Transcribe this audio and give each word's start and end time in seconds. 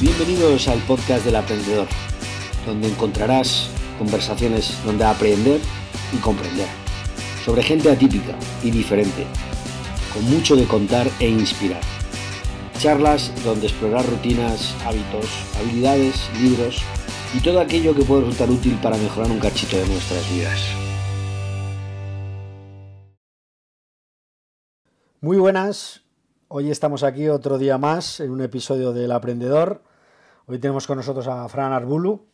Bienvenidos 0.00 0.68
al 0.68 0.78
podcast 0.82 1.24
del 1.24 1.34
aprendedor, 1.34 1.88
donde 2.64 2.86
encontrarás 2.86 3.68
conversaciones 3.98 4.72
donde 4.84 5.04
aprender 5.04 5.60
y 6.12 6.18
comprender, 6.18 6.68
sobre 7.44 7.64
gente 7.64 7.90
atípica 7.90 8.38
y 8.62 8.70
diferente, 8.70 9.26
con 10.14 10.22
mucho 10.30 10.54
de 10.54 10.66
contar 10.66 11.08
e 11.18 11.28
inspirar. 11.28 11.80
Charlas 12.78 13.32
donde 13.42 13.66
explorar 13.66 14.08
rutinas, 14.08 14.72
hábitos, 14.86 15.26
habilidades, 15.58 16.30
libros 16.40 16.80
y 17.34 17.40
todo 17.40 17.58
aquello 17.58 17.92
que 17.92 18.04
puede 18.04 18.20
resultar 18.20 18.50
útil 18.50 18.78
para 18.80 18.96
mejorar 18.96 19.32
un 19.32 19.40
cachito 19.40 19.78
de 19.78 19.88
nuestras 19.88 20.30
vidas. 20.30 20.60
Muy 25.20 25.38
buenas, 25.38 26.02
hoy 26.46 26.70
estamos 26.70 27.02
aquí 27.02 27.26
otro 27.26 27.58
día 27.58 27.78
más 27.78 28.20
en 28.20 28.30
un 28.30 28.42
episodio 28.42 28.92
del 28.92 29.10
Aprendedor. 29.10 29.87
Hoy 30.50 30.58
tenemos 30.58 30.86
con 30.86 30.96
nosotros 30.96 31.26
a 31.26 31.46
Fran 31.50 31.74
Arbulu, 31.74 32.24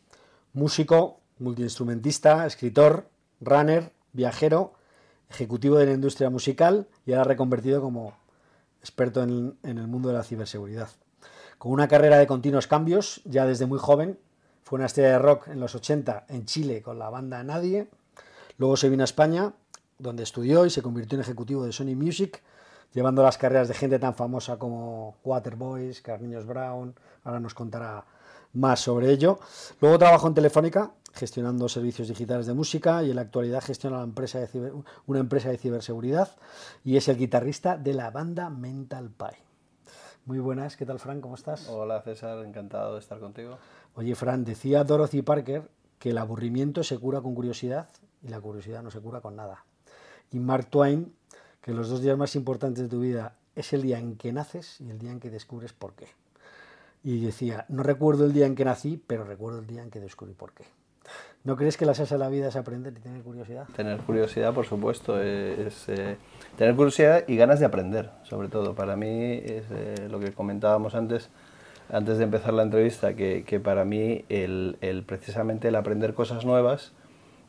músico, 0.53 1.19
multiinstrumentista, 1.39 2.45
escritor, 2.45 3.09
runner, 3.41 3.91
viajero, 4.13 4.71
ejecutivo 5.29 5.75
de 5.75 5.87
la 5.87 5.91
industria 5.91 6.29
musical 6.29 6.87
y 7.05 7.11
ahora 7.11 7.25
reconvertido 7.25 7.81
como 7.81 8.17
experto 8.79 9.21
en, 9.21 9.57
en 9.63 9.79
el 9.79 9.87
mundo 9.87 10.07
de 10.07 10.15
la 10.15 10.23
ciberseguridad. 10.23 10.87
Con 11.57 11.73
una 11.73 11.89
carrera 11.89 12.17
de 12.17 12.25
continuos 12.25 12.67
cambios, 12.67 13.19
ya 13.25 13.45
desde 13.45 13.65
muy 13.65 13.79
joven, 13.79 14.17
fue 14.63 14.77
una 14.77 14.85
estrella 14.85 15.09
de 15.09 15.19
rock 15.19 15.49
en 15.49 15.59
los 15.59 15.75
80 15.75 16.27
en 16.29 16.45
Chile 16.45 16.81
con 16.81 16.97
la 16.97 17.09
banda 17.09 17.43
Nadie, 17.43 17.89
luego 18.57 18.77
se 18.77 18.87
vino 18.87 19.03
a 19.03 19.11
España, 19.11 19.55
donde 19.99 20.23
estudió 20.23 20.65
y 20.65 20.69
se 20.69 20.81
convirtió 20.81 21.17
en 21.17 21.21
ejecutivo 21.21 21.65
de 21.65 21.73
Sony 21.73 21.97
Music, 21.97 22.41
llevando 22.95 23.21
las 23.21 23.37
carreras 23.37 23.67
de 23.67 23.73
gente 23.73 23.99
tan 23.99 24.15
famosa 24.15 24.57
como 24.57 25.17
Waterboys, 25.23 26.01
Carniños 26.01 26.45
Brown, 26.47 26.95
ahora 27.25 27.41
nos 27.41 27.53
contará 27.53 28.05
más 28.53 28.79
sobre 28.79 29.11
ello. 29.11 29.37
Luego 29.81 29.99
trabajó 29.99 30.29
en 30.29 30.33
Telefónica, 30.33 30.91
gestionando 31.13 31.67
servicios 31.67 32.07
digitales 32.07 32.45
de 32.45 32.53
música 32.53 33.03
y 33.03 33.09
en 33.09 33.17
la 33.17 33.23
actualidad 33.23 33.61
gestiona 33.61 33.97
una 33.97 34.05
empresa 34.05 34.39
de, 34.39 34.47
ciber, 34.47 34.73
una 35.05 35.19
empresa 35.19 35.49
de 35.49 35.57
ciberseguridad 35.57 36.29
y 36.85 36.95
es 36.95 37.09
el 37.09 37.17
guitarrista 37.17 37.77
de 37.77 37.93
la 37.93 38.11
banda 38.11 38.49
Mental 38.49 39.09
Pie. 39.09 39.43
Muy 40.25 40.39
buenas, 40.39 40.77
¿qué 40.77 40.85
tal 40.85 40.99
Fran? 40.99 41.19
¿Cómo 41.19 41.35
estás? 41.35 41.67
Hola 41.67 42.01
César, 42.01 42.43
encantado 42.45 42.93
de 42.93 42.99
estar 42.99 43.19
contigo. 43.19 43.57
Oye 43.95 44.15
Fran, 44.15 44.45
decía 44.45 44.85
Dorothy 44.85 45.21
Parker 45.21 45.69
que 45.99 46.11
el 46.11 46.17
aburrimiento 46.17 46.81
se 46.83 46.97
cura 46.97 47.21
con 47.21 47.35
curiosidad 47.35 47.89
y 48.23 48.29
la 48.29 48.39
curiosidad 48.39 48.81
no 48.81 48.89
se 48.89 49.01
cura 49.01 49.19
con 49.19 49.35
nada. 49.35 49.65
Y 50.31 50.39
Mark 50.39 50.67
Twain 50.67 51.13
que 51.65 51.73
los 51.73 51.89
dos 51.89 51.99
días 52.03 52.15
más 52.15 52.35
importantes 52.35 52.83
de 52.83 52.89
tu 52.89 52.99
vida 52.99 53.33
es 53.55 53.73
el 53.73 53.81
día 53.81 53.97
en 53.97 54.17
que 54.17 54.31
naces 54.31 54.79
y 54.81 54.91
el 54.91 54.99
día 54.99 55.09
en 55.09 55.19
que 55.19 55.31
descubres 55.31 55.73
por 55.73 55.93
qué. 55.93 56.05
Y 57.03 57.25
decía, 57.25 57.65
no 57.69 57.81
recuerdo 57.81 58.25
el 58.25 58.33
día 58.33 58.45
en 58.45 58.53
que 58.53 58.63
nací, 58.63 59.01
pero 59.07 59.23
recuerdo 59.23 59.59
el 59.59 59.65
día 59.65 59.81
en 59.81 59.89
que 59.89 59.99
descubrí 59.99 60.35
por 60.35 60.53
qué. 60.53 60.65
¿No 61.43 61.55
crees 61.55 61.75
que 61.75 61.87
la 61.87 61.95
salsa 61.95 62.15
de 62.15 62.19
la 62.19 62.29
vida 62.29 62.49
es 62.49 62.55
aprender 62.55 62.93
y 62.95 63.01
tener 63.01 63.23
curiosidad? 63.23 63.67
Tener 63.75 63.97
curiosidad, 64.01 64.53
por 64.53 64.67
supuesto, 64.67 65.19
es 65.19 65.89
eh, 65.89 66.17
tener 66.55 66.75
curiosidad 66.75 67.23
y 67.27 67.35
ganas 67.35 67.59
de 67.59 67.65
aprender, 67.65 68.11
sobre 68.21 68.47
todo. 68.47 68.75
Para 68.75 68.95
mí 68.95 69.07
es 69.07 69.63
eh, 69.71 70.07
lo 70.07 70.19
que 70.19 70.33
comentábamos 70.33 70.93
antes, 70.93 71.29
antes 71.89 72.19
de 72.19 72.25
empezar 72.25 72.53
la 72.53 72.61
entrevista, 72.61 73.15
que, 73.15 73.43
que 73.43 73.59
para 73.59 73.85
mí 73.85 74.23
el, 74.29 74.77
el, 74.81 75.01
precisamente 75.03 75.69
el 75.69 75.75
aprender 75.75 76.13
cosas 76.13 76.45
nuevas 76.45 76.93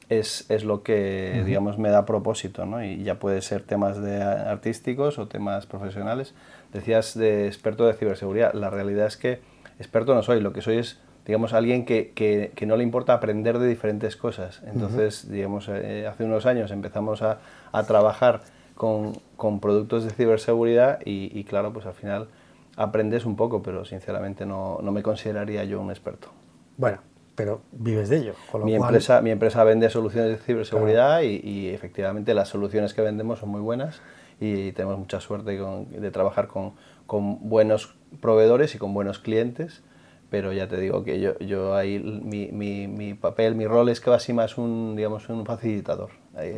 es, 0.08 0.48
es 0.50 0.64
lo 0.64 0.82
que, 0.82 1.32
uh 1.34 1.38
-huh. 1.38 1.44
digamos, 1.44 1.78
me 1.78 1.90
da 1.90 2.04
propósito, 2.04 2.64
¿no? 2.66 2.84
Y 2.84 3.02
ya 3.02 3.18
puede 3.18 3.42
ser 3.42 3.62
temas 3.62 4.00
de 4.00 4.22
artísticos 4.22 5.18
o 5.18 5.26
temas 5.26 5.66
profesionales. 5.66 6.34
Decías 6.72 7.16
de 7.16 7.46
experto 7.46 7.86
de 7.86 7.94
ciberseguridad. 7.94 8.54
La 8.54 8.70
realidad 8.70 9.06
es 9.06 9.16
que 9.16 9.40
experto 9.78 10.14
no 10.14 10.22
soy, 10.22 10.40
lo 10.40 10.52
que 10.52 10.62
soy 10.62 10.78
es 10.78 11.00
digamos, 11.26 11.52
alguien 11.52 11.84
que, 11.84 12.12
que, 12.14 12.52
que, 12.54 12.66
no 12.66 12.76
le 12.76 12.84
importa 12.84 13.12
aprender 13.12 13.58
de 13.58 13.66
diferentes 13.66 14.16
cosas. 14.16 14.62
Entonces, 14.64 15.24
uh 15.24 15.26
-huh. 15.26 15.30
digamos, 15.32 15.68
eh, 15.68 16.06
hace 16.06 16.22
unos 16.22 16.46
años 16.46 16.70
empezamos 16.70 17.20
a, 17.20 17.38
a 17.72 17.82
trabajar 17.82 18.42
con, 18.76 19.14
con, 19.36 19.58
productos 19.58 20.04
de 20.04 20.10
ciberseguridad 20.10 21.00
y, 21.04 21.36
y, 21.36 21.42
claro, 21.42 21.72
pues 21.72 21.84
al 21.84 21.94
final 21.94 22.28
aprendes 22.76 23.24
un 23.24 23.34
poco, 23.34 23.60
pero 23.60 23.84
sinceramente 23.84 24.46
no, 24.46 24.78
no 24.82 24.92
me 24.92 25.02
consideraría 25.02 25.64
yo 25.64 25.80
un 25.80 25.90
experto. 25.90 26.28
Bueno, 26.76 26.98
pero 27.36 27.60
vives 27.70 28.08
de 28.08 28.16
ello. 28.18 28.34
Con 28.50 28.62
lo 28.62 28.66
mi, 28.66 28.76
cual... 28.76 28.88
empresa, 28.88 29.20
mi 29.20 29.30
empresa 29.30 29.62
vende 29.62 29.88
soluciones 29.90 30.30
de 30.32 30.38
ciberseguridad 30.38 31.20
claro. 31.20 31.24
y, 31.24 31.40
y, 31.44 31.68
efectivamente 31.68 32.34
las 32.34 32.48
soluciones 32.48 32.94
que 32.94 33.02
vendemos 33.02 33.38
son 33.38 33.50
muy 33.50 33.60
buenas 33.60 34.00
y 34.40 34.72
tenemos 34.72 34.98
mucha 34.98 35.20
suerte 35.20 35.58
con, 35.58 35.88
de 35.88 36.10
trabajar 36.10 36.48
con, 36.48 36.72
con 37.06 37.48
buenos 37.48 37.94
proveedores 38.20 38.74
y 38.74 38.78
con 38.78 38.92
buenos 38.92 39.20
clientes 39.20 39.82
pero 40.30 40.52
ya 40.52 40.66
te 40.68 40.78
digo 40.78 41.04
que 41.04 41.20
yo, 41.20 41.38
yo 41.38 41.76
ahí 41.76 41.98
mi, 41.98 42.48
mi, 42.48 42.88
mi, 42.88 43.14
papel, 43.14 43.54
mi 43.54 43.66
rol 43.66 43.88
es 43.88 44.00
casi 44.00 44.32
más 44.32 44.58
un, 44.58 44.96
digamos, 44.96 45.28
un 45.28 45.46
facilitador. 45.46 46.10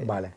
Vale. 0.07 0.33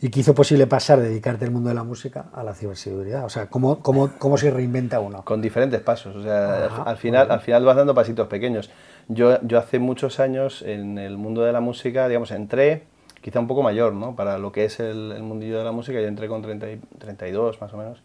¿Y 0.00 0.10
qué 0.10 0.20
hizo 0.20 0.34
posible 0.34 0.66
pasar 0.66 1.00
de 1.00 1.08
dedicarte 1.08 1.46
al 1.46 1.50
mundo 1.50 1.70
de 1.70 1.74
la 1.74 1.82
música 1.82 2.26
a 2.34 2.42
la 2.42 2.54
ciberseguridad? 2.54 3.24
O 3.24 3.30
sea, 3.30 3.46
¿cómo, 3.46 3.80
cómo, 3.80 4.12
cómo 4.18 4.36
se 4.36 4.50
reinventa 4.50 5.00
uno? 5.00 5.22
Con 5.24 5.40
diferentes 5.40 5.80
pasos. 5.80 6.16
O 6.16 6.22
sea, 6.22 6.66
Ajá, 6.66 6.82
al, 6.82 6.98
final, 6.98 7.30
al 7.30 7.40
final 7.40 7.64
vas 7.64 7.76
dando 7.76 7.94
pasitos 7.94 8.28
pequeños. 8.28 8.70
Yo, 9.08 9.40
yo 9.42 9.58
hace 9.58 9.78
muchos 9.78 10.18
años 10.20 10.62
en 10.62 10.98
el 10.98 11.16
mundo 11.16 11.42
de 11.42 11.52
la 11.52 11.60
música, 11.60 12.08
digamos, 12.08 12.30
entré 12.32 12.84
quizá 13.20 13.40
un 13.40 13.46
poco 13.46 13.62
mayor, 13.62 13.92
¿no? 13.92 14.14
Para 14.16 14.38
lo 14.38 14.52
que 14.52 14.64
es 14.64 14.78
el, 14.80 15.12
el 15.12 15.22
mundillo 15.22 15.58
de 15.58 15.64
la 15.64 15.72
música, 15.72 16.00
yo 16.00 16.06
entré 16.06 16.28
con 16.28 16.42
30, 16.42 16.66
32 16.98 17.60
más 17.60 17.72
o 17.72 17.76
menos. 17.76 18.02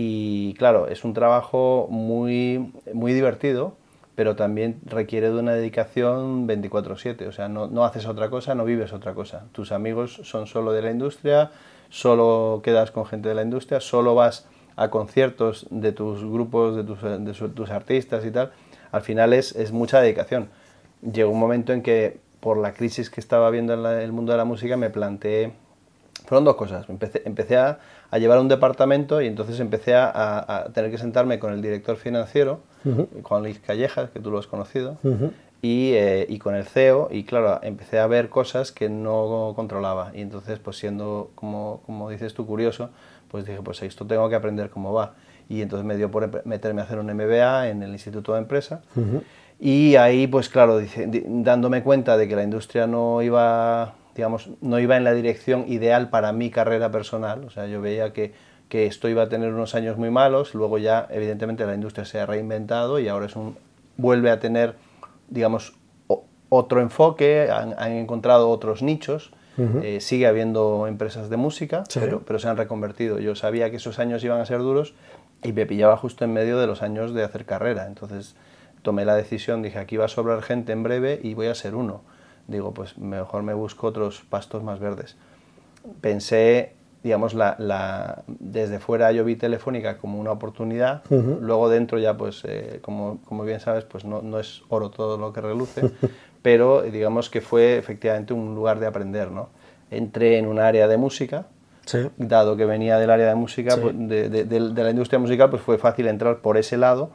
Y 0.00 0.54
claro, 0.54 0.86
es 0.86 1.04
un 1.04 1.12
trabajo 1.12 1.88
muy, 1.90 2.72
muy 2.94 3.12
divertido, 3.12 3.74
pero 4.14 4.36
también 4.36 4.80
requiere 4.84 5.30
de 5.30 5.38
una 5.38 5.54
dedicación 5.54 6.46
24/7. 6.46 7.26
O 7.26 7.32
sea, 7.32 7.48
no, 7.48 7.66
no, 7.66 7.84
haces 7.84 8.06
otra 8.06 8.30
cosa, 8.30 8.54
no 8.54 8.64
vives 8.64 8.92
otra 8.92 9.12
cosa. 9.12 9.46
Tus 9.52 9.72
amigos 9.72 10.20
son 10.22 10.46
solo 10.46 10.72
de 10.72 10.82
la 10.82 10.92
industria, 10.92 11.50
solo 11.88 12.60
quedas 12.62 12.90
con 12.90 13.06
gente 13.06 13.28
de 13.28 13.34
la 13.34 13.42
industria, 13.42 13.80
solo 13.80 14.14
vas 14.14 14.46
a 14.76 14.88
conciertos 14.88 15.66
de 15.70 15.90
tus 15.90 16.24
grupos, 16.24 16.76
de 16.76 16.84
tus, 16.84 17.02
de 17.02 17.48
tus 17.48 17.70
artistas 17.70 18.24
y 18.24 18.30
tal. 18.30 18.52
Al 18.92 19.02
final 19.02 19.32
es, 19.32 19.54
es, 19.54 19.72
mucha 19.72 20.00
dedicación. 20.00 20.48
Llegó 21.02 21.30
un 21.30 21.38
momento 21.38 21.72
en 21.72 21.82
que, 21.82 22.18
por 22.40 22.58
la 22.58 22.72
crisis 22.72 23.10
que 23.10 23.20
estaba 23.20 23.50
viendo 23.50 23.74
en 23.74 23.82
la, 23.82 24.02
el 24.02 24.12
mundo 24.12 24.32
de 24.32 24.38
la 24.38 24.44
música, 24.44 24.76
me 24.76 24.90
planteé 24.90 25.52
fueron 26.28 26.44
dos 26.44 26.56
cosas. 26.56 26.86
Empecé, 26.88 27.22
empecé 27.24 27.56
a, 27.56 27.78
a, 28.10 28.18
llevar 28.18 28.38
un 28.38 28.48
departamento 28.48 29.22
y 29.22 29.26
entonces 29.26 29.60
empecé 29.60 29.94
a, 29.94 30.10
a, 30.46 30.64
tener 30.74 30.90
que 30.90 30.98
sentarme 30.98 31.38
con 31.38 31.54
el 31.54 31.62
director 31.62 31.96
financiero, 31.96 32.60
uh 32.84 32.88
-huh. 32.88 33.22
Juan 33.22 33.42
Luis 33.42 33.58
Callejas, 33.60 34.10
que 34.10 34.20
tú 34.20 34.30
lo 34.30 34.38
has 34.38 34.46
conocido, 34.46 34.98
uh 35.02 35.08
-huh. 35.08 35.30
y, 35.62 35.92
eh, 35.94 36.26
y, 36.28 36.38
con 36.38 36.54
el 36.54 36.64
CEO. 36.64 37.08
Y 37.10 37.24
claro, 37.24 37.60
empecé 37.62 37.98
a 37.98 38.06
ver 38.06 38.28
cosas 38.28 38.72
que 38.72 38.90
no 38.90 39.54
controlaba. 39.56 40.12
Y 40.14 40.20
entonces, 40.20 40.58
pues 40.58 40.76
siendo, 40.76 41.30
como, 41.34 41.80
como 41.86 42.10
dices 42.10 42.34
tú, 42.34 42.46
curioso, 42.46 42.90
pues 43.30 43.46
dije, 43.46 43.62
pues 43.62 43.82
esto 43.82 44.06
tengo 44.06 44.28
que 44.28 44.34
aprender 44.34 44.68
cómo 44.68 44.92
va. 44.92 45.14
Y 45.48 45.62
entonces 45.62 45.86
me 45.86 45.96
dio 45.96 46.10
por 46.10 46.44
meterme 46.46 46.82
a 46.82 46.84
hacer 46.84 46.98
un 46.98 47.06
MBA 47.06 47.68
en 47.68 47.82
el 47.82 47.90
Instituto 47.90 48.34
de 48.34 48.38
Empresa. 48.40 48.82
Uh 48.94 49.00
-huh. 49.00 49.22
Y 49.60 49.96
ahí, 49.96 50.26
pues 50.26 50.48
claro, 50.48 50.80
dándome 51.26 51.82
cuenta 51.82 52.16
de 52.16 52.28
que 52.28 52.36
la 52.36 52.44
industria 52.44 52.86
no 52.86 53.22
iba 53.22 53.94
digamos, 54.18 54.50
no 54.60 54.80
iba 54.80 54.96
en 54.96 55.04
la 55.04 55.12
dirección 55.12 55.64
ideal 55.68 56.10
para 56.10 56.32
mi 56.32 56.50
carrera 56.50 56.90
personal. 56.90 57.44
O 57.44 57.50
sea, 57.50 57.68
yo 57.68 57.80
veía 57.80 58.12
que, 58.12 58.34
que 58.68 58.86
esto 58.86 59.08
iba 59.08 59.22
a 59.22 59.28
tener 59.28 59.54
unos 59.54 59.76
años 59.76 59.96
muy 59.96 60.10
malos, 60.10 60.54
luego 60.56 60.76
ya, 60.78 61.06
evidentemente, 61.10 61.64
la 61.64 61.74
industria 61.74 62.04
se 62.04 62.18
ha 62.18 62.26
reinventado 62.26 62.98
y 62.98 63.06
ahora 63.06 63.26
es 63.26 63.36
un, 63.36 63.56
vuelve 63.96 64.32
a 64.32 64.40
tener, 64.40 64.74
digamos, 65.28 65.74
otro 66.48 66.80
enfoque, 66.80 67.48
han, 67.48 67.76
han 67.78 67.92
encontrado 67.92 68.50
otros 68.50 68.82
nichos. 68.82 69.30
Uh 69.56 69.62
-huh. 69.62 69.84
eh, 69.84 70.00
sigue 70.00 70.26
habiendo 70.28 70.86
empresas 70.86 71.30
de 71.30 71.36
música, 71.36 71.82
sí. 71.88 71.98
pero, 72.00 72.22
pero 72.24 72.38
se 72.38 72.48
han 72.48 72.56
reconvertido. 72.56 73.18
Yo 73.18 73.34
sabía 73.34 73.70
que 73.70 73.76
esos 73.76 73.98
años 73.98 74.22
iban 74.22 74.40
a 74.40 74.46
ser 74.46 74.58
duros 74.58 74.94
y 75.42 75.52
me 75.52 75.66
pillaba 75.66 75.96
justo 75.96 76.24
en 76.24 76.32
medio 76.32 76.58
de 76.58 76.66
los 76.66 76.82
años 76.82 77.14
de 77.14 77.24
hacer 77.24 77.44
carrera. 77.44 77.86
Entonces 77.86 78.34
tomé 78.82 79.04
la 79.04 79.16
decisión, 79.16 79.62
dije, 79.62 79.78
aquí 79.78 79.96
va 79.96 80.06
a 80.06 80.08
sobrar 80.08 80.42
gente 80.42 80.72
en 80.72 80.82
breve 80.82 81.20
y 81.22 81.34
voy 81.34 81.46
a 81.46 81.54
ser 81.54 81.74
uno 81.74 82.02
digo, 82.48 82.72
pues 82.72 82.98
mejor 82.98 83.44
me 83.44 83.54
busco 83.54 83.86
otros 83.86 84.22
pastos 84.28 84.64
más 84.64 84.80
verdes. 84.80 85.16
Pensé, 86.00 86.72
digamos, 87.04 87.34
la, 87.34 87.54
la, 87.58 88.24
desde 88.26 88.80
fuera 88.80 89.12
yo 89.12 89.24
vi 89.24 89.36
Telefónica 89.36 89.98
como 89.98 90.18
una 90.18 90.32
oportunidad, 90.32 91.02
uh 91.10 91.14
-huh. 91.14 91.40
luego 91.40 91.68
dentro 91.68 91.98
ya, 91.98 92.16
pues, 92.16 92.42
eh, 92.44 92.80
como, 92.82 93.20
como, 93.26 93.44
bien 93.44 93.60
sabes, 93.60 93.84
pues 93.84 94.04
no, 94.04 94.22
no, 94.22 94.40
es 94.40 94.62
oro 94.68 94.90
todo 94.90 95.18
lo 95.18 95.32
que 95.32 95.40
reluce, 95.40 95.82
pero 96.42 96.82
digamos 96.82 97.30
que 97.30 97.40
fue 97.40 97.78
efectivamente 97.78 98.32
un 98.32 98.54
lugar 98.54 98.80
de 98.80 98.86
aprender, 98.86 99.30
¿no? 99.30 99.50
Entré 99.90 100.38
en 100.38 100.46
un 100.46 100.58
área 100.58 100.88
de 100.88 100.96
música, 100.96 101.46
sí. 101.88 102.10
dado 102.16 102.56
que 102.56 102.64
venía 102.64 102.98
del 102.98 103.10
área 103.10 103.28
de 103.28 103.34
música, 103.34 103.72
sí. 103.72 103.80
pues, 103.80 103.94
de, 103.96 104.28
de, 104.28 104.44
de, 104.44 104.60
de 104.70 104.82
la 104.82 104.90
industria 104.90 105.18
musical, 105.18 105.50
pues 105.50 105.62
fue 105.62 105.78
fácil 105.78 106.06
entrar 106.06 106.38
por 106.38 106.56
ese 106.56 106.76
lado, 106.76 107.10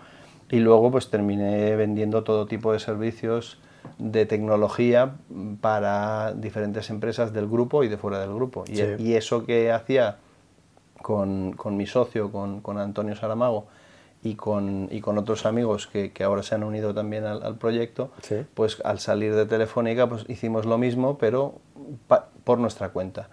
y 0.50 0.60
luego 0.60 0.92
pues 0.92 1.10
terminé 1.10 1.76
vendiendo 1.76 2.24
todo 2.24 2.46
tipo 2.46 2.74
de 2.74 2.80
servicios, 2.80 3.60
de 3.98 4.26
tecnología 4.26 5.16
para 5.62 6.34
diferentes 6.34 6.90
empresas 6.90 7.34
del 7.34 7.48
grupo 7.48 7.84
y 7.84 7.90
de 7.90 7.98
fuera 7.98 8.20
del 8.20 8.34
grupo. 8.34 8.64
Y, 8.68 8.78
sí. 8.78 8.84
y 9.00 9.14
eso 9.14 9.46
que 9.46 9.72
hacía 9.72 10.18
con, 11.02 11.54
con, 11.54 11.78
mi 11.78 11.86
socio, 11.86 12.32
con, 12.32 12.62
con, 12.62 12.78
Antonio 12.78 13.16
Saramago, 13.16 13.68
y 14.24 14.36
con, 14.36 14.88
y 14.90 15.02
con 15.02 15.18
otros 15.18 15.46
amigos 15.46 15.88
que, 15.88 16.14
que 16.14 16.24
ahora 16.24 16.44
se 16.44 16.56
han 16.56 16.64
unido 16.64 16.94
también 16.94 17.26
al, 17.26 17.58
proyecto, 17.58 18.12
pues 18.54 18.80
al 18.86 19.00
salir 19.00 19.36
de 19.36 19.46
Telefónica 19.46 20.08
pues 20.08 20.26
hicimos 20.30 20.66
lo 20.66 20.78
mismo, 20.78 21.18
pero 21.18 21.56
por 22.46 22.58
nuestra 22.58 22.90
cuenta, 22.90 23.28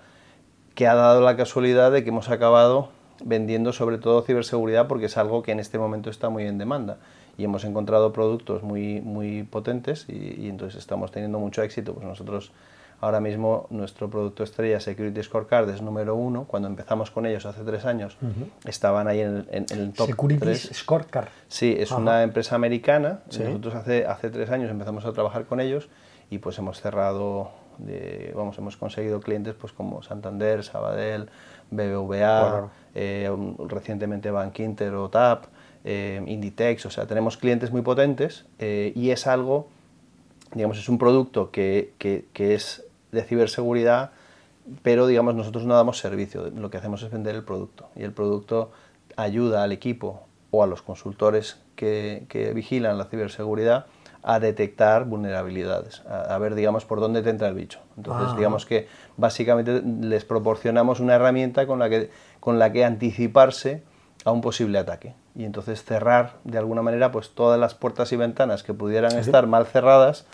que 0.81 0.87
ha 0.87 0.95
dado 0.95 1.21
la 1.21 1.37
casualidad 1.37 1.93
de 1.93 2.03
que 2.05 2.09
hemos 2.09 2.31
acabado 2.31 2.89
vendiendo 3.23 3.75
sobre 3.75 3.99
todo 3.99 4.23
ciberseguridad 4.23 4.89
porque 4.89 5.05
es 5.05 5.19
algo 5.19 5.43
que 5.43 5.53
en 5.53 5.61
este 5.61 5.79
momento 5.79 6.09
está 6.09 6.31
muy 6.31 6.47
en 6.47 6.57
demanda 6.57 6.97
y 7.37 7.45
hemos 7.45 7.65
encontrado 7.65 8.15
productos 8.15 8.63
muy, 8.63 9.03
muy 9.03 9.43
potentes 9.43 10.07
y, 10.09 10.41
y 10.41 10.49
entonces 10.49 10.79
estamos 10.79 11.11
teniendo 11.13 11.39
mucho 11.39 11.63
éxito. 11.63 11.93
Pues 11.93 12.07
nosotros 12.07 12.51
Ahora 13.03 13.21
mismo 13.21 13.67
nuestro 13.71 14.11
producto 14.11 14.45
estrella 14.45 14.79
Security 14.79 15.23
Scorecard 15.23 15.71
es 15.71 15.81
número 15.81 16.15
uno. 16.15 16.45
Cuando 16.45 16.69
empezamos 16.69 17.11
con 17.11 17.25
ellos 17.25 17.47
hace 17.47 17.63
tres 17.63 17.87
años, 17.87 18.19
estaban 18.67 19.09
ahí 19.09 19.21
en, 19.21 19.47
el 19.71 19.93
top 19.95 20.09
Security 20.09 20.55
Scorecard. 20.55 21.29
Sí, 21.49 21.75
es 21.79 21.93
una 21.93 22.23
empresa 22.23 22.57
americana. 22.57 23.21
Nosotros 23.27 23.75
hace, 23.75 24.05
hace 24.05 24.29
tres 24.29 24.51
años 24.51 24.71
empezamos 24.71 25.07
a 25.07 25.13
trabajar 25.13 25.47
con 25.47 25.61
ellos 25.61 25.89
y 26.29 26.39
pues 26.39 26.59
hemos 26.59 26.83
cerrado, 26.83 27.51
de, 27.87 28.33
vamos, 28.35 28.59
hemos 28.59 28.77
conseguido 28.77 29.21
clientes 29.21 29.55
pues 29.55 29.73
como 29.73 30.03
Santander, 30.03 30.65
Sabadell, 30.65 31.29
BBVA, 31.71 32.71
eh, 32.95 33.31
recientemente 33.69 34.31
Bank 34.31 34.59
Inter 34.61 34.95
o 34.95 35.09
TAP, 35.09 35.45
eh, 35.85 36.23
Inditex. 36.27 36.87
O 36.87 36.91
sea, 36.91 37.07
tenemos 37.07 37.37
clientes 37.37 37.71
muy 37.71 37.83
potentes 37.83 38.47
eh, 38.59 38.93
y 38.95 39.11
es 39.11 39.27
algo 39.27 39.69
digamos, 40.55 40.79
es 40.79 40.89
un 40.89 40.99
producto 40.99 41.51
que, 41.51 41.93
que, 41.99 42.27
que, 42.33 42.55
es 42.55 42.85
de 43.13 43.23
ciberseguridad, 43.23 44.11
pero 44.83 45.07
digamos 45.07 45.35
nosotros 45.35 45.65
no 45.65 45.75
damos 45.75 45.99
servicio, 45.99 46.51
lo 46.51 46.71
que 46.71 46.77
hacemos 46.77 47.03
es 47.03 47.11
vender 47.11 47.35
el 47.35 47.45
producto 47.45 47.89
y 47.97 48.03
el 48.03 48.13
producto 48.13 48.73
ayuda 49.17 49.63
al 49.63 49.73
equipo 49.73 50.23
o 50.51 50.63
a 50.63 50.67
los 50.67 50.83
consultores 50.83 51.61
que, 51.77 52.25
que 52.29 52.53
vigilan 52.53 52.99
la 52.99 53.05
ciberseguridad 53.05 53.87
a 54.23 54.39
detectar 54.39 55.07
vulnerabilidades, 55.07 56.03
a, 56.07 56.37
ver, 56.39 56.55
digamos, 56.55 56.85
por 56.85 57.01
dónde 57.01 57.23
te 57.23 57.31
entra 57.31 57.49
el 57.49 57.55
bicho. 57.55 57.81
Entonces, 57.97 58.29
ah. 58.31 58.35
digamos 58.37 58.67
que 58.67 58.87
básicamente 59.17 59.83
les 59.83 60.25
proporcionamos 60.25 61.01
una 61.01 61.15
herramienta 61.15 61.67
con 61.67 61.79
la 61.79 61.89
que, 61.89 62.11
con 62.39 62.59
la 62.59 62.71
que 62.73 62.85
anticiparse 62.85 63.83
a 64.25 64.33
un 64.33 64.43
posible 64.43 64.79
ataque 64.79 65.15
y 65.35 65.45
entonces 65.45 65.83
cerrar 65.85 66.35
de 66.45 66.59
alguna 66.59 66.83
manera 66.83 67.11
pues 67.11 67.31
todas 67.31 67.59
las 67.59 67.75
puertas 67.75 68.13
y 68.13 68.17
ventanas 68.17 68.63
que 68.63 68.75
pudieran 68.75 69.17
estar 69.19 69.47
mal 69.47 69.67
cerradas, 69.67 70.27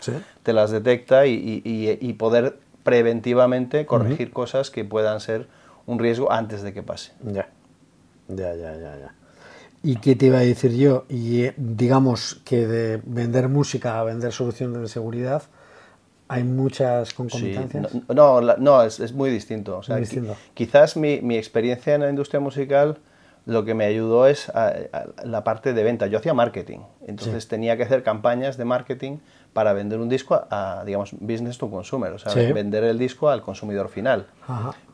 te 0.43 0.51
las 0.53 0.71
detecta 0.71 1.25
y, 1.25 1.61
y, 1.63 2.13
poder 2.13 2.59
preventivamente 2.83 3.85
corregir 3.85 4.31
cosas 4.31 4.69
que 4.69 4.83
puedan 4.83 5.21
ser 5.21 5.47
un 5.85 5.99
riesgo 5.99 6.31
antes 6.31 6.61
de 6.61 6.73
que 6.73 6.83
pase. 6.83 7.13
Ya, 7.23 7.47
ya, 8.27 8.53
ya, 8.55 8.75
ya. 8.75 8.97
ya. 8.97 9.13
¿Y 9.83 9.97
qué 9.97 10.15
te 10.15 10.27
iba 10.27 10.39
a 10.39 10.41
decir 10.41 10.75
yo? 10.75 11.05
Y 11.09 11.43
eh, 11.43 11.53
digamos 11.57 12.41
que 12.43 12.67
de 12.67 13.01
vender 13.05 13.47
música 13.47 13.99
a 13.99 14.03
vender 14.03 14.33
soluciones 14.33 14.81
de 14.81 14.87
seguridad, 14.87 15.43
¿hay 16.27 16.43
muchas 16.43 17.13
concomitancias? 17.13 17.93
no, 18.13 18.41
no, 18.41 18.83
es, 18.83 18.99
es, 18.99 19.13
muy 19.13 19.29
distinto. 19.29 19.77
O 19.77 19.83
sea, 19.83 19.99
quizás 20.53 20.97
mi, 20.97 21.21
mi 21.21 21.37
experiencia 21.37 21.95
en 21.95 22.01
la 22.01 22.09
industria 22.09 22.39
musical 22.39 22.97
lo 23.47 23.63
que 23.63 23.73
me 23.73 23.85
ayudó 23.85 24.27
es 24.27 24.51
la 25.23 25.43
parte 25.45 25.73
de 25.73 25.81
venta. 25.81 26.07
Yo 26.07 26.19
hacía 26.19 26.33
marketing, 26.33 26.79
entonces 27.07 27.47
tenía 27.47 27.77
que 27.77 27.83
hacer 27.83 28.03
campañas 28.03 28.57
de 28.57 28.65
marketing 28.65 29.19
para 29.53 29.71
vender 29.71 29.99
un 29.99 30.09
disco 30.09 30.45
a, 30.51 30.83
digamos, 30.85 31.13
business 31.13 31.57
to 31.57 31.71
consumer, 31.71 32.11
o 32.11 32.19
sea, 32.19 32.33
vender 32.53 32.83
el 32.83 32.99
disco 32.99 33.29
al 33.29 33.41
consumidor 33.41 33.87
final. 33.87 34.27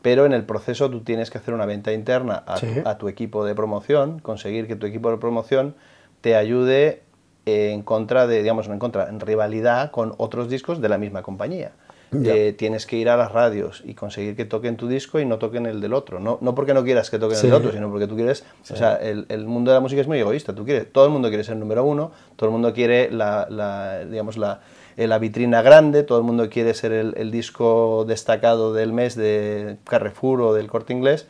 Pero 0.02 0.24
en 0.24 0.32
el 0.32 0.44
proceso 0.44 0.88
tú 0.88 1.00
tienes 1.00 1.30
que 1.30 1.38
hacer 1.38 1.52
una 1.52 1.66
venta 1.66 1.92
interna 1.92 2.44
a, 2.46 2.96
tu, 2.96 3.08
equipo 3.08 3.44
de 3.44 3.56
promoción, 3.56 4.20
conseguir 4.20 4.68
que 4.68 4.76
tu 4.76 4.86
equipo 4.86 5.10
de 5.10 5.16
promoción 5.16 5.74
te 6.20 6.36
ayude 6.36 7.02
en 7.46 7.82
contra 7.82 8.28
de, 8.28 8.40
digamos, 8.40 8.68
en 8.68 8.78
contra, 8.78 9.08
en 9.08 9.18
rivalidad 9.18 9.90
con 9.90 10.14
otros 10.16 10.48
discos 10.48 10.80
de 10.80 10.88
la 10.88 10.96
misma 10.96 11.22
compañía. 11.22 11.72
Eh, 12.24 12.54
tienes 12.56 12.86
que 12.86 12.96
ir 12.96 13.08
a 13.08 13.16
las 13.16 13.32
radios 13.32 13.82
y 13.84 13.94
conseguir 13.94 14.36
que 14.36 14.44
toquen 14.44 14.76
tu 14.76 14.88
disco 14.88 15.18
y 15.20 15.24
no 15.24 15.38
toquen 15.38 15.66
el 15.66 15.80
del 15.80 15.94
otro. 15.94 16.20
No, 16.20 16.38
no 16.40 16.54
porque 16.54 16.74
no 16.74 16.84
quieras 16.84 17.10
que 17.10 17.18
toquen 17.18 17.36
el 17.36 17.42
del 17.42 17.52
otro, 17.52 17.72
sino 17.72 17.90
porque 17.90 18.06
tú 18.06 18.14
quieres. 18.14 18.44
O 18.70 18.76
sea, 18.76 18.96
el, 18.96 19.26
el, 19.28 19.46
mundo 19.46 19.70
de 19.70 19.76
la 19.76 19.80
música 19.80 20.00
es 20.00 20.06
muy 20.06 20.18
egoísta. 20.18 20.54
Tú 20.54 20.64
quieres, 20.64 20.92
todo 20.92 21.06
el 21.06 21.10
mundo 21.10 21.28
quiere 21.28 21.44
ser 21.44 21.56
número 21.56 21.84
uno, 21.84 22.12
todo 22.36 22.48
el 22.48 22.52
mundo 22.52 22.72
quiere 22.72 23.10
la, 23.10 23.46
la 23.50 24.04
digamos, 24.04 24.36
la, 24.36 24.60
eh, 24.96 25.06
la, 25.06 25.18
vitrina 25.18 25.62
grande, 25.62 26.02
todo 26.02 26.18
el 26.18 26.24
mundo 26.24 26.48
quiere 26.48 26.74
ser 26.74 26.92
el, 26.92 27.14
el, 27.16 27.30
disco 27.30 28.04
destacado 28.06 28.72
del 28.72 28.92
mes 28.92 29.16
de 29.16 29.78
Carrefour 29.84 30.40
o 30.42 30.54
del 30.54 30.68
corte 30.68 30.92
inglés 30.92 31.26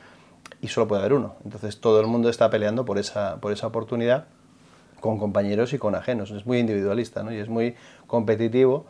y 0.60 0.68
solo 0.68 0.88
puede 0.88 1.00
haber 1.00 1.12
uno. 1.12 1.34
Entonces 1.44 1.80
todo 1.80 2.00
el 2.00 2.06
mundo 2.06 2.28
está 2.28 2.50
peleando 2.50 2.84
por 2.84 2.98
esa, 2.98 3.36
por 3.40 3.52
esa 3.52 3.66
oportunidad 3.66 4.24
con 5.04 5.18
compañeros 5.18 5.74
y 5.74 5.78
con 5.78 5.94
ajenos. 5.94 6.30
Es 6.30 6.46
muy 6.46 6.58
individualista 6.58 7.22
¿no? 7.22 7.30
y 7.30 7.36
es 7.36 7.48
muy 7.50 7.74
competitivo 8.06 8.86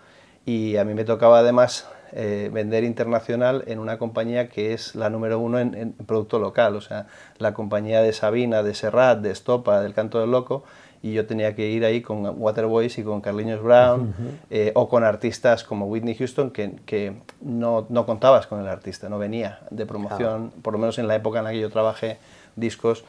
y 0.46 0.76
a 0.76 0.84
mí 0.84 0.94
me 0.94 1.04
tocaba 1.04 1.38
además 1.38 1.88
eh, 2.12 2.50
vender 2.52 2.84
internacional 2.84 3.64
en 3.66 3.78
una 3.80 3.98
compañía 3.98 4.48
que 4.48 4.72
es 4.72 4.94
la 4.94 5.10
número 5.10 5.38
uno 5.40 5.58
en, 5.58 5.92
producto 6.06 6.38
local, 6.38 6.76
o 6.76 6.80
sea, 6.80 7.06
la 7.38 7.54
compañía 7.54 8.02
de 8.02 8.12
Sabina, 8.12 8.62
de 8.62 8.74
Serrat, 8.74 9.20
de 9.20 9.30
Estopa, 9.30 9.80
del 9.80 9.94
Canto 9.94 10.20
del 10.20 10.30
Loco, 10.30 10.64
y 11.02 11.12
yo 11.12 11.26
tenía 11.26 11.54
que 11.54 11.68
ir 11.68 11.84
ahí 11.84 12.00
con 12.00 12.24
Waterboys 12.40 12.96
y 12.98 13.02
con 13.02 13.20
Carliños 13.20 13.62
Brown, 13.62 14.14
eh, 14.48 14.72
o 14.74 14.88
con 14.88 15.02
artistas 15.02 15.64
como 15.64 15.86
Whitney 15.86 16.14
Houston, 16.14 16.50
que, 16.50 16.76
que 16.86 17.14
no, 17.40 17.86
no, 17.88 18.06
contabas 18.06 18.46
con 18.46 18.60
el 18.60 18.68
artista, 18.68 19.08
no 19.08 19.18
venía 19.18 19.58
de 19.70 19.84
promoción, 19.84 20.52
por 20.62 20.72
lo 20.72 20.78
menos 20.78 20.98
en 20.98 21.08
la 21.08 21.16
época 21.16 21.40
en 21.40 21.44
la 21.46 21.50
que 21.50 21.60
yo 21.60 21.68
trabajé 21.68 22.18
discos, 22.56 23.04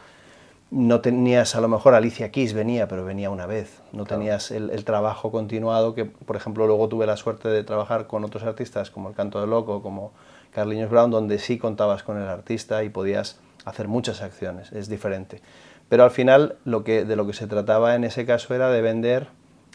no 0.72 1.02
tenías, 1.02 1.56
a 1.56 1.62
lo 1.62 1.68
mejor 1.68 1.94
Alicia 1.94 2.32
Keys 2.32 2.54
venía, 2.54 2.88
pero 2.88 3.06
venía 3.06 3.30
una 3.30 3.46
vez. 3.46 3.82
No 3.92 4.06
tenías 4.06 4.52
el, 4.52 4.84
trabajo 4.84 5.32
continuado 5.32 5.94
que, 5.94 6.06
por 6.06 6.36
ejemplo, 6.36 6.66
luego 6.66 6.90
tuve 6.90 7.06
la 7.06 7.18
suerte 7.18 7.50
de 7.50 7.64
trabajar 7.64 8.08
con 8.08 8.24
otros 8.24 8.44
artistas 8.44 8.90
como 8.90 9.10
El 9.10 9.16
Canto 9.16 9.40
del 9.40 9.52
Loco, 9.52 9.82
como 9.82 10.12
Carliños 10.52 10.90
Brown, 10.90 11.12
donde 11.12 11.38
sí 11.38 11.58
contabas 11.58 12.04
con 12.04 12.18
el 12.18 12.28
artista 12.28 12.84
y 12.84 12.90
podías 12.90 13.40
hacer 13.64 13.88
muchas 13.88 14.22
acciones. 14.22 14.72
Es 14.72 14.90
diferente. 14.90 15.42
Pero 15.88 16.04
al 16.04 16.12
final 16.12 16.56
lo 16.66 16.84
que, 16.84 17.06
de 17.06 17.16
lo 17.16 17.28
que 17.28 17.34
se 17.34 17.46
trataba 17.46 17.96
en 17.96 18.04
ese 18.04 18.26
caso 18.26 18.56
era 18.56 18.70
de 18.70 18.82
vender 18.82 19.28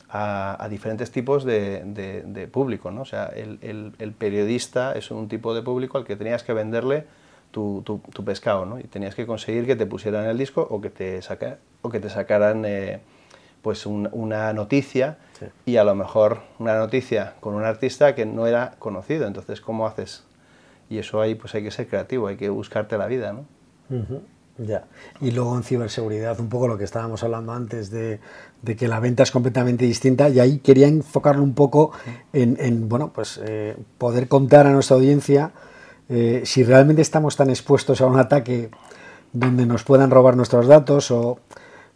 a, 0.08 0.66
diferentes 0.68 1.12
tipos 1.12 1.44
de, 1.44 2.48
público. 2.52 2.90
¿no? 2.90 3.02
O 3.02 3.06
sea, 3.06 3.26
el, 3.26 3.92
el 3.96 4.12
periodista 4.12 4.92
es 4.94 5.12
un 5.12 5.28
tipo 5.28 5.54
de 5.54 5.62
público 5.62 5.98
al 5.98 6.04
que 6.04 6.16
tenías 6.16 6.42
que 6.42 6.52
venderle 6.52 7.06
tu, 7.50 7.82
tu, 7.84 8.24
pescado, 8.24 8.64
¿no? 8.64 8.78
Y 8.78 8.84
tenías 8.84 9.14
que 9.14 9.26
conseguir 9.26 9.66
que 9.66 9.76
te 9.76 9.86
pusieran 9.86 10.26
el 10.26 10.38
disco 10.38 10.66
o 10.70 10.80
que 10.80 10.90
te, 10.90 11.20
saca, 11.22 11.58
o 11.82 11.90
que 11.90 12.00
te 12.00 12.08
sacaran 12.08 12.64
eh, 12.64 13.00
pues 13.62 13.86
una 13.86 14.52
noticia 14.52 15.18
y 15.66 15.76
a 15.76 15.84
lo 15.84 15.94
mejor 15.94 16.40
una 16.58 16.76
noticia 16.78 17.34
con 17.40 17.54
un 17.54 17.64
artista 17.64 18.14
que 18.14 18.26
no 18.26 18.46
era 18.46 18.74
conocido. 18.78 19.26
Entonces, 19.26 19.60
¿cómo 19.60 19.86
haces? 19.86 20.24
Y 20.88 20.98
eso 20.98 21.20
ahí 21.20 21.34
pues 21.34 21.54
hay 21.54 21.62
que 21.62 21.70
ser 21.70 21.88
creativo, 21.88 22.28
hay 22.28 22.36
que 22.36 22.48
buscarte 22.48 22.96
la 22.98 23.06
vida, 23.06 23.32
¿no? 23.32 23.44
Ya. 24.58 24.84
Y 25.20 25.30
luego 25.30 25.56
en 25.56 25.62
ciberseguridad, 25.62 26.38
un 26.38 26.48
poco 26.48 26.68
lo 26.68 26.76
que 26.76 26.84
estábamos 26.84 27.22
hablando 27.22 27.52
antes 27.52 27.90
de, 27.90 28.20
de, 28.60 28.76
que 28.76 28.88
la 28.88 29.00
venta 29.00 29.22
es 29.22 29.30
completamente 29.30 29.86
distinta, 29.86 30.28
y 30.28 30.38
ahí 30.38 30.58
quería 30.58 30.86
enfocarlo 30.86 31.42
un 31.42 31.54
poco 31.54 31.92
en, 32.32 32.58
en 32.60 32.88
bueno, 32.88 33.10
pues 33.12 33.40
eh, 33.42 33.76
poder 33.96 34.28
contar 34.28 34.66
a 34.66 34.72
nuestra 34.72 34.96
audiencia 34.96 35.52
eh, 36.10 36.42
si 36.44 36.64
realmente 36.64 37.02
estamos 37.02 37.36
tan 37.36 37.50
expuestos 37.50 38.00
a 38.00 38.06
un 38.06 38.18
ataque 38.18 38.70
donde 39.32 39.64
nos 39.64 39.84
puedan 39.84 40.10
robar 40.10 40.36
nuestros 40.36 40.66
datos 40.66 41.12
o, 41.12 41.38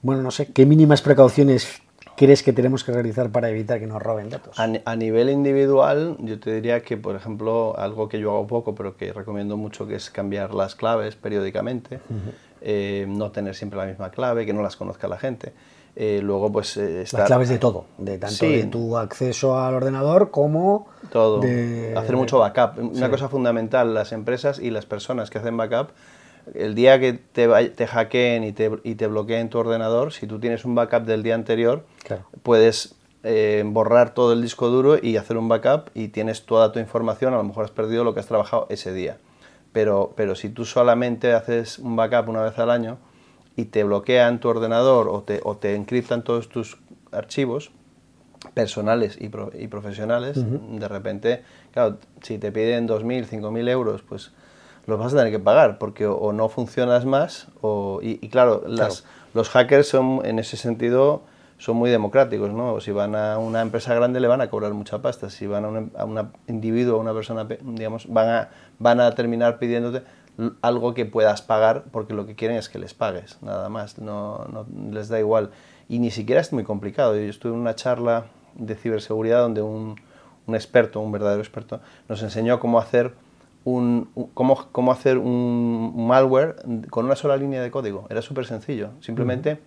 bueno, 0.03 0.23
no 0.23 0.31
sé, 0.31 0.53
¿qué 0.53 0.67
mínimas 0.67 1.03
precauciones 1.03 1.83
crees 2.17 2.45
que 2.45 2.53
tenemos 2.53 2.85
que 2.85 2.93
realizar 2.93 3.31
para 3.31 3.49
evitar 3.49 3.81
que 3.81 3.89
nos 3.89 4.01
roben 4.01 4.31
datos? 4.31 4.57
A, 4.57 4.97
nivel 4.97 5.31
individual, 5.31 6.17
yo 6.21 6.39
te 6.39 6.55
diría 6.55 6.81
que, 6.83 6.97
por 6.97 7.17
ejemplo, 7.17 7.77
algo 7.77 8.09
que 8.09 8.21
yo 8.21 8.31
hago 8.31 8.47
poco, 8.47 8.77
pero 8.77 8.97
que 8.97 9.13
recomiendo 9.13 9.57
mucho, 9.57 9.87
que 9.89 9.97
es 9.97 10.11
cambiar 10.11 10.55
las 10.55 10.77
claves 10.77 11.17
periódicamente, 11.17 11.99
eh, 12.61 13.07
no 13.09 13.33
tener 13.33 13.57
siempre 13.57 13.81
la 13.81 13.87
misma 13.87 14.11
clave, 14.11 14.47
que 14.47 14.53
no 14.53 14.63
las 14.63 14.77
conozca 14.77 15.09
la 15.09 15.19
gente. 15.19 15.53
Eh, 15.97 16.21
luego, 16.23 16.51
pues. 16.51 16.77
Eh, 16.77 17.05
Las 17.13 17.27
claves 17.27 17.49
de 17.49 17.59
todo, 17.59 17.85
de 17.99 18.19
tanto 18.19 18.47
de 18.47 18.65
tu 18.65 18.97
acceso 18.97 19.59
al 19.59 19.75
ordenador 19.75 20.31
como. 20.31 20.89
Todo. 21.13 21.41
Hacer 21.41 22.17
mucho 22.17 22.39
backup. 22.39 22.79
Una 22.79 23.11
cosa 23.11 23.29
fundamental, 23.29 23.95
las 23.95 24.13
empresas 24.13 24.59
y 24.59 24.71
las 24.71 24.87
personas 24.87 25.31
que 25.31 25.39
hacen 25.39 25.57
backup, 25.57 25.91
el 26.55 26.75
día 26.75 26.99
que 26.99 27.13
te, 27.13 27.49
te 27.71 27.87
hackeen 27.87 28.45
y 28.45 28.53
te, 28.53 28.71
y 28.83 28.97
te, 28.97 29.07
bloqueen 29.07 29.49
tu 29.51 29.59
ordenador, 29.59 30.13
si 30.13 30.27
tú 30.27 30.41
tienes 30.41 30.65
un 30.65 30.75
backup 30.75 31.05
del 31.05 31.23
día 31.23 31.37
anterior, 31.37 31.85
puedes 32.43 32.97
eh, 33.23 33.63
borrar 33.65 34.13
todo 34.13 34.33
el 34.33 34.43
disco 34.43 34.69
duro 34.69 34.99
y 35.01 35.17
hacer 35.17 35.37
un 35.37 35.49
backup 35.49 35.91
y 35.95 36.09
tienes 36.09 36.45
toda 36.45 36.73
tu 36.73 36.81
información, 36.81 37.33
a 37.35 37.37
lo 37.37 37.45
mejor 37.45 37.65
has 37.65 37.71
perdido 37.71 38.05
lo 38.05 38.15
que 38.15 38.21
has 38.21 38.27
trabajado 38.27 38.67
ese 38.69 38.93
día. 38.93 39.19
Pero, 39.73 40.13
pero 40.17 40.35
si 40.35 40.51
tú 40.51 40.65
solamente 40.65 41.33
haces 41.33 41.79
un 41.79 41.97
backup 41.97 42.29
una 42.29 42.43
vez 42.43 42.59
al 42.59 42.71
año, 42.71 42.99
y 43.57 43.67
te 43.67 43.85
bloquean 43.85 44.41
tu 44.41 44.49
ordenador 44.49 45.09
o 45.09 45.23
te, 45.23 45.41
o 45.45 45.57
te 45.57 45.75
encriptan 45.75 46.25
todos 46.25 46.49
tus 46.49 46.79
archivos 47.13 47.71
personales 48.53 49.17
y, 49.21 49.31
y 49.59 49.69
profesionales, 49.69 50.45
de 50.45 50.89
repente, 50.89 51.43
claro, 51.73 51.99
si 52.23 52.39
te 52.39 52.53
piden 52.53 52.87
2.000, 52.87 53.27
5.000 53.27 53.69
euros, 53.69 54.03
pues 54.03 54.33
los 54.87 54.99
vas 54.99 55.15
a 55.15 55.17
tener 55.17 55.33
que 55.33 55.39
pagar 55.39 55.79
porque 55.79 56.07
o, 56.07 56.33
no 56.33 56.49
funcionas 56.49 57.07
más 57.07 57.49
o, 57.63 58.01
y, 58.03 58.29
claro, 58.29 58.63
las, 58.67 59.05
los 59.33 59.49
hackers 59.49 59.89
son, 59.89 60.21
en 60.25 60.39
ese 60.39 60.57
sentido, 60.59 61.23
son 61.57 61.77
muy 61.77 61.89
democráticos, 61.89 62.53
¿no? 62.53 62.81
Si 62.81 62.91
van 62.91 63.15
a 63.15 63.39
una 63.39 63.63
empresa 63.63 63.95
grande 63.95 64.21
le 64.21 64.29
van 64.29 64.41
a 64.41 64.51
cobrar 64.51 64.75
mucha 64.75 65.01
pasta, 65.01 65.31
si 65.31 65.47
van 65.47 65.65
a 65.65 65.69
un 65.69 65.93
a 65.97 66.05
una 66.05 66.33
individuo, 66.47 66.97
a 66.97 67.01
una 67.01 67.15
persona, 67.15 67.47
digamos, 67.63 68.07
van 68.13 68.29
a, 68.29 68.49
van 68.79 69.01
a 69.01 69.15
terminar 69.15 69.59
pidiéndote 69.59 70.03
algo 70.63 70.95
que 70.95 71.07
puedas 71.07 71.43
pagar 71.43 71.85
porque 71.93 72.15
lo 72.15 72.27
que 72.27 72.35
quieren 72.35 72.57
es 72.57 72.69
que 72.69 72.79
les 72.79 72.95
pagues, 72.95 73.39
nada 73.43 73.69
más, 73.69 73.99
no, 73.99 74.47
no 74.53 74.67
les 74.91 75.09
da 75.09 75.19
igual. 75.19 75.51
Y 75.89 75.99
ni 75.99 76.11
siquiera 76.11 76.41
es 76.41 76.53
muy 76.53 76.65
complicado. 76.65 77.15
Yo 77.15 77.23
estuve 77.23 77.53
en 77.53 77.61
una 77.61 77.75
charla 77.75 78.27
de 78.55 78.75
ciberseguridad 78.75 79.41
donde 79.41 79.63
un, 79.63 80.01
un 80.47 80.55
experto, 80.55 81.01
un 81.01 81.13
verdadero 81.13 81.41
experto, 81.41 81.81
nos 82.09 82.23
enseñó 82.23 82.59
cómo 82.59 82.79
hacer 82.79 83.13
un, 83.65 84.09
cómo, 84.35 84.69
cómo, 84.73 84.93
hacer 84.93 85.19
un 85.19 86.07
malware 86.07 86.57
con 86.91 87.07
una 87.07 87.17
sola 87.17 87.37
línea 87.37 87.63
de 87.63 87.71
código. 87.71 88.07
Era 88.11 88.23
súper 88.23 88.47
sencillo. 88.47 88.91
Simplemente 89.01 89.59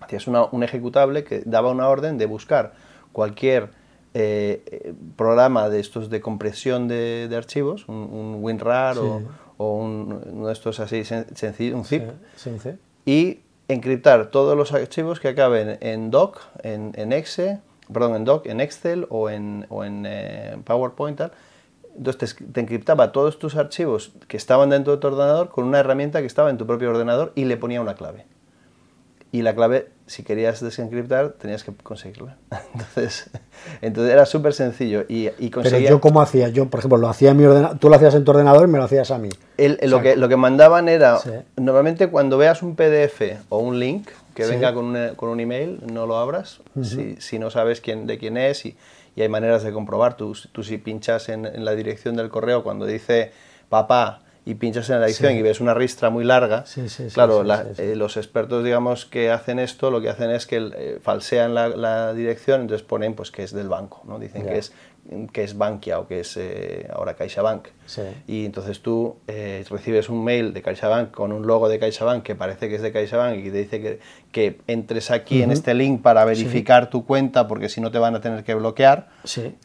hacías 0.00 0.26
un 0.26 0.62
ejecutable 0.62 1.24
que 1.24 1.42
daba 1.44 1.70
una 1.70 1.88
orden 1.88 2.18
de 2.18 2.26
buscar 2.26 2.74
cualquier 3.12 3.70
eh, 4.14 4.94
programa 5.16 5.68
de 5.68 5.80
estos 5.80 6.08
de 6.08 6.20
compresión 6.20 6.88
de, 6.88 7.28
de 7.28 7.36
archivos, 7.36 7.86
un, 7.88 8.38
WinRAR 8.40 8.98
o, 8.98 9.22
o 9.58 9.76
un, 9.76 10.22
uno 10.32 10.46
de 10.46 10.52
estos 10.52 10.80
así 10.80 11.04
sencillo, 11.04 11.76
un 11.76 11.84
zip, 11.84 12.02
y 13.04 13.40
encriptar 13.68 14.26
todos 14.26 14.56
los 14.56 14.72
archivos 14.72 15.20
que 15.20 15.28
acaben 15.28 15.78
en 15.80 16.10
doc, 16.10 16.40
en, 16.62 16.92
en 16.96 17.12
exe, 17.12 17.60
perdón, 17.92 18.16
en 18.16 18.24
doc, 18.24 18.46
en 18.46 18.60
Excel 18.60 19.06
o 19.10 19.30
en, 19.30 19.66
o 19.68 19.84
en 19.84 20.04
eh, 20.06 20.56
PowerPoint, 20.64 21.18
tal. 21.18 21.32
Entonces 21.96 22.36
te, 22.52 22.60
encriptaba 22.60 23.12
todos 23.12 23.38
tus 23.38 23.56
archivos 23.56 24.12
que 24.28 24.36
estaban 24.36 24.70
dentro 24.70 24.94
de 24.94 24.98
tu 24.98 25.06
ordenador 25.06 25.48
con 25.48 25.64
una 25.64 25.78
herramienta 25.78 26.20
que 26.20 26.26
estaba 26.26 26.50
en 26.50 26.58
tu 26.58 26.66
propio 26.66 26.90
ordenador 26.90 27.32
y 27.34 27.44
le 27.44 27.56
ponía 27.56 27.80
una 27.80 27.94
clave. 27.94 28.26
Y 29.32 29.42
la 29.42 29.54
clave 29.54 29.90
si 30.06 30.22
querías 30.22 30.60
desencriptar, 30.60 31.30
tenías 31.32 31.64
que 31.64 31.72
conseguirla. 31.72 32.36
Entonces, 32.72 33.28
entonces 33.82 34.12
era 34.12 34.24
súper 34.24 34.52
sencillo 34.52 35.04
y, 35.08 35.28
y 35.38 35.50
conseguía... 35.50 35.88
Pero 35.88 35.96
yo, 35.96 36.00
¿cómo 36.00 36.20
hacía? 36.20 36.48
Yo, 36.48 36.66
por 36.70 36.78
ejemplo, 36.78 36.98
lo 36.98 37.08
hacía 37.08 37.32
en 37.32 37.36
mi 37.38 37.44
ordenador, 37.44 37.78
tú 37.78 37.88
lo 37.88 37.96
hacías 37.96 38.14
en 38.14 38.24
tu 38.24 38.30
ordenador 38.30 38.68
y 38.68 38.70
me 38.70 38.78
lo 38.78 38.84
hacías 38.84 39.10
a 39.10 39.18
mí. 39.18 39.30
lo, 39.58 40.02
que, 40.02 40.16
lo 40.16 40.28
que 40.28 40.36
mandaban 40.36 40.88
era, 40.88 41.18
normalmente 41.56 42.08
cuando 42.08 42.38
veas 42.38 42.62
un 42.62 42.76
PDF 42.76 43.20
o 43.48 43.58
un 43.58 43.80
link 43.80 44.08
que 44.34 44.46
venga 44.46 44.74
con, 44.74 44.94
con, 45.16 45.30
un 45.30 45.40
email, 45.40 45.80
no 45.90 46.06
lo 46.06 46.18
abras, 46.18 46.60
si, 46.82 47.16
si, 47.18 47.38
no 47.38 47.50
sabes 47.50 47.80
quién, 47.80 48.06
de 48.06 48.18
quién 48.18 48.36
es 48.36 48.66
y, 48.66 48.76
y 49.16 49.22
hay 49.22 49.28
maneras 49.28 49.62
de 49.62 49.72
comprobar. 49.72 50.16
Tú, 50.16 50.36
tú 50.52 50.62
si 50.62 50.78
pinchas 50.78 51.28
en, 51.28 51.46
en 51.46 51.64
la 51.64 51.74
dirección 51.74 52.16
del 52.16 52.28
correo 52.28 52.62
cuando 52.62 52.84
dice 52.86 53.32
papá 53.68 54.20
y 54.46 54.54
pinchas 54.54 54.88
en 54.90 55.00
la 55.00 55.06
edición 55.06 55.36
y 55.36 55.42
ves 55.42 55.60
una 55.60 55.74
ristra 55.74 56.08
muy 56.08 56.24
larga, 56.24 56.64
claro, 57.12 57.44
eh, 57.78 57.96
los 57.96 58.16
expertos, 58.16 58.62
digamos, 58.62 59.04
que 59.04 59.32
hacen 59.32 59.58
esto, 59.58 59.90
lo 59.90 60.00
que 60.00 60.08
hacen 60.08 60.30
es 60.30 60.46
que 60.46 60.70
eh, 60.72 60.98
falsean 61.02 61.52
la, 61.52 61.68
la, 61.68 62.14
dirección, 62.14 62.60
entonces 62.60 62.86
ponen 62.86 63.14
pues 63.14 63.32
que 63.32 63.42
es 63.42 63.52
del 63.52 63.68
banco, 63.68 64.02
¿no? 64.06 64.20
Dicen 64.20 64.46
que 64.46 64.58
es 64.58 64.72
que 65.32 65.44
es 65.44 65.56
Bankia 65.56 65.98
o 66.00 66.06
que 66.06 66.20
es 66.20 66.36
eh, 66.36 66.86
ahora 66.92 67.14
CaixaBank. 67.14 67.68
Y 68.26 68.44
entonces 68.44 68.80
tú 68.80 69.16
eh, 69.28 69.64
recibes 69.70 70.08
un 70.08 70.24
mail 70.24 70.52
de 70.52 70.62
CaixaBank 70.62 71.12
con 71.12 71.32
un 71.32 71.46
logo 71.46 71.68
de 71.68 71.78
CaixaBank 71.78 72.22
que 72.22 72.34
parece 72.34 72.68
que 72.68 72.76
es 72.76 72.82
de 72.82 72.92
CaixaBank 72.92 73.38
y 73.38 73.50
te 73.50 73.58
dice 73.58 73.80
que, 73.80 74.00
que 74.32 74.58
entres 74.66 75.10
aquí 75.10 75.42
en 75.42 75.52
este 75.52 75.74
link 75.74 76.02
para 76.02 76.24
verificar 76.24 76.90
tu 76.90 77.06
cuenta 77.06 77.46
porque 77.46 77.68
si 77.68 77.80
no 77.80 77.90
te 77.90 77.98
van 77.98 78.16
a 78.16 78.20
tener 78.20 78.42
que 78.42 78.54
bloquear. 78.54 79.08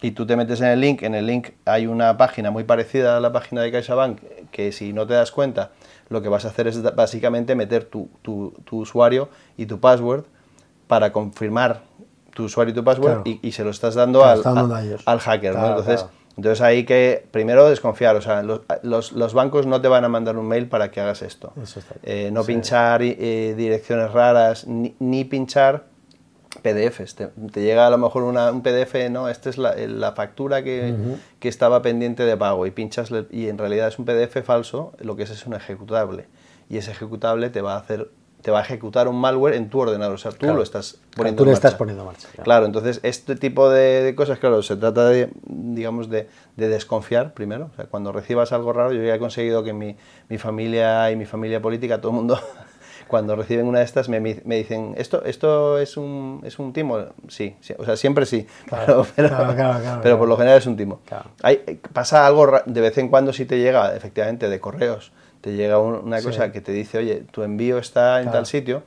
Y 0.01 0.11
tú 0.11 0.25
te 0.25 0.35
metes 0.35 0.61
en 0.61 0.67
el 0.67 0.79
link, 0.79 1.01
en 1.03 1.15
el 1.15 1.25
link 1.25 1.49
hay 1.65 1.87
una 1.87 2.17
página 2.17 2.51
muy 2.51 2.63
parecida 2.63 3.17
a 3.17 3.19
la 3.19 3.31
página 3.31 3.61
de 3.61 3.71
CaixaBank 3.71 4.19
que 4.61 4.71
si 4.71 4.93
no 4.93 5.07
te 5.07 5.13
das 5.13 5.31
cuenta 5.31 5.71
lo 6.09 6.21
que 6.21 6.29
vas 6.29 6.45
a 6.45 6.49
hacer 6.49 6.67
es 6.67 6.81
básicamente 6.95 7.55
meter 7.55 7.85
tu, 7.85 8.09
tu, 8.21 8.53
tu 8.65 8.79
usuario 8.79 9.29
y 9.57 9.65
tu 9.65 9.79
password 9.79 10.25
para 10.87 11.11
confirmar 11.13 11.83
tu 12.33 12.43
usuario 12.45 12.71
y 12.71 12.75
tu 12.75 12.83
password 12.83 13.25
y, 13.25 13.51
se 13.51 13.63
lo 13.63 13.69
estás 13.69 13.95
dando 13.95 14.25
al, 14.25 14.41
al, 15.05 15.19
hacker. 15.19 15.55
¿no? 15.55 15.67
Entonces, 15.69 16.05
entonces 16.37 16.61
hay 16.61 16.85
que 16.85 17.25
primero 17.31 17.69
desconfiar. 17.69 18.15
O 18.15 18.21
sea, 18.21 18.43
los, 18.43 19.11
los, 19.13 19.33
bancos 19.33 19.65
no 19.65 19.81
te 19.81 19.87
van 19.87 20.03
a 20.03 20.09
mandar 20.09 20.37
un 20.37 20.47
mail 20.47 20.67
para 20.67 20.91
que 20.91 20.99
hagas 20.99 21.21
esto. 21.21 21.53
Eh, 22.03 22.29
no 22.31 22.43
pinchar 22.43 23.01
eh, 23.03 23.53
direcciones 23.55 24.11
raras 24.11 24.67
ni, 24.67 24.95
ni, 24.99 25.23
pinchar 25.23 25.85
PDFs. 26.61 27.15
Te, 27.15 27.61
llega 27.61 27.87
a 27.87 27.89
lo 27.89 27.97
mejor 27.97 28.23
una, 28.23 28.51
un 28.51 28.61
PDF, 28.61 29.09
no, 29.09 29.29
esta 29.29 29.49
es 29.49 29.57
la, 29.57 29.75
la 29.75 30.11
factura 30.13 30.63
que, 30.63 30.93
que, 31.39 31.47
estaba 31.47 31.81
pendiente 31.81 32.23
de 32.23 32.37
pago 32.37 32.65
y 32.65 32.71
pinchas 32.71 33.09
y 33.31 33.47
en 33.47 33.57
realidad 33.57 33.87
es 33.87 33.99
un 33.99 34.05
PDF 34.05 34.43
falso, 34.43 34.93
lo 34.99 35.15
que 35.15 35.23
es 35.23 35.29
es 35.29 35.45
un 35.45 35.53
ejecutable. 35.53 36.27
Y 36.69 36.77
ese 36.77 36.91
ejecutable 36.91 37.49
te 37.49 37.61
va 37.61 37.75
a 37.75 37.77
hacer 37.77 38.09
te 38.41 38.51
va 38.51 38.59
a 38.59 38.61
ejecutar 38.63 39.07
un 39.07 39.17
malware 39.17 39.53
en 39.53 39.69
tu 39.69 39.79
ordenador, 39.79 40.15
o 40.15 40.17
sea, 40.17 40.31
tú 40.31 40.47
lo 40.47 40.63
estás 40.63 40.99
poniendo 41.15 41.43
tú 41.43 41.43
en 41.43 41.53
marcha. 41.53 41.67
estás 41.67 41.77
poniendo 41.77 42.03
en 42.03 42.07
marcha. 42.07 42.27
Claro. 42.43 42.65
entonces 42.65 42.99
este 43.03 43.35
tipo 43.35 43.69
de, 43.69 44.13
cosas, 44.15 44.39
claro, 44.39 44.61
se 44.63 44.75
trata 44.75 45.07
de, 45.09 45.29
digamos, 45.43 46.09
de, 46.09 46.27
desconfiar 46.55 47.33
primero. 47.33 47.69
O 47.71 47.75
sea, 47.75 47.85
cuando 47.85 48.11
recibas 48.11 48.51
algo 48.51 48.73
raro, 48.73 48.93
yo 48.93 49.03
ya 49.03 49.15
he 49.15 49.19
conseguido 49.19 49.63
que 49.63 49.73
mi, 49.73 49.95
mi 50.29 50.37
familia 50.37 51.11
y 51.11 51.15
mi 51.15 51.25
familia 51.25 51.61
política, 51.61 51.99
todo 51.99 52.11
el 52.11 52.15
mundo, 52.15 52.39
cuando 53.11 53.35
reciben 53.35 53.67
una 53.67 53.79
de 53.79 53.85
estas, 53.85 54.07
me, 54.07 54.21
me, 54.21 54.55
dicen, 54.55 54.95
¿esto, 54.97 55.25
esto 55.25 55.77
es, 55.77 55.97
un, 55.97 56.41
es 56.45 56.57
un 56.59 56.71
timo? 56.71 56.97
Sí, 57.27 57.57
o 57.77 57.83
sea, 57.83 57.97
siempre 57.97 58.25
sí, 58.25 58.47
pero, 58.69 59.05
pero, 60.01 60.17
por 60.17 60.29
lo 60.29 60.37
general 60.37 60.57
es 60.57 60.65
un 60.65 60.77
timo. 60.77 61.01
Hay, 61.43 61.57
pasa 61.91 62.25
algo 62.25 62.49
de 62.65 62.81
vez 62.81 62.97
en 62.97 63.09
cuando 63.09 63.33
si 63.33 63.43
te 63.45 63.59
llega, 63.59 63.93
efectivamente, 63.93 64.47
de 64.47 64.59
correos. 64.61 65.11
Te 65.41 65.55
llega 65.55 65.79
una 65.79 66.21
cosa 66.21 66.51
que 66.51 66.61
te 66.61 66.71
dice, 66.71 66.99
oye, 66.99 67.23
tu 67.31 67.43
envío 67.43 67.79
está 67.79 68.21
en 68.21 68.31
tal 68.31 68.45
sitio, 68.45 68.83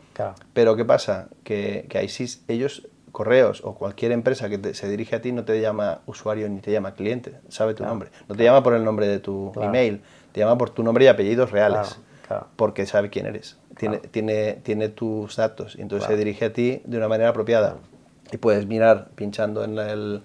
pero 0.55 0.75
¿qué 0.75 0.85
pasa? 0.85 1.29
Que, 1.43 1.85
que 1.91 1.99
ahí 1.99 2.09
sí, 2.09 2.27
ellos, 2.49 2.89
correos 3.13 3.63
o 3.65 3.75
cualquier 3.75 4.11
empresa 4.13 4.49
que 4.49 4.75
se 4.75 4.89
dirige 4.89 5.17
a 5.17 5.23
ti 5.23 5.33
no 5.33 5.45
te 5.45 5.61
llama 5.61 6.01
usuario 6.07 6.49
ni 6.49 6.61
te 6.61 6.73
llama 6.73 6.95
cliente, 6.95 7.39
sabe 7.49 7.75
tu 7.75 7.85
nombre. 7.85 8.11
No 8.29 8.35
te 8.35 8.43
llama 8.43 8.63
por 8.63 8.75
el 8.75 8.85
nombre 8.85 9.07
de 9.07 9.21
tu 9.21 9.53
email, 9.61 10.03
te 10.33 10.41
llama 10.41 10.57
por 10.59 10.71
tu 10.71 10.83
nombre 10.83 11.05
y 11.05 11.09
apellidos 11.09 11.51
reales, 11.51 12.01
porque 12.57 12.87
sabe 12.87 13.11
quién 13.11 13.27
eres, 13.27 13.59
tiene, 13.77 13.99
tiene, 13.99 14.55
tiene 14.63 14.89
tus 14.89 15.37
datos 15.37 15.77
y 15.77 15.83
entonces 15.83 16.09
se 16.09 16.17
dirige 16.17 16.47
a 16.47 16.53
ti 16.53 16.83
de 16.85 16.97
una 16.97 17.09
manera 17.09 17.31
apropiada. 17.31 17.77
Y 18.33 18.37
puedes 18.37 18.67
mirar 18.67 19.09
pinchando 19.15 19.65
en 19.65 19.79
el, 19.79 20.23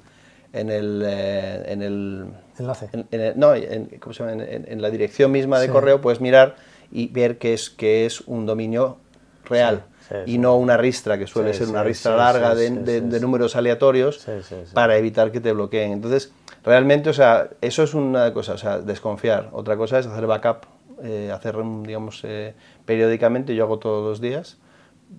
en 0.53 0.69
el, 0.69 1.03
eh, 1.05 1.63
en 1.67 1.81
el 1.81 2.25
enlace. 2.57 2.89
En, 2.93 3.39
no, 3.39 3.53
en, 3.53 4.81
la 4.81 4.89
dirección 4.89 5.31
misma 5.31 5.59
de 5.59 5.69
correo 5.69 6.01
puedes 6.01 6.21
mirar 6.21 6.55
y 6.91 7.07
ver 7.07 7.37
que 7.37 7.53
es, 7.53 7.69
que 7.69 8.05
es 8.05 8.21
un 8.21 8.45
dominio 8.45 8.97
real. 9.45 9.83
y 10.25 10.39
no 10.39 10.57
una 10.57 10.75
ristra, 10.75 11.19
que 11.19 11.27
suele 11.27 11.53
ser 11.53 11.67
una 11.67 11.83
ristra 11.83 12.15
larga 12.15 12.55
de, 12.55 13.01
de, 13.01 13.19
números 13.19 13.55
aleatorios 13.55 14.25
para 14.73 14.97
evitar 14.97 15.31
que 15.31 15.39
te 15.39 15.51
bloqueen. 15.51 15.91
Entonces, 15.91 16.31
realmente, 16.63 17.09
o 17.09 17.13
sea, 17.13 17.49
eso 17.61 17.83
es 17.83 17.93
una 17.93 18.33
cosa, 18.33 18.53
o 18.53 18.57
sea, 18.57 18.79
desconfiar. 18.79 19.49
Otra 19.51 19.77
cosa 19.77 19.99
es 19.99 20.07
hacer 20.07 20.25
backup, 20.25 20.65
eh, 21.03 21.31
hacer, 21.33 21.55
digamos, 21.83 22.21
eh, 22.23 22.53
periódicamente, 22.85 23.55
yo 23.55 23.63
hago 23.63 23.79
todos 23.79 24.07
los 24.07 24.21
días. 24.21 24.57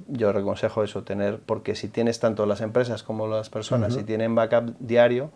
Yo 0.06 0.30
aconsejo 0.30 0.84
eso, 0.84 1.02
tener, 1.02 1.40
porque 1.40 1.75
si 1.75 1.88
tienes 1.88 2.20
tanto 2.20 2.46
las 2.46 2.60
empresas 2.60 3.02
como 3.02 3.26
las 3.26 3.50
personas, 3.50 3.94
si 3.94 4.04
tienen 4.04 4.37
backup 4.37 4.76
diario, 4.78 5.32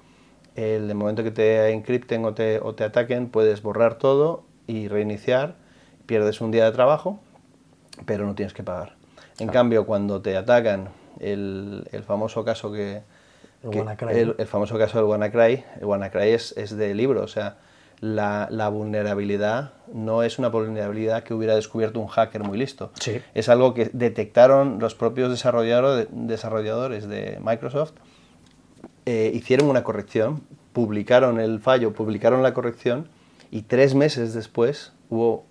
el 0.54 0.94
momento 0.94 1.24
que 1.24 1.32
te 1.32 1.70
encripten 1.70 2.24
o 2.24 2.34
te, 2.34 2.60
o 2.60 2.74
te 2.74 2.84
ataquen, 2.84 3.28
puedes 3.28 3.62
borrar 3.62 3.96
todo 3.98 4.44
y 4.68 4.86
reiniciar, 4.86 5.56
pierdes 6.06 6.40
un 6.40 6.52
día 6.52 6.64
de 6.64 6.70
trabajo, 6.70 7.18
pero 8.06 8.26
no 8.26 8.36
tienes 8.36 8.54
que 8.54 8.62
pagar. 8.62 8.94
En 9.40 9.48
cambio, 9.48 9.86
cuando 9.86 10.22
te 10.22 10.36
atacan, 10.36 10.90
el, 11.18 11.88
el 11.90 12.02
famoso 12.04 12.44
caso 12.44 12.72
que... 12.72 13.02
El, 13.62 14.34
el, 14.38 14.46
famoso 14.46 14.76
caso 14.76 14.98
del 14.98 15.06
WannaCry, 15.06 15.64
el 15.80 15.86
WannaCry 15.86 16.30
es, 16.30 16.54
es 16.58 16.76
de 16.76 16.94
libro, 16.94 17.22
o 17.22 17.28
sea, 17.28 17.56
la, 18.00 18.48
la, 18.50 18.68
vulnerabilidad 18.68 19.72
no 19.92 20.22
es 20.22 20.38
una 20.38 20.48
vulnerabilidad 20.48 21.22
que 21.22 21.34
hubiera 21.34 21.54
descubierto 21.54 22.00
un 22.00 22.08
hacker 22.08 22.42
muy 22.42 22.58
listo. 22.58 22.90
Es 23.34 23.48
algo 23.48 23.74
que 23.74 23.90
detectaron 23.92 24.78
los 24.80 24.94
propios 24.94 25.30
desarrolladores, 25.30 26.08
desarrolladores 26.10 27.08
de 27.08 27.38
Microsoft 27.42 27.92
eh, 29.06 29.30
hicieron 29.34 29.68
una 29.68 29.84
corrección, 29.84 30.42
publicaron 30.72 31.38
el 31.38 31.60
fallo, 31.60 31.92
publicaron 31.92 32.42
la 32.42 32.54
corrección 32.54 33.06
y 33.50 33.62
tres 33.62 33.94
meses 33.94 34.32
después 34.32 34.92
hubo 35.10 35.44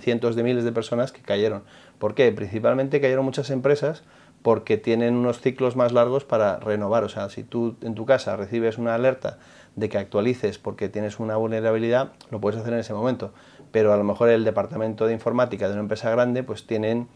cientos 0.00 0.36
de 0.36 0.42
miles 0.42 0.64
de 0.64 0.72
personas 0.72 1.12
que 1.12 1.20
cayeron. 1.20 1.64
¿Por 1.98 2.14
qué? 2.14 2.32
Principalmente 2.32 3.00
cayeron 3.00 3.26
muchas 3.26 3.50
empresas 3.50 4.04
porque 4.42 4.78
tienen 4.78 5.16
unos 5.16 5.40
ciclos 5.40 5.76
más 5.76 5.92
largos 5.92 6.24
para 6.24 6.58
renovar. 6.60 7.04
O 7.04 7.10
sea, 7.10 7.28
si 7.28 7.42
tú 7.42 7.76
en 7.82 7.94
tu 7.94 8.06
casa 8.06 8.36
recibes 8.36 8.78
una 8.78 8.94
alerta 8.94 9.38
de 9.78 9.88
que 9.88 9.98
actualices 9.98 10.58
porque 10.58 10.88
tienes 10.88 11.18
una 11.20 11.36
vulnerabilidad, 11.36 12.12
lo 12.30 12.40
puedes 12.40 12.60
hacer 12.60 12.72
en 12.72 12.80
ese 12.80 12.94
momento. 12.94 13.32
Pero 13.70 13.92
a 13.92 13.96
lo 13.96 14.04
mejor 14.04 14.28
el 14.28 14.44
departamento 14.44 15.06
de 15.06 15.12
informática 15.12 15.66
de 15.66 15.72
una 15.72 15.82
empresa 15.82 16.10
grande, 16.10 16.42
pues 16.42 16.66
tienen 16.66 17.08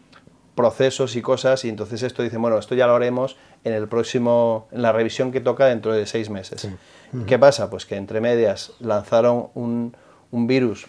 procesos 0.55 1.15
y 1.15 1.21
cosas 1.21 1.65
y 1.65 1.69
entonces 1.69 2.03
esto 2.03 2.21
dice, 2.21 2.37
bueno, 2.37 2.57
esto 2.57 2.75
ya 2.75 2.87
lo 2.87 2.95
haremos 2.95 3.37
en 3.63 3.73
el 3.73 3.87
próximo, 3.87 4.67
en 4.71 4.81
la 4.81 4.91
revisión 4.91 5.31
que 5.31 5.41
toca 5.41 5.65
dentro 5.65 5.93
de 5.93 6.05
seis 6.05 6.29
meses. 6.29 6.67
¿Qué 7.27 7.37
pasa? 7.39 7.69
Pues 7.69 7.85
que 7.85 7.95
entre 7.95 8.21
medias 8.21 8.73
lanzaron 8.79 9.49
un, 9.53 9.95
un, 10.31 10.47
virus 10.47 10.87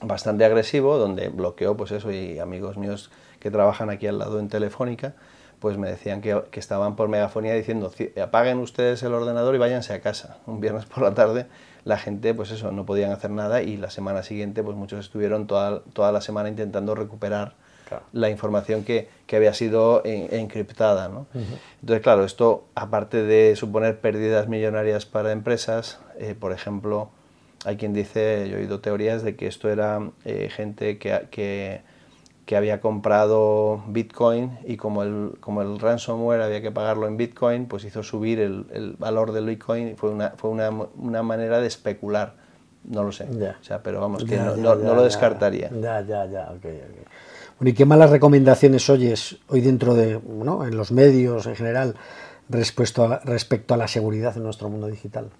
bastante 0.00 0.44
agresivo 0.44 0.96
donde 0.96 1.28
bloqueó, 1.28 1.76
pues 1.76 1.92
eso, 1.92 2.10
y 2.10 2.38
amigos 2.38 2.76
míos 2.76 3.10
que 3.40 3.50
trabajan 3.50 3.90
aquí 3.90 4.06
al 4.06 4.18
lado 4.18 4.38
en 4.38 4.48
Telefónica, 4.48 5.14
pues 5.60 5.78
me 5.78 5.88
decían 5.88 6.20
que, 6.20 6.42
que, 6.50 6.60
estaban 6.60 6.96
por 6.96 7.08
megafonía 7.08 7.54
diciendo, 7.54 7.92
apaguen 8.22 8.58
ustedes 8.58 9.02
el 9.02 9.14
ordenador 9.14 9.54
y 9.54 9.58
váyanse 9.58 9.92
a 9.92 10.00
casa. 10.00 10.38
Un 10.46 10.60
viernes 10.60 10.86
por 10.86 11.02
la 11.02 11.14
tarde 11.14 11.46
la 11.84 11.98
gente, 11.98 12.34
pues 12.34 12.50
eso, 12.50 12.72
no 12.72 12.86
podían 12.86 13.12
hacer 13.12 13.30
nada 13.30 13.62
y 13.62 13.76
la 13.76 13.90
semana 13.90 14.22
siguiente, 14.22 14.62
pues 14.62 14.76
muchos 14.76 15.00
estuvieron 15.00 15.46
toda, 15.46 15.82
toda 15.92 16.12
la 16.12 16.20
semana 16.20 16.48
intentando 16.48 16.94
recuperar 16.94 17.54
la 18.12 18.30
información 18.30 18.82
que, 18.82 19.08
que, 19.26 19.36
había 19.36 19.52
sido 19.52 20.02
encriptada. 20.04 21.08
¿no? 21.08 21.26
Entonces, 21.80 22.02
claro, 22.02 22.24
esto, 22.24 22.64
aparte 22.74 23.22
de 23.22 23.54
suponer 23.56 24.00
pérdidas 24.00 24.48
millonarias 24.48 25.06
para 25.06 25.32
empresas, 25.32 26.00
eh, 26.18 26.34
por 26.34 26.52
ejemplo, 26.52 27.10
hay 27.64 27.76
quien 27.76 27.92
dice, 27.92 28.48
yo 28.48 28.56
he 28.56 28.60
oído 28.60 28.80
teorías 28.80 29.22
de 29.22 29.36
que 29.36 29.46
esto 29.46 29.68
era 29.68 30.10
eh, 30.24 30.48
gente 30.50 30.98
que, 30.98 31.28
que 31.30 31.82
que 32.46 32.56
había 32.56 32.80
comprado 32.80 33.82
Bitcoin 33.86 34.58
y 34.66 34.76
como 34.76 35.02
el, 35.02 35.32
como 35.40 35.62
el 35.62 35.78
ransomware 35.78 36.42
había 36.42 36.60
que 36.60 36.70
pagarlo 36.70 37.06
en 37.06 37.16
Bitcoin, 37.16 37.66
pues 37.66 37.84
hizo 37.84 38.02
subir 38.02 38.38
el, 38.38 38.66
el 38.72 38.96
valor 38.98 39.32
del 39.32 39.46
Bitcoin 39.46 39.88
y 39.88 39.94
fue 39.94 40.10
una, 40.10 40.30
fue 40.36 40.50
una, 40.50 40.70
una, 40.70 41.22
manera 41.22 41.60
de 41.60 41.66
especular. 41.66 42.34
No 42.84 43.02
lo 43.02 43.12
sé. 43.12 43.24
O 43.24 43.64
sea, 43.64 43.82
pero 43.82 44.00
vamos, 44.00 44.24
que 44.24 44.36
no, 44.36 44.56
no, 44.56 44.74
lo 44.74 45.02
descartaría. 45.02 45.70
Ya, 45.70 46.02
ya, 46.02 46.26
ya. 46.26 46.52
Okay, 46.58 46.82
okay. 46.82 47.04
Bueno, 47.58 47.70
¿y 47.70 47.72
qué 47.72 47.86
malas 47.86 48.10
recomendaciones 48.10 48.90
oyes 48.90 49.38
hoy 49.48 49.62
dentro 49.62 49.94
de, 49.94 50.20
¿no? 50.20 50.66
en 50.66 50.76
los 50.76 50.92
medios 50.92 51.46
en 51.46 51.56
general 51.56 51.94
respecto 52.50 53.04
a, 53.04 53.20
respecto 53.20 53.72
a 53.72 53.78
la 53.78 53.88
seguridad 53.88 54.36
en 54.36 54.42
nuestro 54.42 54.68
mundo 54.68 54.88
digital? 54.88 55.30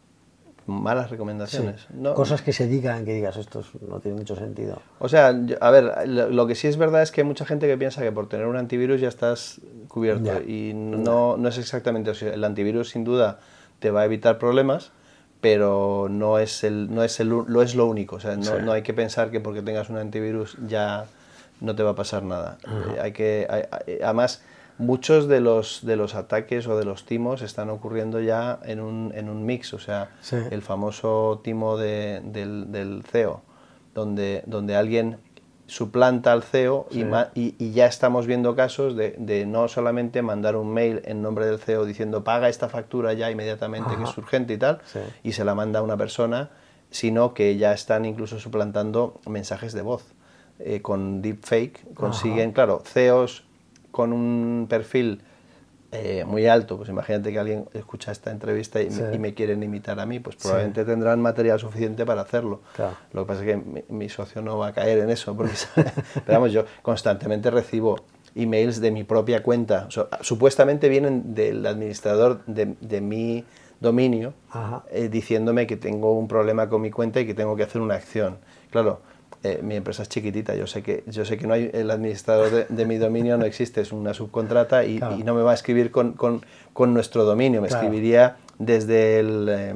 Malas 0.66 1.10
recomendaciones. 1.10 1.86
No, 1.90 2.14
Cosas 2.14 2.42
que 2.42 2.52
se 2.52 2.66
digan, 2.66 3.04
que 3.04 3.12
digas, 3.12 3.36
esto 3.36 3.62
no 3.86 4.00
tiene 4.00 4.18
mucho 4.18 4.36
sentido. 4.36 4.80
O 4.98 5.08
sea, 5.08 5.34
a 5.60 5.70
ver, 5.70 6.08
lo 6.08 6.46
que 6.46 6.54
sí 6.54 6.68
es 6.68 6.76
verdad 6.76 7.02
es 7.02 7.10
que 7.10 7.20
hay 7.20 7.26
mucha 7.26 7.44
gente 7.44 7.66
que 7.66 7.76
piensa 7.76 8.02
que 8.02 8.12
por 8.12 8.28
tener 8.28 8.46
un 8.46 8.56
antivirus 8.56 9.00
ya 9.00 9.08
estás 9.08 9.60
cubierto 9.88 10.42
y 10.42 10.72
no, 10.74 11.36
no 11.36 11.48
es 11.48 11.58
exactamente 11.58 12.10
así. 12.10 12.26
El 12.26 12.44
antivirus 12.44 12.90
sin 12.90 13.04
duda 13.04 13.38
te 13.78 13.90
va 13.90 14.02
a 14.02 14.04
evitar 14.06 14.38
problemas, 14.38 14.92
pero 15.40 16.08
no 16.10 16.38
es, 16.38 16.64
el, 16.64 16.94
no 16.94 17.02
es, 17.04 17.20
el, 17.20 17.28
lo, 17.28 17.62
es 17.62 17.74
lo 17.74 17.86
único. 17.86 18.16
O 18.16 18.20
sea, 18.20 18.36
no, 18.36 18.58
no 18.60 18.72
hay 18.72 18.82
que 18.82 18.94
pensar 18.94 19.30
que 19.30 19.40
porque 19.40 19.60
tengas 19.60 19.90
un 19.90 19.98
antivirus 19.98 20.56
ya 20.66 21.06
no 21.60 21.74
te 21.74 21.82
va 21.82 21.90
a 21.90 21.94
pasar 21.94 22.22
nada. 22.22 22.58
hay 23.00 23.12
que, 23.12 23.46
además 24.02 24.42
muchos 24.78 25.28
de 25.28 25.40
los, 25.40 25.84
de 25.84 25.96
los 25.96 26.14
ataques 26.14 26.66
o 26.66 26.76
de 26.76 26.84
los 26.84 27.04
timos 27.04 27.42
están 27.42 27.70
ocurriendo 27.70 28.20
ya 28.20 28.58
en 28.64 28.80
un, 28.80 29.12
en 29.14 29.28
un 29.28 29.44
mix, 29.46 29.72
o 29.74 29.78
sea, 29.78 30.10
el 30.50 30.62
famoso 30.62 31.40
timo 31.44 31.76
de, 31.76 32.20
del, 32.24 32.72
del, 32.72 33.02
CEO, 33.04 33.42
donde, 33.94 34.42
donde 34.46 34.76
alguien 34.76 35.18
suplanta 35.66 36.32
al 36.32 36.42
CEO 36.42 36.86
y, 36.90 37.04
y, 37.34 37.70
ya 37.72 37.86
estamos 37.86 38.26
viendo 38.26 38.54
casos 38.54 38.96
de, 38.96 39.14
de, 39.18 39.46
no 39.46 39.66
solamente 39.68 40.20
mandar 40.20 40.56
un 40.56 40.74
mail 40.74 41.00
en 41.06 41.22
nombre 41.22 41.46
del 41.46 41.58
CEO 41.58 41.86
diciendo 41.86 42.22
paga 42.22 42.50
esta 42.50 42.68
factura 42.68 43.14
ya 43.14 43.30
inmediatamente 43.30 43.96
que 43.96 44.02
es 44.02 44.18
urgente 44.18 44.54
y 44.54 44.58
tal, 44.58 44.80
y 45.22 45.32
se 45.32 45.44
la 45.44 45.54
manda 45.54 45.78
a 45.78 45.82
una 45.82 45.96
persona, 45.96 46.50
sino 46.90 47.32
que 47.32 47.56
ya 47.56 47.72
están 47.72 48.04
incluso 48.04 48.38
suplantando 48.38 49.20
mensajes 49.26 49.72
de 49.72 49.82
voz. 49.82 50.04
Eh, 50.60 50.82
con 50.82 51.20
deepfake 51.20 51.94
consiguen, 51.94 52.52
claro, 52.52 52.82
CEOs 52.84 53.44
con 53.94 54.12
un 54.12 54.66
perfil 54.68 55.22
eh, 55.92 56.24
muy 56.24 56.48
alto, 56.48 56.76
pues 56.76 56.88
imagínate 56.88 57.30
que 57.30 57.38
alguien 57.38 57.68
escucha 57.74 58.10
esta 58.10 58.32
entrevista 58.32 58.82
y, 58.82 58.90
me, 59.20 59.34
quieren 59.34 59.62
imitar 59.62 60.00
a 60.00 60.04
mí, 60.04 60.18
pues 60.18 60.34
probablemente 60.34 60.84
tendrán 60.84 61.22
material 61.22 61.60
suficiente 61.60 62.04
para 62.04 62.22
hacerlo. 62.22 62.62
Lo 63.12 63.22
que 63.22 63.28
pasa 63.28 63.44
es 63.44 63.46
que 63.46 63.84
mi, 63.88 64.08
socio 64.08 64.42
no 64.42 64.58
va 64.58 64.66
a 64.68 64.72
caer 64.72 64.98
en 64.98 65.10
eso, 65.10 65.36
porque 65.36 65.52
pero 65.76 66.40
vamos, 66.40 66.50
yo 66.50 66.64
constantemente 66.82 67.52
recibo 67.52 68.00
emails 68.34 68.80
de 68.80 68.90
mi 68.90 69.04
propia 69.04 69.44
cuenta, 69.44 69.86
supuestamente 70.22 70.88
vienen 70.88 71.32
del 71.32 71.64
administrador 71.64 72.44
de, 72.46 72.74
de 72.80 73.00
mi 73.00 73.44
dominio 73.78 74.34
eh, 74.90 75.08
diciéndome 75.08 75.68
que 75.68 75.76
tengo 75.76 76.18
un 76.18 76.26
problema 76.26 76.68
con 76.68 76.82
mi 76.82 76.90
cuenta 76.90 77.20
y 77.20 77.26
que 77.26 77.34
tengo 77.34 77.54
que 77.54 77.62
hacer 77.62 77.80
una 77.80 77.94
acción. 77.94 78.38
Claro, 78.70 79.02
eh, 79.44 79.60
mi 79.62 79.76
empresa 79.76 80.02
es 80.02 80.08
chiquitita, 80.08 80.54
yo 80.54 80.66
sé 80.66 80.82
que, 80.82 81.04
yo 81.06 81.26
sé 81.26 81.36
que 81.36 81.46
no 81.46 81.52
hay, 81.52 81.70
el 81.74 81.90
administrador 81.90 82.66
de, 82.66 82.86
mi 82.86 82.96
dominio 82.96 83.36
no 83.36 83.44
existe, 83.44 83.82
es 83.82 83.92
una 83.92 84.14
subcontrata 84.14 84.86
y, 84.86 84.98
no 84.98 85.34
me 85.34 85.42
va 85.42 85.50
a 85.50 85.54
escribir 85.54 85.90
con, 85.90 86.14
con, 86.14 86.46
con 86.72 86.94
nuestro 86.94 87.24
dominio, 87.24 87.60
me 87.60 87.68
escribiría 87.68 88.36
desde 88.58 89.20
el... 89.20 89.48
Eh, 89.50 89.74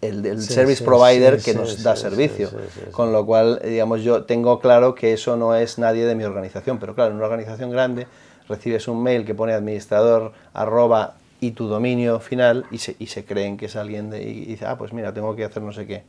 el, 0.00 0.26
el, 0.26 0.42
service 0.42 0.82
provider 0.84 1.40
que 1.40 1.54
nos 1.54 1.84
da 1.84 1.94
servicio. 1.94 2.50
Con 2.90 3.12
lo 3.12 3.24
cual, 3.24 3.60
digamos, 3.64 4.02
yo 4.02 4.24
tengo 4.24 4.58
claro 4.58 4.94
que 4.94 5.12
eso 5.12 5.36
no 5.36 5.54
es 5.54 5.78
nadie 5.78 6.04
de 6.04 6.16
mi 6.16 6.24
organización, 6.24 6.78
pero 6.78 6.96
claro, 6.96 7.10
en 7.10 7.16
una 7.16 7.26
organización 7.26 7.70
grande 7.70 8.08
recibes 8.48 8.88
un 8.88 9.02
mail 9.02 9.24
que 9.24 9.34
pone 9.34 9.52
administrador 9.52 10.32
arroba 10.52 11.14
y 11.40 11.52
tu 11.52 11.68
dominio 11.68 12.18
final 12.18 12.64
y 12.72 12.78
se, 12.78 12.96
y 12.98 13.06
se 13.06 13.24
creen 13.24 13.56
que 13.56 13.66
es 13.66 13.76
alguien 13.76 14.10
de, 14.10 14.22
y 14.22 14.46
dice, 14.46 14.66
ah, 14.66 14.76
pues 14.76 14.92
mira, 14.92 15.14
tengo 15.14 15.36
que 15.36 15.44
hacer 15.44 15.62
no 15.62 15.72
sé 15.72 15.86
qué 15.86 16.02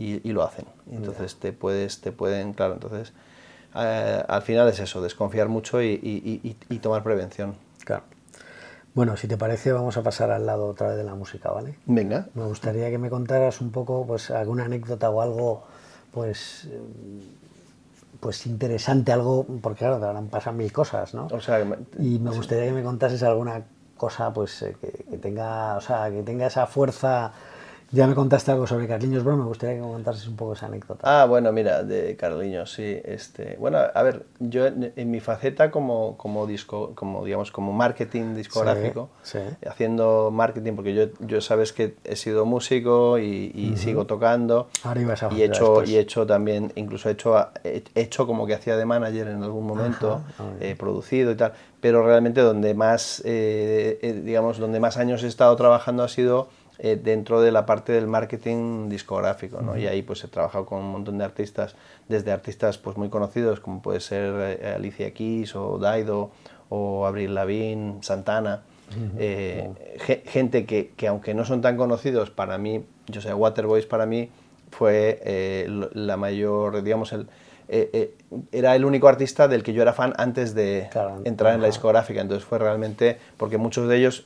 y, 0.00 0.32
lo 0.32 0.42
hacen. 0.42 0.64
Entonces 0.90 1.36
te 1.36 1.52
puedes, 1.52 2.00
te 2.00 2.10
pueden, 2.10 2.54
claro, 2.54 2.74
entonces 2.74 3.12
eh, 3.74 4.24
al 4.26 4.42
final 4.42 4.68
es 4.68 4.80
eso, 4.80 5.02
desconfiar 5.02 5.48
mucho 5.48 5.82
y, 5.82 6.56
tomar 6.82 7.02
prevención. 7.02 7.54
Claro. 7.84 8.04
Bueno, 8.94 9.16
si 9.16 9.28
te 9.28 9.36
parece, 9.36 9.72
vamos 9.72 9.96
a 9.96 10.02
pasar 10.02 10.30
al 10.32 10.46
lado 10.46 10.66
otra 10.66 10.88
vez 10.88 10.96
de 10.96 11.04
la 11.04 11.14
música, 11.14 11.50
¿vale? 11.50 11.76
Venga. 11.86 12.26
Me 12.34 12.44
gustaría 12.44 12.90
que 12.90 12.98
me 12.98 13.08
contaras 13.08 13.60
un 13.60 13.70
poco, 13.70 14.04
pues, 14.04 14.30
alguna 14.30 14.64
anécdota 14.64 15.10
o 15.10 15.20
algo, 15.20 15.64
pues, 16.12 16.68
pues 18.18 18.46
interesante, 18.46 19.12
algo, 19.12 19.46
porque 19.62 19.80
claro, 19.80 19.98
te 19.98 20.06
habrán 20.06 20.26
pasado 20.26 20.56
mil 20.56 20.72
cosas, 20.72 21.14
¿no? 21.14 21.28
O 21.30 21.40
sea, 21.40 21.60
y 21.98 22.18
me 22.18 22.30
gustaría 22.30 22.64
que 22.64 22.72
me 22.72 22.82
contases 22.82 23.22
alguna 23.22 23.62
cosa, 23.96 24.32
pues, 24.32 24.60
eh, 24.62 24.76
que, 24.80 24.90
que, 24.90 25.18
tenga, 25.18 25.76
o 25.76 25.80
sea, 25.80 26.10
que 26.10 26.22
tenga 26.22 26.46
esa 26.46 26.66
fuerza 26.66 27.32
ya 27.92 28.06
me 28.06 28.14
contaste 28.14 28.52
algo 28.52 28.66
sobre 28.66 28.86
Carliños 28.86 29.24
Brown, 29.24 29.40
me 29.40 29.46
gustaría 29.46 29.76
que 29.76 29.82
me 29.82 29.88
contases 29.88 30.28
un 30.28 30.36
poco 30.36 30.52
esa 30.52 30.66
anécdota. 30.66 31.00
Ah, 31.02 31.24
bueno, 31.24 31.50
mira, 31.52 31.82
de 31.82 32.16
Carliños, 32.16 32.72
sí. 32.72 33.00
Este, 33.04 33.56
bueno, 33.58 33.78
a 33.92 34.02
ver, 34.02 34.26
yo 34.38 34.66
en, 34.66 35.10
mi 35.10 35.18
faceta 35.18 35.72
como, 35.72 36.16
como 36.16 36.46
disco, 36.46 36.92
como 36.94 37.24
digamos, 37.24 37.50
como 37.50 37.72
marketing 37.72 38.34
discográfico, 38.36 39.10
haciendo 39.66 40.30
marketing, 40.30 40.74
porque 40.74 40.94
yo, 40.94 41.06
yo 41.20 41.40
sabes 41.40 41.72
que 41.72 41.96
he 42.04 42.14
sido 42.14 42.46
músico 42.46 43.18
y, 43.18 43.74
sigo 43.76 44.06
tocando. 44.06 44.68
Ahora 44.84 45.00
ibas 45.00 45.22
a 45.22 45.32
y 45.32 45.42
he 45.42 45.46
hecho, 45.46 45.82
y 45.84 45.96
he 45.96 46.00
hecho 46.00 46.26
también, 46.26 46.72
incluso 46.76 47.08
he 47.08 47.12
hecho, 47.12 47.36
he 47.64 47.82
hecho 47.94 48.26
como 48.26 48.46
que 48.46 48.54
hacía 48.54 48.76
de 48.76 48.84
manager 48.84 49.28
en 49.28 49.42
algún 49.42 49.66
momento, 49.66 50.22
he 50.60 50.76
producido 50.76 51.32
y 51.32 51.36
tal. 51.36 51.54
Pero 51.80 52.04
realmente 52.04 52.42
donde 52.42 52.74
más, 52.74 53.22
eh, 53.24 53.98
eh, 54.02 54.20
digamos, 54.22 54.58
donde 54.58 54.80
más 54.80 54.98
años 54.98 55.22
he 55.22 55.26
estado 55.26 55.56
trabajando 55.56 56.02
ha 56.02 56.08
sido 56.08 56.48
eh, 56.82 56.96
dentro 56.96 57.42
de 57.42 57.52
la 57.52 57.66
parte 57.66 57.92
del 57.92 58.06
marketing 58.06 58.88
discográfico, 58.88 59.60
¿no? 59.60 59.76
Y 59.76 59.86
ahí 59.86 60.00
pues 60.00 60.24
he 60.24 60.28
trabajado 60.28 60.64
con 60.64 60.78
un 60.78 60.90
montón 60.90 61.18
de 61.18 61.24
artistas, 61.24 61.74
desde 62.08 62.32
artistas 62.32 62.78
pues 62.78 62.96
muy 62.96 63.10
conocidos 63.10 63.60
como 63.60 63.82
puede 63.82 64.00
ser 64.00 64.58
eh, 64.62 64.72
Alicia 64.76 65.12
Keys 65.12 65.54
o 65.56 65.76
Daido 65.76 66.30
o 66.70 67.04
Abril 67.04 67.34
Lavigne, 67.34 67.98
Santana, 68.00 68.62
eh, 69.18 69.68
gente 70.24 70.64
que, 70.64 70.92
que, 70.96 71.08
aunque 71.08 71.34
no 71.34 71.44
son 71.44 71.60
tan 71.60 71.76
conocidos, 71.76 72.30
para 72.30 72.56
mí, 72.56 72.82
yo 73.08 73.20
sé, 73.20 73.34
Waterboys 73.34 73.84
para 73.84 74.06
mí 74.06 74.30
fue 74.70 75.66
la 75.92 76.16
mayor, 76.16 76.82
digamos, 76.82 77.12
el, 77.12 77.28
era 78.52 78.74
el 78.74 78.86
único 78.86 79.06
artista 79.06 79.48
del 79.48 79.62
que 79.62 79.74
yo 79.74 79.82
era 79.82 79.92
fan 79.92 80.14
antes 80.16 80.54
de 80.54 80.88
entrar 81.24 81.54
en 81.54 81.60
la 81.60 81.66
discográfica, 81.66 82.22
entonces 82.22 82.48
fue 82.48 82.58
realmente, 82.58 83.18
porque 83.36 83.58
muchos 83.58 83.86
de 83.86 83.98
ellos 83.98 84.24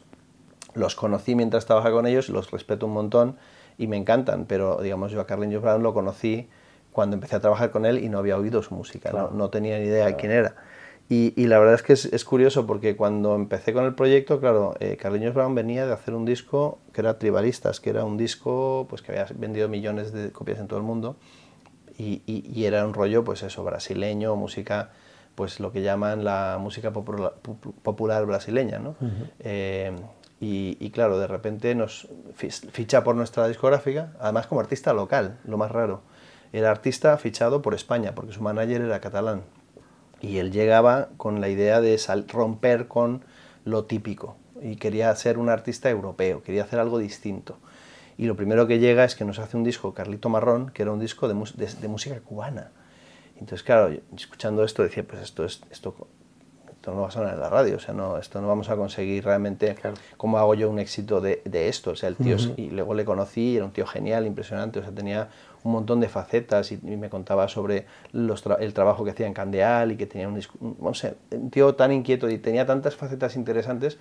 los 0.74 0.94
conocí 0.94 1.34
mientras 1.34 1.66
trabajaba 1.66 1.94
con 1.94 2.06
ellos, 2.06 2.28
los 2.28 2.50
respeto 2.50 2.87
un 2.87 2.92
montón 2.92 3.37
y 3.78 3.87
me 3.87 3.96
encantan, 3.96 4.46
pero 4.46 4.80
digamos 4.82 5.12
yo 5.12 5.20
a 5.20 5.26
Carlinhos 5.26 5.62
Brown 5.62 5.82
lo 5.82 5.94
conocí 5.94 6.48
cuando 6.92 7.14
empecé 7.14 7.37
a 7.37 7.40
trabajar 7.40 7.70
con 7.70 7.87
él 7.87 7.98
y 7.98 8.08
no 8.08 8.18
había 8.18 8.37
oído 8.37 8.62
su 8.62 8.74
música, 8.74 9.10
no, 9.32 9.50
tenía 9.50 9.78
ni 9.78 9.87
idea 9.87 10.06
de 10.06 10.16
quién 10.16 10.32
era. 10.32 10.54
Y, 11.08 11.34
y, 11.37 11.48
la 11.48 11.58
verdad 11.58 11.74
es 11.74 11.82
que 11.82 11.92
es, 11.92 12.24
curioso 12.24 12.66
porque 12.66 12.96
cuando 12.96 13.34
empecé 13.34 13.74
con 13.74 13.84
el 13.84 13.94
proyecto, 13.94 14.40
claro, 14.40 14.74
eh, 14.80 14.96
Carlinhos 14.96 15.34
Brown 15.34 15.54
venía 15.54 15.87
de 15.87 15.92
hacer 15.92 16.14
un 16.14 16.24
disco 16.24 16.78
que 16.94 17.02
era 17.02 17.18
Tribalistas, 17.18 17.78
que 17.78 17.90
era 17.90 18.04
un 18.04 18.16
disco 18.16 18.87
pues, 18.88 19.02
que 19.02 19.12
había 19.12 19.26
vendido 19.34 19.68
millones 19.68 20.12
de 20.12 20.32
copias 20.32 20.60
en 20.60 20.66
todo 20.66 20.78
el 20.78 20.84
mundo 20.84 21.16
y, 21.98 22.22
y, 22.26 22.64
era 22.64 22.87
un 22.87 22.94
rollo, 22.94 23.22
pues 23.22 23.42
eso, 23.42 23.62
brasileño, 23.62 24.34
música, 24.34 24.90
pues 25.34 25.60
lo 25.60 25.72
que 25.72 25.82
llaman 25.82 26.24
la 26.24 26.58
música 26.60 26.92
popular, 26.92 27.34
popular 27.82 28.26
brasileña, 28.26 28.78
¿no? 28.78 28.96
Y, 30.46 30.90
claro, 30.90 31.18
de 31.18 31.26
repente 31.26 31.74
nos 31.74 32.07
ficha 32.37 33.02
por 33.02 33.16
nuestra 33.16 33.48
discográfica, 33.48 34.12
además 34.20 34.46
como 34.46 34.61
artista 34.61 34.92
local, 34.92 35.38
lo 35.44 35.57
más 35.57 35.70
raro. 35.70 36.02
Era 36.52 36.70
artista 36.70 37.16
fichado 37.16 37.62
por 37.62 37.72
España, 37.72 38.14
porque 38.14 38.35
su 38.35 38.42
manager 38.42 38.83
era 38.83 39.00
catalán. 39.00 39.40
Y 40.20 40.37
él 40.37 40.52
llegaba 40.52 41.09
con 41.16 41.40
la 41.40 41.48
idea 41.48 41.80
de 41.80 41.98
romper 42.28 42.88
con 42.88 43.24
lo 43.64 43.87
típico. 43.87 44.37
Y 44.61 44.76
quería 44.76 45.16
ser 45.16 45.38
un 45.38 45.48
artista 45.48 45.88
europeo, 45.88 46.42
quería 46.42 46.64
hacer 46.64 46.78
algo 46.78 46.98
distinto. 46.98 47.57
Y 48.18 48.26
lo 48.26 48.37
primero 48.37 48.66
que 48.66 48.78
llega 48.78 49.04
es 49.04 49.14
que 49.14 49.24
nos 49.24 49.38
hace 49.38 49.57
un 49.57 49.64
disco, 49.64 49.94
Carlito 49.94 50.28
Marrón, 50.28 50.70
que 50.74 50.83
era 50.83 50.92
un 50.92 51.00
disco 51.00 51.26
de, 51.26 51.88
música 51.88 52.20
cubana. 52.20 52.70
Entonces, 53.37 53.62
claro, 53.62 53.96
escuchando 54.14 54.62
esto 54.62 54.83
decía, 54.83 55.04
pues 55.04 55.22
esto, 55.22 55.46
es, 55.46 55.62
esto 55.70 56.07
esto 56.85 56.94
no 56.94 57.01
va 57.01 57.09
a 57.09 57.11
sonar 57.11 57.33
en 57.33 57.40
la 57.40 57.49
radio, 57.49 57.77
o 57.77 57.81
sea, 57.81 57.94
no, 57.94 58.18
esto 58.18 58.42
no 58.42 58.49
vamos 58.49 58.68
a 58.68 58.77
conseguir 58.77 59.25
realmente 59.25 59.75
cómo 60.18 60.37
hago 60.37 60.55
yo 60.55 60.68
un 60.68 60.79
éxito 60.79 61.23
de, 61.23 61.40
de 61.47 61.70
esto. 61.70 61.92
O 61.92 61.97
sea, 61.97 62.11
el 62.11 62.16
tío, 62.16 62.37
y 62.59 62.68
luego 62.68 62.92
le 62.92 63.07
conocí, 63.07 63.57
era 63.57 63.64
un 63.64 63.70
tío 63.70 63.87
genial, 63.87 64.27
impresionante, 64.27 64.81
o 64.81 64.83
sea, 64.83 64.92
tenía 64.92 65.31
un 65.62 65.73
montón 65.73 66.01
de 66.01 66.11
facetas 66.11 66.73
y, 66.73 66.77
me 66.77 67.09
contaba 67.09 67.49
sobre 67.49 67.87
los 68.12 68.44
el 68.61 68.75
trabajo 68.75 69.03
que 69.03 69.12
hacía 69.12 69.27
en 69.27 69.33
Candeal 69.33 69.92
y 69.92 69.97
que 69.97 70.05
tenía 70.05 70.29
un, 70.29 70.38
no 70.79 70.92
sé, 70.92 71.14
un 71.31 71.49
tío 71.49 71.75
tan 71.75 71.90
inquieto 71.90 72.29
y 72.29 72.37
tenía 72.37 72.66
tantas 72.66 72.97
facetas 72.97 73.35
interesantes 73.35 73.97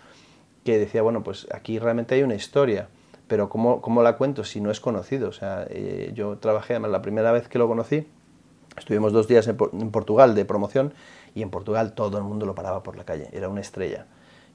que 0.66 0.78
decía, 0.78 1.04
bueno, 1.04 1.24
pues 1.24 1.48
aquí 1.54 1.80
realmente 1.80 2.16
hay 2.16 2.24
una 2.24 2.36
historia, 2.36 2.90
pero 3.30 3.48
¿cómo, 3.48 3.80
cómo 3.80 4.04
la 4.04 4.18
cuento 4.18 4.44
si 4.44 4.60
no 4.60 4.72
es 4.72 4.82
conocido? 4.82 5.30
O 5.30 5.34
sea, 5.34 5.66
eh, 5.70 6.12
yo 6.14 6.38
trabajé, 6.38 6.74
además 6.74 6.92
la 6.92 7.02
primera 7.02 7.32
vez 7.32 7.48
que 7.48 7.60
lo 7.60 7.70
conocí, 7.70 8.06
estuvimos 8.76 9.14
dos 9.14 9.30
días 9.30 9.48
en, 9.48 9.56
en 9.72 9.90
Portugal 9.92 10.36
de 10.36 10.44
promoción 10.44 10.94
y 11.36 11.42
en 11.42 11.50
Portugal 11.50 11.94
todo 11.94 12.18
el 12.18 12.24
mundo 12.24 12.46
lo 12.46 12.56
paraba 12.56 12.84
por 12.84 12.98
la 12.98 13.04
calle, 13.04 13.30
era 13.32 13.50
una 13.50 13.62
estrella. 13.62 14.06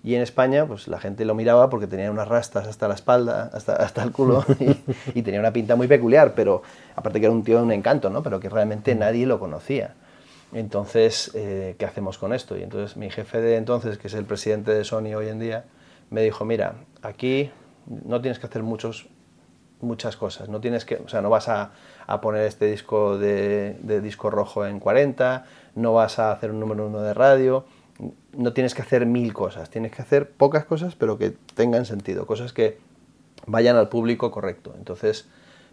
Y 0.04 0.14
en 0.14 0.22
España, 0.22 0.64
pues 0.66 0.86
la 0.86 1.00
gente 1.00 1.24
lo 1.24 1.34
miraba 1.34 1.68
porque 1.70 1.88
tenía 1.88 2.10
unas 2.10 2.28
rastas 2.28 2.68
hasta 2.68 2.86
la 2.86 2.94
espalda, 2.94 3.50
hasta, 3.52 3.74
hasta 3.74 4.02
el 4.02 4.12
culo, 4.12 4.44
y, 5.14 5.22
tenía 5.22 5.40
una 5.40 5.52
pinta 5.52 5.74
muy 5.74 5.88
peculiar, 5.88 6.34
pero 6.34 6.62
aparte 6.94 7.18
que 7.18 7.26
era 7.26 7.32
un 7.32 7.42
tío 7.42 7.56
de 7.58 7.64
un 7.64 7.72
encanto, 7.72 8.08
¿no? 8.08 8.22
Pero 8.22 8.38
que 8.38 8.48
realmente 8.48 8.94
mm. 8.94 8.98
nadie 8.98 9.26
lo 9.26 9.40
conocía. 9.40 9.94
Entonces, 10.52 11.32
eh, 11.34 11.74
¿qué 11.78 11.84
hacemos 11.84 12.16
con 12.16 12.32
esto? 12.32 12.56
Y 12.56 12.62
entonces 12.62 12.96
mi 12.96 13.10
jefe 13.10 13.40
de 13.40 13.56
entonces, 13.56 13.98
que 13.98 14.06
es 14.06 14.14
el 14.14 14.24
presidente 14.24 14.72
de 14.72 14.84
Sony 14.84 15.14
hoy 15.16 15.28
en 15.28 15.40
día, 15.40 15.64
me 16.10 16.22
dijo, 16.22 16.44
mira, 16.44 16.74
aquí 17.02 17.50
no 17.86 18.20
tienes 18.20 18.38
que 18.38 18.46
hacer 18.46 18.62
muchos, 18.62 19.08
muchas 19.80 20.16
cosas, 20.16 20.48
no 20.48 20.60
tienes 20.60 20.84
que, 20.84 20.96
o 20.96 21.08
sea, 21.08 21.20
no 21.20 21.28
vas 21.28 21.48
a, 21.48 21.72
a 22.06 22.20
poner 22.20 22.46
este 22.46 22.66
disco 22.66 23.18
de, 23.18 23.76
de 23.82 24.00
disco 24.00 24.30
rojo 24.30 24.64
en 24.64 24.80
40, 24.80 25.44
no 25.78 25.94
vas 25.94 26.18
a 26.18 26.32
hacer 26.32 26.50
un 26.50 26.60
número 26.60 26.86
uno 26.86 27.00
de 27.00 27.14
radio, 27.14 27.64
no 28.32 28.52
tienes 28.52 28.74
que 28.74 28.82
hacer 28.82 29.06
mil 29.06 29.32
cosas, 29.32 29.70
tienes 29.70 29.92
que 29.92 30.02
hacer 30.02 30.30
pocas 30.30 30.64
cosas 30.64 30.94
pero 30.94 31.18
que 31.18 31.34
tengan 31.54 31.84
sentido, 31.84 32.26
cosas 32.26 32.52
que 32.52 32.78
vayan 33.46 33.76
al 33.76 33.88
público 33.88 34.30
correcto. 34.30 34.74
Entonces 34.76 35.28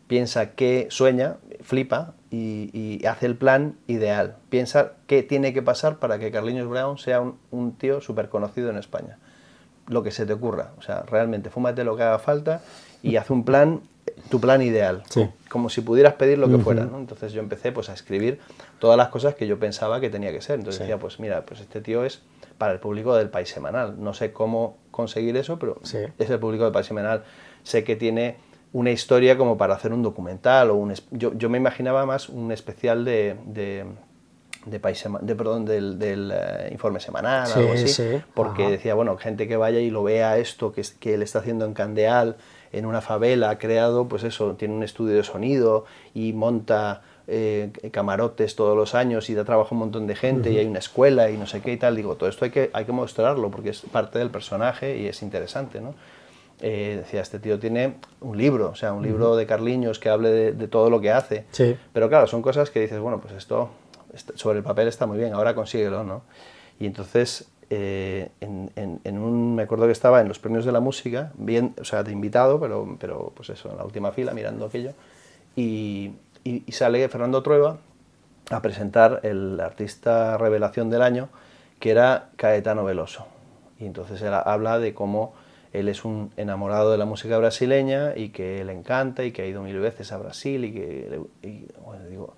piensa 0.08 0.52
qué 0.52 0.88
sueña, 0.90 1.38
flipa 1.62 2.14
y, 2.32 3.06
hace 3.06 3.26
el 3.26 3.36
plan 3.36 3.76
ideal. 3.88 4.38
Piensa 4.50 4.94
qué 5.08 5.24
tiene 5.24 5.54
que 5.54 5.62
pasar 5.62 5.98
para 5.98 6.20
que 6.20 6.32
Carliños 6.32 6.68
Brown 6.68 6.98
sea 6.98 7.22
un, 7.22 7.74
tío 7.74 8.02
súper 8.02 8.30
conocido 8.30 8.70
en 8.70 8.78
España. 8.78 9.18
Lo 9.88 10.04
que 10.04 10.12
se 10.12 10.26
te 10.26 10.34
ocurra. 10.34 10.72
O 10.78 10.82
sea, 10.82 11.04
realmente 11.04 11.50
fúmate 11.50 11.84
lo 11.84 11.96
que 11.96 12.04
haga 12.04 12.20
falta 12.20 12.62
y 13.04 13.18
haz 13.18 13.30
un 13.30 13.46
plan 13.46 13.82
tu 14.30 14.40
plan 14.40 14.62
ideal, 14.62 15.04
como 15.50 15.70
si 15.70 15.82
pudieras 15.82 16.14
pedir 16.14 16.38
lo 16.38 16.50
que 16.50 16.58
fuera. 16.58 16.84
Entonces 16.84 17.34
yo 17.34 17.42
empecé 17.42 17.72
pues, 17.72 17.90
a 17.90 17.94
escribir 17.94 18.40
todas 18.80 18.98
las 18.98 19.10
cosas 19.10 19.36
que 19.36 19.48
yo 19.48 19.60
pensaba 19.60 20.00
que 20.00 20.10
tenía 20.10 20.32
que 20.32 20.42
ser. 20.42 20.60
Entonces 20.60 20.82
decía, 20.82 20.98
pues 20.98 21.20
mira, 21.20 21.46
pues 21.46 21.62
este 21.62 21.82
tío 21.82 22.06
es 22.06 22.22
para 22.58 22.74
el 22.74 22.80
público 22.80 23.16
del 23.16 23.30
país 23.30 23.50
semanal. 23.50 23.96
No 23.98 24.14
sé 24.14 24.32
cómo 24.32 24.78
conseguir 24.92 25.36
eso, 25.38 25.60
pero 25.60 25.80
es 25.84 26.30
el 26.30 26.40
público 26.40 26.64
del 26.64 26.74
país 26.74 26.88
semanal. 26.88 27.24
Sé 27.64 27.84
que 27.84 27.96
tiene 27.96 28.38
una 28.74 28.92
historia 28.92 29.38
como 29.38 29.58
para 29.58 29.76
hacer 29.76 29.94
un 29.94 30.04
documental 30.04 30.70
o 30.70 30.76
un... 30.76 30.94
Yo, 31.12 31.34
yo 31.34 31.50
me 31.50 31.58
imaginaba 31.58 32.06
más 32.06 32.30
un 32.30 32.52
especial 32.52 33.06
de, 33.06 33.38
de 33.46 33.86
de, 34.66 34.80
país 34.80 35.04
de 35.22 35.36
perdón 35.36 35.66
del, 35.66 36.00
del 36.00 36.32
eh, 36.34 36.70
informe 36.72 37.00
semanal 37.00 37.48
algo 37.54 37.74
así 37.74 38.04
porque 38.34 38.68
decía 38.68 38.96
bueno 38.96 39.16
gente 39.16 39.48
que 39.48 39.58
vaya 39.58 39.80
y 39.80 39.92
lo 39.92 40.04
vea 40.04 40.40
esto 40.40 40.72
que, 40.72 40.84
que 41.00 41.14
él 41.14 41.22
está 41.22 41.38
haciendo 41.38 41.66
en 41.66 41.76
Candeal 41.76 42.38
en 42.78 42.86
una 42.86 43.02
favela, 43.02 43.50
ha 43.50 43.58
creado, 43.58 44.08
pues 44.08 44.24
eso, 44.24 44.56
tiene 44.56 44.74
un 44.74 44.84
estudio 44.84 45.16
de 45.16 45.24
sonido 45.24 45.86
y 46.14 46.34
monta 46.34 47.02
eh, 47.28 47.72
camarotes 47.92 48.56
todos 48.56 48.78
los 48.78 48.94
años 48.94 49.30
y 49.30 49.34
da 49.34 49.46
trabajo 49.46 49.70
a 49.72 49.74
un 49.74 49.80
montón 49.80 50.08
de 50.08 50.16
gente 50.16 50.52
y 50.52 50.58
hay 50.58 50.66
una 50.66 50.80
escuela 50.80 51.30
y 51.30 51.38
no 51.38 51.48
sé 51.48 51.62
qué 51.62 51.74
y 51.74 51.78
tal. 51.78 51.96
Digo, 51.96 52.16
todo 52.16 52.30
esto 52.30 52.46
hay 52.46 52.52
que, 52.52 52.70
hay 52.74 52.86
que 52.86 52.92
mostrarlo 52.92 53.50
porque 53.50 53.70
es 53.70 53.82
parte 53.82 54.20
del 54.20 54.30
personaje 54.30 54.98
y 54.98 55.08
es 55.08 55.22
interesante, 55.22 55.82
¿no? 55.82 55.96
Eh, 56.62 57.02
decía, 57.04 57.22
este 57.22 57.40
tío 57.40 57.60
tiene 57.60 57.96
un 58.22 58.38
libro, 58.38 58.70
o 58.70 58.76
sea, 58.76 58.94
un 58.94 59.04
libro 59.04 59.36
de 59.36 59.46
Carliños 59.46 60.00
que 60.00 60.10
hable 60.10 60.54
de, 60.54 60.68
todo 60.68 60.90
lo 60.90 61.02
que 61.02 61.12
hace. 61.12 61.46
Sí. 61.52 61.76
Pero 61.92 62.08
claro, 62.10 62.28
son 62.28 62.42
cosas 62.42 62.70
que 62.70 62.80
dices, 62.80 63.00
bueno, 63.00 63.20
pues 63.20 63.34
esto 63.34 63.72
sobre 64.36 64.60
el 64.60 64.64
papel 64.64 64.88
está 64.88 65.06
muy 65.06 65.18
bien, 65.18 65.34
ahora 65.34 65.54
consíguelo, 65.54 66.04
¿no? 66.04 66.24
Y 66.80 66.86
entonces 66.86 67.48
eh, 67.70 68.30
en, 68.42 69.18
un, 69.18 69.56
me 69.56 69.64
acuerdo 69.64 69.86
que 69.86 69.92
estaba 69.92 70.22
en 70.22 70.28
los 70.28 70.40
premios 70.40 70.66
de 70.66 70.72
la 70.72 70.80
música, 70.80 71.32
bien, 71.36 71.74
o 71.80 71.84
sea, 71.84 72.04
de 72.04 72.12
invitado, 72.12 72.60
pero, 72.60 72.98
pero 73.00 73.32
pues 73.36 73.50
eso, 73.50 73.72
en 73.72 73.78
la 73.78 73.84
última 73.84 74.12
fila, 74.12 74.34
mirando 74.34 74.66
aquello, 74.66 74.92
y, 75.56 76.12
y, 76.44 76.72
sale 76.72 77.08
Fernando 77.10 77.42
Trueba 77.42 77.78
a 78.52 78.62
presentar 78.62 79.22
el 79.24 79.60
artista 79.60 80.38
revelación 80.38 80.90
del 80.90 81.02
año, 81.02 81.30
que 81.80 81.92
era 81.92 82.30
Caetano 82.36 82.84
Veloso. 82.84 83.26
Y 83.80 83.86
entonces 83.86 84.22
él 84.22 84.34
habla 84.34 84.80
de 84.80 84.94
cómo 84.94 85.34
él 85.74 85.90
es 85.90 86.06
un 86.06 86.32
enamorado 86.38 86.92
de 86.92 86.98
la 86.98 87.06
música 87.06 87.38
brasileña 87.38 88.16
y 88.16 88.30
que 88.30 88.64
le 88.64 88.74
encanta 88.74 89.24
y 89.24 89.32
que 89.32 89.42
ha 89.42 89.46
ido 89.46 89.62
mil 89.62 89.80
veces 89.80 90.12
a 90.12 90.18
Brasil 90.18 90.66
y 90.66 90.74
que... 90.74 91.22
Y, 91.42 91.68
bueno, 91.84 92.06
digo, 92.06 92.36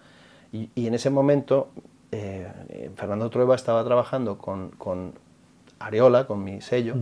y 0.52 0.88
en 0.88 0.94
ese 0.94 1.10
momento 1.10 1.70
eh, 2.12 2.89
Fernando 2.96 3.30
Trueba 3.30 3.56
estaba 3.56 3.84
trabajando 3.84 4.38
con, 4.38 4.70
con 4.72 5.13
Areola, 5.80 6.26
con 6.26 6.43
mi 6.43 6.62
sello, 6.62 6.96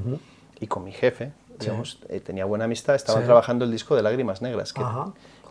y 0.59 0.67
con 0.67 0.83
mi 0.83 0.91
jefe, 0.91 1.31
digamos, 1.59 1.99
eh, 2.09 2.19
tenía 2.19 2.45
buena 2.45 2.65
amistad, 2.65 2.95
estaban 2.95 3.23
trabajando 3.23 3.65
el 3.65 3.71
disco 3.71 3.95
de 3.95 4.01
Lágrimas 4.01 4.41
Negras, 4.41 4.73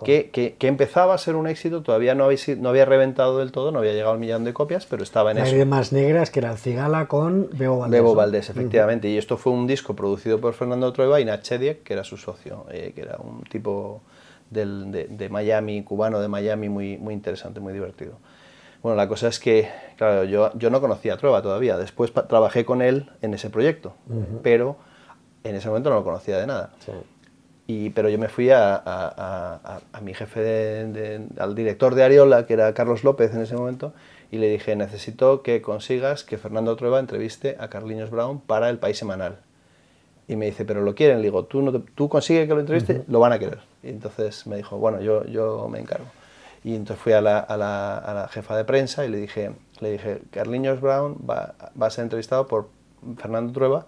que, 0.04 0.30
que, 0.30 0.56
que, 0.58 0.66
empezaba 0.66 1.14
a 1.14 1.18
ser 1.18 1.36
un 1.36 1.46
éxito, 1.46 1.82
todavía 1.82 2.14
no 2.14 2.24
había, 2.24 2.38
no 2.58 2.68
había 2.68 2.84
reventado 2.84 3.38
del 3.38 3.52
todo, 3.52 3.70
no 3.70 3.78
había 3.78 3.92
llegado 3.92 4.12
al 4.12 4.18
millón 4.18 4.44
de 4.44 4.52
copias, 4.52 4.86
pero 4.86 5.02
estaba 5.02 5.30
en 5.30 5.38
Lágrimas 5.38 5.48
eso. 5.48 5.56
Lágrimas 5.56 5.92
Negras, 5.92 6.30
que 6.30 6.40
era 6.40 6.52
el 6.52 6.58
Cigala 6.58 7.06
con 7.06 7.48
Bebo 7.52 7.78
Valdés. 7.78 8.00
Bebo 8.00 8.14
Valdés, 8.14 8.50
efectivamente, 8.50 9.08
y 9.08 9.16
esto 9.16 9.36
fue 9.36 9.52
un 9.52 9.66
disco 9.66 9.94
producido 9.94 10.40
por 10.40 10.52
Fernando 10.54 10.92
Trueba 10.92 11.20
y 11.20 11.24
Nachediek, 11.24 11.84
que 11.84 11.92
era 11.92 12.04
su 12.04 12.16
socio, 12.16 12.66
eh, 12.70 12.92
que 12.94 13.02
era 13.02 13.18
un 13.18 13.44
tipo 13.44 14.02
del, 14.50 14.90
de, 14.90 15.06
de, 15.06 15.28
Miami, 15.28 15.82
cubano 15.84 16.20
de 16.20 16.28
Miami, 16.28 16.68
muy, 16.68 16.98
muy 16.98 17.14
interesante, 17.14 17.60
muy 17.60 17.72
divertido. 17.72 18.18
Bueno, 18.84 18.96
la 18.96 19.08
cosa 19.08 19.28
es 19.28 19.40
que, 19.40 19.70
claro, 19.96 20.24
yo, 20.24 20.52
yo 20.58 20.68
no 20.68 20.78
conocía 20.78 21.14
a 21.14 21.16
Trueba 21.16 21.40
todavía. 21.40 21.78
Después 21.78 22.12
trabajé 22.12 22.66
con 22.66 22.82
él 22.82 23.10
en 23.22 23.32
ese 23.32 23.48
proyecto, 23.48 23.94
pero 24.42 24.76
en 25.42 25.56
ese 25.56 25.68
momento 25.68 25.88
no 25.88 25.96
lo 25.96 26.04
conocía 26.04 26.36
de 26.36 26.46
nada. 26.46 26.70
Y, 27.66 27.88
pero 27.90 28.10
yo 28.10 28.18
me 28.18 28.28
fui 28.28 28.50
a, 28.50 28.74
a, 28.74 29.80
a, 29.90 30.00
mi 30.02 30.12
jefe, 30.12 30.40
de, 30.40 31.26
al 31.38 31.54
director 31.54 31.94
de 31.94 32.04
Ariola, 32.04 32.44
que 32.44 32.52
era 32.52 32.74
Carlos 32.74 33.04
López 33.04 33.34
en 33.34 33.40
ese 33.40 33.56
momento, 33.56 33.94
y 34.30 34.36
le 34.36 34.50
dije, 34.50 34.76
necesito 34.76 35.40
que 35.40 35.62
consigas 35.62 36.22
que 36.22 36.36
Fernando 36.36 36.76
Trueba 36.76 37.00
entreviste 37.00 37.56
a 37.58 37.68
Carliños 37.68 38.10
Brown 38.10 38.38
para 38.38 38.68
El 38.68 38.76
País 38.76 38.98
Semanal. 38.98 39.38
Y 40.28 40.36
me 40.36 40.44
dice, 40.44 40.66
pero 40.66 40.82
lo 40.82 40.94
quieren. 40.94 41.22
Le 41.22 41.22
digo, 41.22 41.46
tú, 41.46 41.62
no 41.62 41.72
tú 41.72 42.10
consigues 42.10 42.46
que 42.46 42.52
lo 42.52 42.60
entreviste, 42.60 43.04
lo 43.08 43.18
van 43.18 43.32
a 43.32 43.38
querer. 43.38 43.60
Y 43.82 43.88
entonces 43.88 44.46
me 44.46 44.56
dijo, 44.56 44.76
bueno, 44.76 45.00
yo, 45.00 45.24
yo 45.24 45.70
me 45.70 45.80
encargo. 45.80 46.04
Y 46.64 46.74
entonces 46.74 47.02
fui 47.02 47.12
a 47.12 47.20
la, 47.20 47.38
a 47.38 47.56
la, 47.58 47.98
a 47.98 48.14
la 48.14 48.28
jefa 48.28 48.56
de 48.56 48.64
prensa 48.64 49.04
y 49.04 49.10
le 49.10 49.18
dije, 49.18 49.52
le 49.80 49.92
dije 49.92 50.22
Carliños 50.30 50.80
Brown 50.80 51.18
va, 51.28 51.54
va 51.80 51.86
a 51.86 51.90
ser 51.90 52.04
entrevistado 52.04 52.46
por 52.48 52.68
Fernando 53.18 53.52
Trueba 53.52 53.86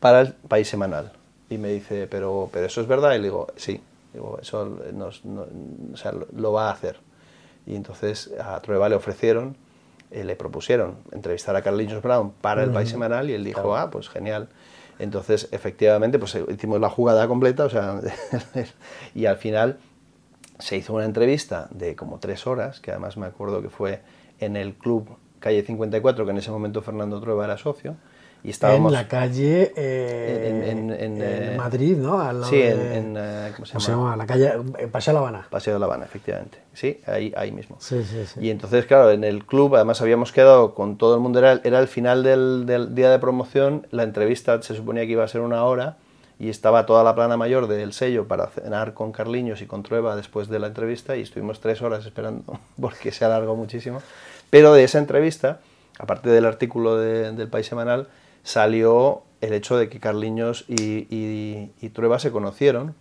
para 0.00 0.20
el 0.20 0.34
País 0.34 0.68
Semanal. 0.68 1.12
Y 1.50 1.56
me 1.56 1.68
dice, 1.68 2.06
pero, 2.06 2.50
pero 2.52 2.66
eso 2.66 2.80
es 2.82 2.86
verdad. 2.86 3.14
Y 3.14 3.18
le 3.18 3.24
digo, 3.24 3.46
sí, 3.56 3.80
digo, 4.12 4.38
eso 4.40 4.78
nos, 4.92 5.22
o 5.24 5.96
sea, 5.96 6.12
lo, 6.12 6.52
va 6.52 6.68
a 6.68 6.72
hacer. 6.72 6.96
Y 7.66 7.74
entonces 7.74 8.30
a 8.38 8.60
Trueba 8.60 8.88
le 8.88 8.94
ofrecieron, 8.94 9.56
eh, 10.10 10.24
le 10.24 10.36
propusieron 10.36 10.96
entrevistar 11.12 11.56
a 11.56 11.62
Carliños 11.62 12.02
Brown 12.02 12.32
para 12.40 12.62
el 12.62 12.70
País 12.70 12.90
Semanal 12.90 13.30
y 13.30 13.34
él 13.34 13.44
dijo, 13.44 13.76
ah, 13.76 13.90
pues 13.90 14.08
genial. 14.08 14.48
Entonces, 14.98 15.48
efectivamente, 15.52 16.18
pues 16.18 16.36
hicimos 16.48 16.80
la 16.80 16.90
jugada 16.90 17.28
completa, 17.28 17.64
o 17.64 17.70
sea, 17.70 18.00
y 19.14 19.26
al 19.26 19.36
final 19.36 19.78
se 20.58 20.76
hizo 20.76 20.94
una 20.94 21.04
entrevista 21.04 21.68
de 21.70 21.96
como 21.96 22.18
tres 22.18 22.46
horas, 22.46 22.80
que 22.80 22.90
además 22.90 23.16
me 23.16 23.26
acuerdo 23.26 23.62
que 23.62 23.70
fue 23.70 24.00
en 24.40 24.56
el 24.56 24.74
club 24.74 25.08
Calle 25.40 25.62
54, 25.62 26.24
que 26.24 26.30
en 26.30 26.38
ese 26.38 26.50
momento 26.50 26.82
Fernando 26.82 27.20
Trueba 27.20 27.44
era 27.44 27.56
socio. 27.56 27.96
Y 28.44 28.50
estábamos 28.50 28.92
en 28.92 28.98
la 28.98 29.08
calle 29.08 29.72
eh, 29.76 30.70
en, 30.70 31.18
eh, 31.20 31.54
Madrid, 31.56 31.96
¿no? 31.96 32.44
sí, 32.44 32.62
en, 32.62 33.16
eh, 33.18 33.52
¿cómo 33.56 33.66
se, 33.66 33.78
llama? 33.90 34.16
La 34.16 34.26
calle 34.26 34.52
Paseo 34.92 35.12
de 35.12 35.14
La 35.14 35.26
Habana. 35.26 35.46
Paseo 35.50 35.74
de 35.74 35.80
La 35.80 35.86
Habana, 35.86 36.04
efectivamente. 36.04 36.58
Sí, 36.72 37.00
ahí, 37.06 37.32
ahí 37.36 37.50
mismo. 37.50 37.76
Sí, 37.80 38.04
sí, 38.04 38.26
sí. 38.26 38.38
Y 38.40 38.50
entonces, 38.50 38.86
claro, 38.86 39.10
en 39.10 39.24
el 39.24 39.44
club, 39.44 39.74
además 39.74 40.00
habíamos 40.02 40.30
quedado 40.30 40.74
con 40.74 40.98
todo 40.98 41.16
el 41.16 41.20
mundo, 41.20 41.40
era, 41.40 41.60
era 41.64 41.80
el 41.80 41.88
final 41.88 42.22
del, 42.22 42.64
del 42.64 42.94
día 42.94 43.10
de 43.10 43.18
promoción, 43.18 43.88
la 43.90 44.04
entrevista 44.04 44.62
se 44.62 44.76
suponía 44.76 45.04
que 45.04 45.12
iba 45.12 45.24
a 45.24 45.28
ser 45.28 45.40
una 45.40 45.64
hora, 45.64 45.96
y 46.38 46.48
estaba 46.50 46.86
toda 46.86 47.02
la 47.02 47.14
plana 47.14 47.36
mayor 47.36 47.66
del 47.66 47.92
sello 47.92 48.28
para 48.28 48.46
cenar 48.46 48.94
con 48.94 49.12
Carliños 49.12 49.60
y 49.60 49.66
con 49.66 49.82
Trueba 49.82 50.14
después 50.14 50.48
de 50.48 50.58
la 50.58 50.68
entrevista 50.68 51.16
y 51.16 51.22
estuvimos 51.22 51.60
tres 51.60 51.82
horas 51.82 52.06
esperando 52.06 52.60
porque 52.80 53.10
se 53.10 53.24
alargó 53.24 53.56
muchísimo. 53.56 54.02
Pero 54.50 54.72
de 54.72 54.84
esa 54.84 54.98
entrevista, 54.98 55.60
aparte 55.98 56.30
del 56.30 56.46
artículo 56.46 56.96
del 56.96 57.48
País 57.48 57.66
Semanal, 57.66 58.08
salió 58.44 59.22
el 59.40 59.52
hecho 59.52 59.76
de 59.76 59.88
que 59.88 60.00
Carliños 60.00 60.64
y, 60.68 61.06
y, 61.10 61.88
Trueba 61.90 62.18
se 62.18 62.30
conocieron 62.30 62.94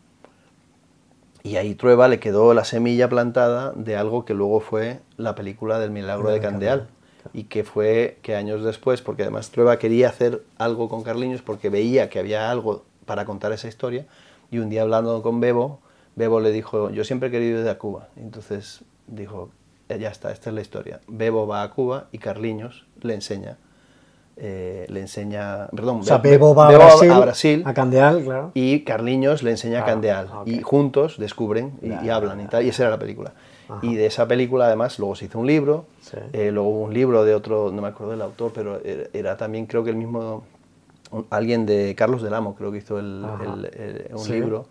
y 1.43 1.57
ahí 1.57 1.75
Trueba 1.75 2.07
le 2.07 2.19
quedó 2.19 2.53
la 2.53 2.65
semilla 2.65 3.07
plantada 3.07 3.71
de 3.75 3.95
algo 3.95 4.25
que 4.25 4.33
luego 4.33 4.59
fue 4.59 4.99
la 5.15 5.35
película 5.35 5.79
del 5.79 5.91
Milagro 5.91 6.29
de 6.29 6.41
Candeal, 6.41 6.87
y 7.33 7.43
que 7.45 7.63
fue 7.63 8.17
que 8.21 8.35
años 8.35 8.63
después, 8.63 9.01
porque 9.01 9.23
además 9.23 9.51
Trueba 9.51 9.77
quería 9.79 10.09
hacer 10.09 10.43
algo 10.57 10.89
con 10.89 11.03
Carliños 11.03 11.41
porque 11.41 11.69
veía 11.69 12.09
que 12.09 12.19
había 12.19 12.49
algo 12.49 12.85
para 13.07 13.25
contar 13.25 13.51
esa 13.53 13.67
historia, 13.67 14.05
y 14.51 14.59
un 14.59 14.69
día 14.69 14.83
hablando 14.83 15.23
con 15.23 15.39
Bebo, 15.39 15.79
Bebo 16.15 16.39
le 16.39 16.51
dijo, 16.51 16.89
yo 16.91 17.03
siempre 17.03 17.29
he 17.29 17.31
querido 17.31 17.61
ir 17.61 17.69
a 17.69 17.77
Cuba. 17.77 18.09
Entonces 18.15 18.83
dijo, 19.07 19.49
ya 19.87 20.09
está, 20.09 20.31
esta 20.31 20.49
es 20.49 20.55
la 20.55 20.61
historia. 20.61 20.99
Bebo 21.07 21.47
va 21.47 21.61
a 21.61 21.69
Cuba 21.69 22.07
y 22.11 22.17
Carliños 22.17 22.85
le 23.01 23.13
enseña. 23.13 23.57
Eh, 24.39 24.85
le 24.89 24.99
enseña, 24.99 25.67
perdón, 25.75 26.01
o 26.01 26.03
sea, 26.03 26.19
Bebo 26.19 26.53
va 26.53 26.67
a, 26.67 26.71
Brasil, 27.19 27.63
a, 27.65 27.73
Candeal, 27.73 28.23
claro. 28.23 28.51
Y 28.53 28.81
Carliños 28.81 29.41
le 29.41 29.51
enseña 29.51 29.81
a 29.81 29.85
Candeal. 29.85 30.27
Y 30.45 30.61
juntos 30.61 31.17
descubren 31.17 31.73
y, 31.81 32.09
hablan 32.09 32.41
y 32.41 32.45
tal. 32.45 32.63
Y 32.65 32.69
esa 32.69 32.83
era 32.83 32.91
la 32.91 32.99
película. 32.99 33.33
Y 33.81 33.95
de 33.95 34.05
esa 34.05 34.27
película, 34.27 34.67
además, 34.67 34.97
luego 34.99 35.15
se 35.15 35.25
hizo 35.25 35.39
un 35.39 35.47
libro. 35.47 35.85
Eh, 36.33 36.51
luego 36.51 36.69
un 36.69 36.93
libro 36.93 37.25
de 37.25 37.35
otro, 37.35 37.71
no 37.71 37.81
me 37.81 37.89
acuerdo 37.89 38.11
del 38.11 38.21
autor, 38.21 38.51
pero 38.53 38.79
era, 39.13 39.37
también, 39.37 39.65
creo 39.65 39.83
que 39.83 39.89
el 39.91 39.97
mismo. 39.97 40.43
Alguien 41.29 41.65
de 41.65 41.95
Carlos 41.95 42.21
del 42.21 42.33
Amo, 42.33 42.55
creo 42.55 42.71
que 42.71 42.79
hizo 42.79 42.99
el, 42.99 43.25
un 44.11 44.29
libro. 44.29 44.67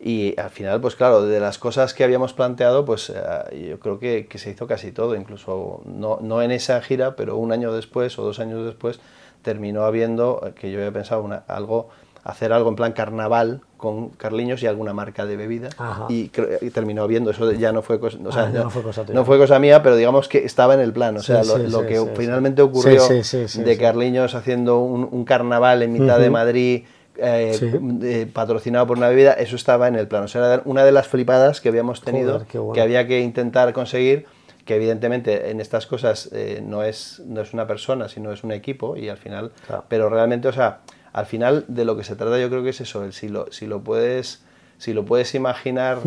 y 0.00 0.38
al 0.38 0.50
final, 0.50 0.80
pues 0.80 0.96
claro, 0.96 1.22
de 1.22 1.40
las 1.40 1.58
cosas 1.58 1.94
que 1.94 2.04
habíamos 2.04 2.32
planteado, 2.32 2.84
pues 2.84 3.10
eh, 3.14 3.68
yo 3.68 3.78
creo 3.78 3.98
que, 3.98 4.26
que, 4.26 4.38
se 4.38 4.50
hizo 4.50 4.66
casi 4.66 4.92
todo, 4.92 5.14
incluso 5.14 5.82
no, 5.84 6.18
no, 6.20 6.42
en 6.42 6.50
esa 6.50 6.80
gira, 6.80 7.14
pero 7.14 7.36
un 7.36 7.52
año 7.52 7.72
después 7.72 8.18
o 8.18 8.24
dos 8.24 8.40
años 8.40 8.64
después 8.64 9.00
terminó 9.42 9.84
habiendo, 9.84 10.42
eh, 10.44 10.52
que 10.58 10.70
yo 10.70 10.78
había 10.78 10.92
pensado, 10.92 11.22
una, 11.22 11.44
algo, 11.46 11.88
hacer 12.24 12.52
algo 12.52 12.68
en 12.68 12.76
plan 12.76 12.92
carnaval 12.92 13.60
con 13.76 14.10
Carliños 14.10 14.62
y 14.62 14.66
alguna 14.66 14.92
marca 14.92 15.24
de 15.24 15.36
bebida. 15.36 15.70
Y, 16.08 16.28
terminó 16.28 17.06
viendo, 17.06 17.30
eso 17.30 17.50
ya 17.52 17.72
no 17.72 17.82
fue 17.82 17.98
cosa, 17.98 18.18
o 18.24 18.32
sea, 18.32 18.44
ah, 18.44 18.50
no, 18.52 18.70
fue 18.70 18.82
cosa 18.82 19.04
no, 19.12 19.24
fue 19.24 19.38
cosa 19.38 19.58
mía, 19.58 19.82
pero 19.82 19.96
digamos 19.96 20.28
que 20.28 20.44
estaba 20.44 20.74
en 20.74 20.80
el 20.80 20.92
plan, 20.92 21.16
o 21.16 21.22
sea, 21.22 21.42
lo, 21.44 21.86
que 21.86 22.04
finalmente 22.16 22.62
ocurrió 22.62 23.02
de 23.08 23.78
Carliños 23.78 24.34
haciendo 24.34 24.80
un, 24.80 25.08
un, 25.10 25.24
carnaval 25.24 25.82
en 25.82 25.92
mitad 25.92 26.18
de 26.18 26.30
Madrid 26.30 26.84
eh, 27.22 28.30
patrocinado 28.32 28.86
por 28.86 28.96
una 28.96 29.08
bebida, 29.08 29.32
eso 29.34 29.56
estaba 29.56 29.88
en 29.88 29.94
el 29.94 30.08
plan. 30.08 30.24
O 30.24 30.28
sea, 30.28 30.54
era 30.54 30.62
una 30.64 30.84
de 30.84 30.92
las 30.92 31.08
flipadas 31.08 31.60
que 31.60 31.68
habíamos 31.68 32.00
tenido, 32.00 32.46
que 32.72 32.80
había 32.80 33.06
que 33.06 33.20
intentar 33.20 33.72
conseguir, 33.72 34.26
que 34.64 34.76
evidentemente 34.76 35.50
en 35.50 35.60
estas 35.60 35.86
cosas 35.86 36.30
eh, 36.32 36.62
no, 36.64 36.82
es, 36.82 37.20
no 37.26 37.42
es 37.42 37.52
una 37.52 37.66
persona, 37.66 38.08
sino 38.08 38.32
es 38.32 38.42
un 38.42 38.52
equipo, 38.52 38.96
y 38.96 39.08
al 39.08 39.18
final, 39.18 39.52
pero 39.88 40.08
realmente, 40.08 40.48
o 40.48 40.52
sea, 40.52 40.80
al 41.12 41.26
final 41.26 41.64
de 41.68 41.84
lo 41.84 41.96
que 41.96 42.04
se 42.04 42.16
trata 42.16 42.38
yo 42.38 42.48
creo 42.48 42.62
que 42.62 42.70
es 42.70 42.80
eso, 42.80 43.04
el 43.04 43.12
si 43.12 43.28
lo, 43.28 43.50
si 43.52 43.66
lo 43.66 43.80
puedes... 43.80 44.42
Si 44.78 44.94
lo 44.94 45.04
puedes 45.04 45.34
imaginar 45.34 45.98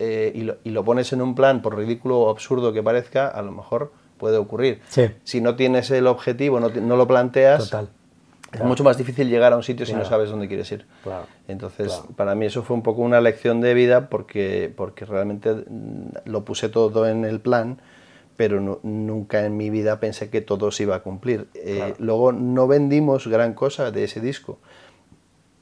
eh, 0.00 0.32
y, 0.34 0.40
lo, 0.40 0.56
y, 0.64 0.70
lo, 0.70 0.84
pones 0.84 1.12
en 1.12 1.22
un 1.22 1.36
plan, 1.36 1.62
por 1.62 1.76
ridículo 1.76 2.18
o 2.18 2.28
absurdo 2.28 2.72
que 2.72 2.82
parezca, 2.82 3.28
a 3.28 3.40
lo 3.40 3.52
mejor 3.52 3.92
puede 4.16 4.36
ocurrir. 4.36 4.80
Si 5.24 5.40
no 5.40 5.56
tienes 5.56 5.90
el 5.90 6.06
objetivo, 6.06 6.60
no, 6.60 6.68
no 6.68 6.96
lo 6.96 7.06
planteas, 7.06 7.70
Total. 7.70 7.88
es 8.52 8.62
mucho 8.62 8.84
más 8.84 8.96
difícil 8.96 9.28
llegar 9.28 9.52
a 9.52 9.56
un 9.56 9.62
sitio 9.62 9.86
si 9.86 9.92
no 9.92 10.04
sabes 10.04 10.30
dónde 10.30 10.48
quieres 10.48 10.70
ir. 10.72 10.86
Entonces, 11.48 12.02
para 12.16 12.34
mí 12.34 12.46
eso 12.46 12.62
fue 12.62 12.76
un 12.76 12.82
poco 12.82 13.02
una 13.02 13.20
lección 13.20 13.60
de 13.60 13.74
vida 13.74 14.08
porque, 14.08 14.72
porque 14.74 15.04
realmente 15.04 15.52
mm, 15.52 16.08
lo 16.24 16.44
puse 16.44 16.68
todo 16.68 17.06
en 17.08 17.24
el 17.24 17.40
plan, 17.40 17.78
pero 18.36 18.80
nunca 18.82 19.44
en 19.44 19.56
mi 19.56 19.70
vida 19.70 20.00
pensé 20.00 20.30
que 20.30 20.40
todo 20.40 20.70
se 20.70 20.84
iba 20.84 20.96
a 20.96 21.02
cumplir. 21.02 21.48
Eh, 21.54 21.94
luego 21.98 22.32
no 22.32 22.66
vendimos 22.66 23.26
gran 23.26 23.54
cosa 23.54 23.90
de 23.90 24.04
ese 24.04 24.20
disco, 24.20 24.58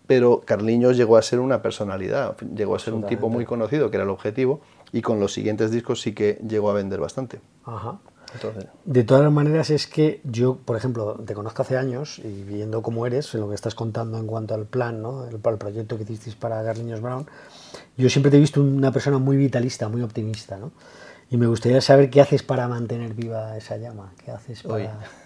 pero 0.06 0.42
Carliños 0.44 0.96
llegó 0.96 1.16
a 1.16 1.22
ser 1.22 1.40
una 1.40 1.62
personalidad, 1.62 2.37
llegó 2.38 2.74
a 2.74 2.78
ser 2.78 2.94
un 2.94 3.06
tipo 3.06 3.28
muy 3.28 3.44
conocido, 3.44 3.90
que 3.90 3.96
era 3.96 4.04
el 4.04 4.10
objetivo, 4.10 4.60
y 4.92 5.02
con 5.02 5.20
los 5.20 5.32
siguientes 5.32 5.70
discos 5.70 6.00
sí 6.00 6.12
que 6.12 6.38
llegó 6.46 6.70
a 6.70 6.74
vender 6.74 7.00
bastante. 7.00 7.40
Ajá. 7.64 7.98
De 8.84 9.04
todas 9.04 9.22
las 9.22 9.32
maneras 9.32 9.70
es 9.70 9.87
que 9.87 10.20
yo, 10.24 10.56
por 10.56 10.76
ejemplo, 10.76 11.14
te 11.24 11.34
conozco 11.34 11.62
hace 11.62 11.76
años 11.76 12.18
y 12.18 12.42
viendo 12.42 12.82
cómo 12.82 13.06
eres, 13.06 13.32
en 13.34 13.40
lo 13.40 13.48
que 13.48 13.54
estás 13.54 13.74
contando 13.74 14.18
en 14.18 14.26
cuanto 14.26 14.54
al 14.54 14.66
plan, 14.66 15.00
¿no? 15.02 15.26
el, 15.26 15.38
proyecto 15.38 15.96
que 15.96 16.02
hicisteis 16.02 16.34
para 16.34 16.62
Carliños 16.64 17.00
Brown, 17.00 17.26
yo 17.96 18.10
siempre 18.10 18.30
te 18.30 18.38
he 18.38 18.40
visto 18.40 18.60
una 18.60 18.90
persona 18.90 19.18
muy 19.18 19.37
vitalista, 19.37 19.88
muy 19.88 20.02
optimista, 20.02 20.56
¿no? 20.56 20.72
Y 21.30 21.37
me 21.37 21.46
gustaría 21.46 21.80
saber 21.80 22.10
qué 22.10 22.20
haces 22.20 22.42
para 22.42 22.68
mantener 22.68 23.14
viva 23.14 23.56
esa 23.56 23.76
llama, 23.76 24.12
qué 24.24 24.30
haces 24.30 24.62
para 24.62 24.98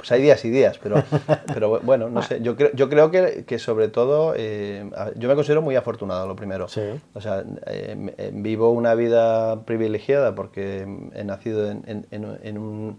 pues 0.00 0.12
hay 0.12 0.22
días 0.22 0.42
y 0.46 0.50
días, 0.50 0.78
pero, 0.82 1.04
pero 1.52 1.78
bueno, 1.80 2.08
no 2.08 2.22
sé, 2.22 2.40
yo 2.40 2.56
creo, 2.56 2.70
yo 2.72 2.88
creo 2.88 3.10
que, 3.10 3.44
que 3.46 3.58
sobre 3.58 3.88
todo, 3.88 4.32
eh, 4.34 4.90
yo 5.16 5.28
me 5.28 5.34
considero 5.34 5.60
muy 5.60 5.76
afortunado, 5.76 6.26
lo 6.26 6.34
primero. 6.34 6.68
Sí. 6.68 6.80
O 7.12 7.20
sea, 7.20 7.44
eh, 7.66 8.14
eh, 8.16 8.30
vivo 8.32 8.70
una 8.70 8.94
vida 8.94 9.62
privilegiada 9.66 10.34
porque 10.34 10.86
he 11.14 11.24
nacido 11.24 11.70
en, 11.70 11.82
en, 11.86 12.06
en, 12.10 12.24
un, 12.58 12.98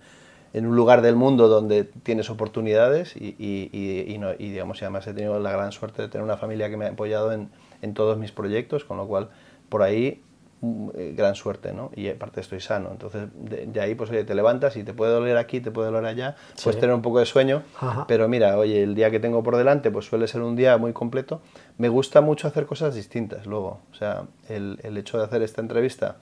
en, 0.53 0.65
un, 0.67 0.75
lugar 0.75 1.01
del 1.01 1.15
mundo 1.15 1.47
donde 1.47 1.85
tienes 1.85 2.29
oportunidades 2.29 3.15
y, 3.15 3.35
y, 3.39 4.05
y, 4.07 4.17
no, 4.19 4.33
y, 4.33 4.51
digamos, 4.51 4.79
y 4.79 4.85
además 4.85 5.07
he 5.07 5.13
tenido 5.15 5.39
la 5.39 5.51
gran 5.51 5.71
suerte 5.71 6.03
de 6.03 6.07
tener 6.07 6.23
una 6.23 6.37
familia 6.37 6.69
que 6.69 6.77
me 6.77 6.85
ha 6.85 6.89
apoyado 6.89 7.31
en, 7.31 7.49
en 7.81 7.95
todos 7.95 8.19
mis 8.19 8.31
proyectos, 8.31 8.85
con 8.85 8.97
lo 8.97 9.07
cual 9.07 9.29
por 9.69 9.81
ahí 9.81 10.21
gran 10.61 11.33
suerte, 11.35 11.73
¿no? 11.73 11.89
Y 11.95 12.07
aparte 12.09 12.41
estoy 12.41 12.59
sano. 12.59 12.89
Entonces, 12.91 13.29
de, 13.33 13.81
ahí, 13.81 13.95
pues 13.95 14.11
oye, 14.11 14.23
te 14.23 14.35
levantas 14.35 14.77
y 14.77 14.83
te 14.83 14.93
puede 14.93 15.11
doler 15.11 15.37
aquí, 15.37 15.59
te 15.59 15.71
puede 15.71 15.89
doler 15.89 16.05
allá, 16.05 16.35
puedes 16.63 16.79
tener 16.79 16.95
un 16.95 17.01
poco 17.01 17.19
de 17.19 17.25
sueño, 17.25 17.63
pero 18.07 18.27
mira, 18.27 18.57
oye, 18.57 18.83
el 18.83 18.93
día 18.93 19.09
que 19.09 19.19
tengo 19.19 19.41
por 19.41 19.57
delante, 19.57 19.89
pues 19.89 20.05
suele 20.05 20.27
ser 20.27 20.41
un 20.41 20.55
día 20.55 20.77
muy 20.77 20.93
completo. 20.93 21.41
Me 21.77 21.89
gusta 21.89 22.21
mucho 22.21 22.47
hacer 22.47 22.67
cosas 22.67 22.93
distintas 22.93 23.47
luego. 23.47 23.79
O 23.91 23.95
sea, 23.95 24.25
el, 24.49 24.79
el 24.83 24.97
hecho 24.97 25.17
de 25.17 25.23
hacer 25.23 25.41
esta 25.41 25.61
entrevista, 25.61 26.17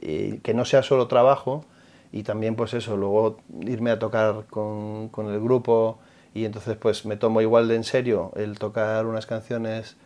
y 0.00 0.38
que 0.38 0.52
no 0.52 0.64
sea 0.64 0.82
solo 0.82 1.08
trabajo, 1.08 1.64
y 2.12 2.22
también, 2.22 2.56
pues 2.56 2.74
eso, 2.74 2.96
luego 2.96 3.38
irme 3.62 3.90
a 3.90 3.98
tocar 3.98 4.44
con, 4.50 5.08
con 5.08 5.28
el 5.28 5.40
grupo, 5.40 5.98
y 6.34 6.44
entonces, 6.44 6.76
pues 6.76 7.06
me 7.06 7.16
tomo 7.16 7.40
igual 7.40 7.68
de 7.68 7.76
en 7.76 7.84
serio 7.84 8.32
el 8.36 8.58
tocar 8.58 9.06
unas 9.06 9.24
canciones 9.24 9.96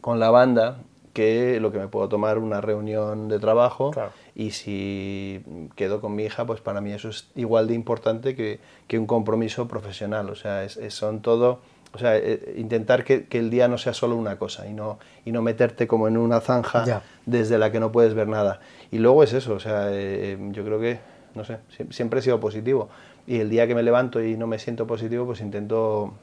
con 0.00 0.18
la 0.18 0.30
banda 0.30 0.78
que 1.12 1.60
lo 1.60 1.72
que 1.72 1.78
me 1.78 1.88
puedo 1.88 2.08
tomar 2.08 2.38
una 2.38 2.60
reunión 2.60 3.28
de 3.28 3.38
trabajo 3.38 3.90
y 4.34 4.52
si 4.52 5.42
quedo 5.76 6.00
con 6.00 6.14
mi 6.14 6.24
hija, 6.24 6.46
pues 6.46 6.60
para 6.60 6.80
mí 6.80 6.92
eso 6.92 7.08
es 7.08 7.28
igual 7.34 7.66
de 7.68 7.74
importante 7.74 8.34
que, 8.34 8.60
que 8.86 8.98
un 8.98 9.06
compromiso 9.06 9.68
profesional. 9.68 10.30
O 10.30 10.34
sea, 10.34 10.64
es, 10.64 10.78
son 10.94 11.20
todo, 11.20 11.60
o 11.92 11.98
sea, 11.98 12.16
eh, 12.16 12.54
intentar 12.56 13.04
que, 13.04 13.26
que, 13.26 13.38
el 13.38 13.50
día 13.50 13.68
no 13.68 13.78
sea 13.78 13.94
solo 13.94 14.16
una 14.16 14.38
cosa 14.38 14.66
y 14.66 14.74
no, 14.74 14.98
y 15.24 15.32
no 15.32 15.42
meterte 15.42 15.86
como 15.86 16.08
en 16.08 16.16
una 16.16 16.40
zanja 16.40 17.02
desde 17.26 17.58
la 17.58 17.72
que 17.72 17.80
no 17.80 17.90
puedes 17.90 18.14
ver 18.14 18.28
nada. 18.28 18.60
Y 18.90 18.98
luego 18.98 19.22
es 19.22 19.32
eso, 19.32 19.54
o 19.54 19.60
sea, 19.60 19.88
eh, 19.90 20.38
yo 20.52 20.64
creo 20.64 20.80
que, 20.80 21.00
no 21.34 21.44
sé, 21.44 21.58
siempre 21.90 22.20
he 22.20 22.22
sido 22.22 22.40
positivo. 22.40 22.88
Y 23.26 23.40
el 23.40 23.50
día 23.50 23.66
que 23.66 23.74
me 23.74 23.82
levanto 23.82 24.22
y 24.22 24.36
no 24.36 24.46
me 24.46 24.58
siento 24.58 24.86
positivo, 24.86 25.26
pues 25.26 25.40
intento 25.40 26.14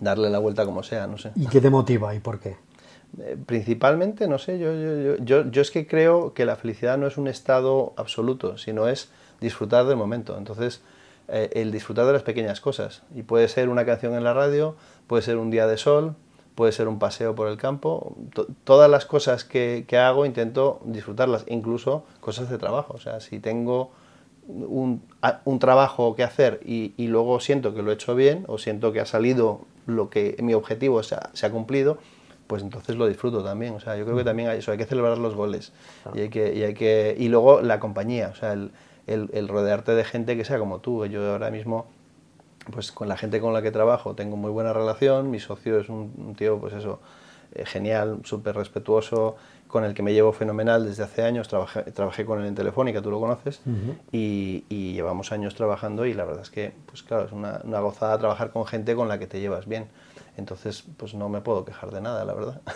darle 0.00 0.30
la 0.30 0.38
vuelta 0.38 0.64
como 0.64 0.82
sea, 0.82 1.06
no 1.06 1.18
sé. 1.18 1.32
¿Y 1.34 1.46
qué 1.46 1.60
te 1.60 1.70
motiva 1.70 2.14
y 2.14 2.20
por 2.20 2.38
qué? 2.38 2.56
Eh, 3.20 3.36
principalmente, 3.46 4.28
no 4.28 4.38
sé, 4.38 4.58
yo, 4.58 5.16
yo, 5.18 5.50
yo, 5.50 5.62
es 5.62 5.70
que 5.70 5.86
creo 5.86 6.34
que 6.34 6.44
la 6.44 6.56
felicidad 6.56 6.98
no 6.98 7.06
es 7.06 7.16
un 7.16 7.26
estado 7.26 7.94
absoluto, 7.96 8.58
sino 8.58 8.86
es 8.88 9.10
disfrutar 9.40 9.86
del 9.86 9.96
momento. 9.96 10.36
Entonces, 10.36 10.82
eh, 11.28 11.50
el 11.54 11.72
disfrutar 11.72 12.06
de 12.06 12.12
las 12.12 12.22
pequeñas 12.22 12.60
cosas. 12.60 13.02
Y 13.14 13.22
puede 13.22 13.48
ser 13.48 13.68
una 13.68 13.84
canción 13.84 14.14
en 14.14 14.24
la 14.24 14.34
radio, 14.34 14.76
puede 15.06 15.22
ser 15.22 15.36
un 15.36 15.50
día 15.50 15.66
de 15.66 15.76
sol, 15.76 16.14
puede 16.54 16.72
ser 16.72 16.88
un 16.88 16.98
paseo 16.98 17.34
por 17.34 17.48
el 17.48 17.56
campo. 17.56 18.16
todas 18.64 18.90
las 18.90 19.04
cosas 19.06 19.44
que, 19.44 19.84
que, 19.86 19.96
hago 19.98 20.26
intento 20.26 20.80
disfrutarlas, 20.84 21.44
incluso 21.48 22.04
cosas 22.20 22.50
de 22.50 22.58
trabajo. 22.58 22.94
O 22.94 22.98
sea, 22.98 23.20
si 23.20 23.40
tengo 23.40 23.90
un, 24.48 25.02
un 25.44 25.58
trabajo 25.58 26.14
que 26.14 26.24
hacer 26.24 26.60
y, 26.64 26.94
y, 26.96 27.08
luego 27.08 27.40
siento 27.40 27.74
que 27.74 27.82
lo 27.82 27.90
he 27.90 27.94
hecho 27.94 28.14
bien 28.14 28.44
o 28.48 28.58
siento 28.58 28.92
que 28.92 29.00
ha 29.00 29.06
salido 29.06 29.62
lo 29.86 30.10
que 30.10 30.36
mi 30.40 30.54
objetivo 30.54 31.02
se 31.02 31.16
ha 31.16 31.50
cumplido, 31.50 31.98
pues 32.48 32.62
entonces 32.62 32.96
lo 32.96 33.06
disfruto 33.06 33.44
también. 33.44 33.74
O 33.74 33.80
sea, 33.80 33.96
yo 33.96 34.04
creo 34.04 34.16
que 34.16 34.24
también 34.24 34.48
hay 34.48 34.58
eso, 34.58 34.72
hay 34.72 34.78
que 34.78 34.86
celebrar 34.86 35.18
los 35.18 35.36
goles. 35.36 35.72
Y, 36.14 36.20
hay 36.22 36.30
que, 36.30 36.52
y, 36.54 36.64
hay 36.64 36.74
que, 36.74 37.14
y 37.16 37.28
luego 37.28 37.60
la 37.60 37.78
compañía, 37.78 38.30
o 38.32 38.34
sea, 38.34 38.54
el, 38.54 38.72
el, 39.06 39.48
rodearte 39.48 39.92
de 39.92 40.02
gente 40.02 40.36
que 40.36 40.44
sea 40.44 40.58
como 40.58 40.80
tú. 40.80 41.04
Yo 41.06 41.30
ahora 41.30 41.50
mismo, 41.50 41.86
pues 42.72 42.90
con 42.90 43.06
la 43.06 43.16
gente 43.16 43.40
con 43.40 43.52
la 43.52 43.62
que 43.62 43.70
trabajo 43.70 44.14
tengo 44.14 44.36
muy 44.36 44.50
buena 44.50 44.72
relación, 44.72 45.30
mi 45.30 45.38
socio 45.38 45.78
es 45.78 45.90
un, 45.90 46.34
tío, 46.36 46.58
pues 46.58 46.72
eso, 46.72 47.00
eh, 47.54 47.66
genial, 47.66 48.20
súper 48.24 48.56
respetuoso, 48.56 49.36
con 49.66 49.84
el 49.84 49.92
que 49.92 50.02
me 50.02 50.14
llevo 50.14 50.32
fenomenal 50.32 50.86
desde 50.86 51.02
hace 51.02 51.22
años, 51.22 51.48
trabajé, 51.48 51.82
trabajé 51.92 52.24
con 52.24 52.40
él 52.40 52.46
en 52.46 52.54
Telefónica, 52.54 53.02
tú 53.02 53.10
lo 53.10 53.20
conoces, 53.20 53.60
y, 54.10 54.64
y, 54.70 54.94
llevamos 54.94 55.32
años 55.32 55.54
trabajando 55.54 56.06
y 56.06 56.14
la 56.14 56.24
verdad 56.24 56.42
es 56.42 56.50
que, 56.50 56.72
pues 56.86 57.02
claro, 57.02 57.26
es 57.26 57.32
una, 57.32 57.60
una 57.64 57.80
gozada 57.80 58.16
trabajar 58.16 58.50
con 58.50 58.64
gente 58.66 58.94
con 58.94 59.08
la 59.08 59.18
que 59.18 59.26
te 59.26 59.40
llevas 59.40 59.66
bien. 59.66 59.88
Entonces, 60.38 60.84
pues 60.96 61.14
no 61.14 61.28
me 61.28 61.40
puedo 61.40 61.64
quejar 61.64 61.90
de 61.90 62.00
nada, 62.00 62.24
la 62.24 62.34
verdad. 62.34 62.60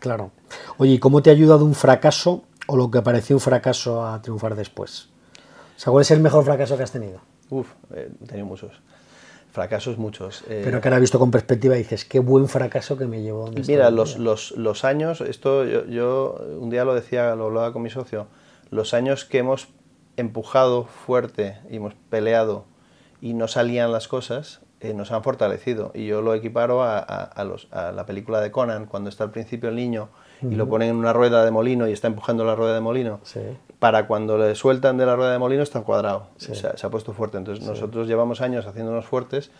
Claro. 0.00 0.32
Oye, 0.76 0.94
¿y 0.94 0.98
cómo 0.98 1.22
te 1.22 1.30
ha 1.30 1.32
ayudado 1.32 1.64
un 1.64 1.76
fracaso 1.76 2.42
o 2.66 2.76
lo 2.76 2.90
que 2.90 3.00
pareció 3.00 3.36
un 3.36 3.40
fracaso 3.40 4.04
a 4.04 4.20
triunfar 4.20 4.56
después? 4.56 5.08
O 5.76 5.78
sea, 5.78 5.92
¿cuál 5.92 6.02
es 6.02 6.10
el 6.10 6.18
mejor 6.18 6.44
fracaso 6.44 6.76
que 6.76 6.82
has 6.82 6.90
tenido? 6.90 7.20
Uf, 7.48 7.68
eh, 7.94 8.10
he 8.20 8.26
tenido 8.26 8.44
muchos. 8.44 8.72
Fracasos 9.52 9.96
muchos. 9.96 10.42
Eh. 10.48 10.62
Pero 10.64 10.80
que 10.80 10.88
ahora 10.88 10.98
visto 10.98 11.20
con 11.20 11.30
perspectiva 11.30 11.76
dices, 11.76 12.04
qué 12.04 12.18
buen 12.18 12.48
fracaso 12.48 12.98
que 12.98 13.06
me 13.06 13.22
llevó 13.22 13.44
donde 13.44 13.62
Mira, 13.62 13.90
los, 13.90 14.18
los, 14.18 14.50
los, 14.56 14.84
años, 14.84 15.20
esto 15.20 15.64
yo, 15.64 15.86
yo, 15.86 16.44
un 16.58 16.70
día 16.70 16.84
lo 16.84 16.92
decía, 16.92 17.36
lo 17.36 17.44
hablaba 17.44 17.72
con 17.72 17.82
mi 17.82 17.88
socio, 17.88 18.26
los 18.70 18.94
años 18.94 19.24
que 19.24 19.38
hemos 19.38 19.68
empujado 20.16 20.86
fuerte 20.86 21.60
y 21.70 21.76
hemos 21.76 21.94
peleado 22.10 22.64
y 23.20 23.34
no 23.34 23.46
salían 23.46 23.92
las 23.92 24.08
cosas, 24.08 24.60
eh, 24.84 24.94
nos 24.94 25.12
han 25.12 25.22
fortalecido. 25.22 25.90
Y 25.94 26.06
yo 26.06 26.20
lo 26.22 26.34
equiparo 26.34 26.82
a, 26.82 26.98
a, 26.98 27.44
los, 27.44 27.68
a, 27.72 27.92
la 27.92 28.04
película 28.06 28.40
de 28.40 28.50
Conan, 28.50 28.86
cuando 28.86 29.08
está 29.08 29.24
al 29.24 29.30
principio 29.30 29.70
el 29.70 29.76
niño 29.76 30.10
y 30.42 30.56
lo 30.56 30.68
ponen 30.68 30.90
en 30.90 30.96
una 30.96 31.14
rueda 31.14 31.42
de 31.42 31.50
molino 31.50 31.88
y 31.88 31.92
está 31.92 32.06
empujando 32.06 32.44
la 32.44 32.54
rueda 32.54 32.74
de 32.74 32.80
molino. 32.80 33.20
Para 33.78 34.06
cuando 34.06 34.36
le 34.36 34.54
sueltan 34.54 34.98
de 34.98 35.06
la 35.06 35.16
rueda 35.16 35.32
de 35.32 35.38
molino 35.38 35.62
está 35.62 35.80
cuadrado, 35.80 36.28
se, 36.36 36.66
ha 36.66 36.90
puesto 36.90 37.14
fuerte. 37.14 37.38
Entonces 37.38 37.64
nosotros 37.64 38.06
llevamos 38.06 38.42
años 38.42 38.66
haciéndonos 38.66 39.06
fuertes. 39.06 39.50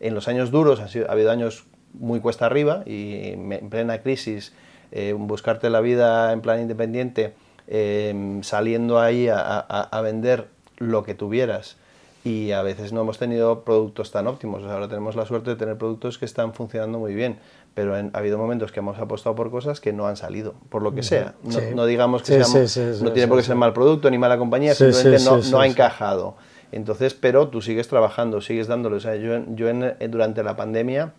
En 0.00 0.14
los 0.14 0.26
años 0.26 0.50
duros 0.50 0.80
ha, 0.80 0.88
sido, 0.88 1.08
ha 1.08 1.12
habido 1.12 1.30
años 1.30 1.64
muy 1.92 2.18
cuesta 2.20 2.46
arriba 2.46 2.82
y 2.86 3.28
en 3.34 3.70
plena 3.70 3.98
crisis, 4.02 4.52
eh, 4.90 5.14
buscarte 5.16 5.70
la 5.70 5.80
vida 5.80 6.32
en 6.32 6.40
plan 6.40 6.60
independiente, 6.60 7.34
eh, 7.68 8.40
saliendo 8.42 9.00
ahí 9.00 9.28
a, 9.28 9.38
a, 9.38 10.00
vender 10.00 10.48
lo 10.78 11.04
que 11.04 11.14
tuvieras 11.14 11.76
y 12.24 12.52
a 12.52 12.62
veces 12.62 12.92
no 12.92 13.00
hemos 13.00 13.18
tenido 13.18 13.64
productos 13.64 14.12
tan 14.12 14.28
óptimos. 14.28 14.62
ahora 14.64 14.88
tenemos 14.88 15.16
la 15.16 15.26
suerte 15.26 15.50
de 15.50 15.56
tener 15.56 15.76
productos 15.76 16.18
que 16.18 16.24
están 16.24 16.54
funcionando 16.54 16.98
muy 16.98 17.14
bien, 17.14 17.38
pero 17.74 17.96
ha 17.96 18.18
habido 18.18 18.38
momentos 18.38 18.70
que 18.70 18.78
hemos 18.78 18.98
apostado 18.98 19.34
por 19.34 19.50
cosas 19.50 19.80
que 19.80 19.92
no 19.92 20.06
han 20.06 20.16
salido, 20.16 20.54
por 20.68 20.82
lo 20.82 20.94
que 20.94 21.02
sea. 21.02 21.34
No, 21.74 21.84
digamos 21.84 22.22
que 22.22 22.38
no 22.38 23.12
tiene 23.12 23.28
por 23.28 23.38
qué 23.38 23.44
ser 23.44 23.56
mal 23.56 23.72
producto 23.72 24.10
ni 24.10 24.18
mala 24.18 24.38
compañía, 24.38 24.74
simplemente 24.74 25.24
no, 25.24 25.38
no 25.38 25.60
ha 25.60 25.66
encajado. 25.66 26.36
Entonces, 26.70 27.12
pero 27.12 27.48
tú 27.48 27.60
sigues 27.60 27.88
trabajando, 27.88 28.40
sigues. 28.40 28.68
O 28.68 29.00
sea, 29.00 29.16
yo, 29.16 29.44
yo 29.54 29.68
en, 29.68 29.94
durante 30.10 30.42
la 30.42 30.56
pandemia 30.56 31.12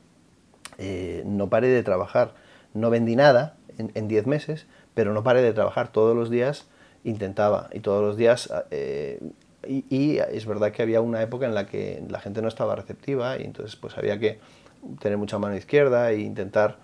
eh, 0.77 1.23
no 1.25 1.49
paré 1.49 1.67
de 1.67 1.83
trabajar. 1.83 2.33
No 2.73 2.89
vendí 2.89 3.15
nada 3.15 3.57
en 3.77 4.07
10 4.07 4.25
meses, 4.25 4.65
pero 4.95 5.13
no 5.13 5.21
paré 5.23 5.41
de 5.41 5.53
trabajar. 5.53 5.91
Todos 5.91 6.15
los 6.15 6.29
días 6.31 6.65
intentaba 7.03 7.69
y 7.73 7.81
todos 7.81 8.01
los 8.01 8.15
días... 8.15 8.51
Eh, 8.71 9.19
y, 9.67 10.17
es 10.17 10.45
verdad 10.45 10.71
que 10.71 10.81
había 10.81 11.01
una 11.01 11.21
época 11.21 11.45
en 11.45 11.55
la 11.55 11.65
que 11.65 12.03
la 12.09 12.19
gente 12.19 12.41
no 12.41 12.47
estaba 12.47 12.75
receptiva 12.75 13.37
y 13.39 13.43
entonces 13.43 13.75
pues 13.75 13.97
había 13.97 14.19
que 14.19 14.39
tener 14.99 15.17
mucha 15.17 15.39
mano 15.39 15.55
izquierda 15.55 16.11
e 16.11 16.19
intentar 16.19 16.77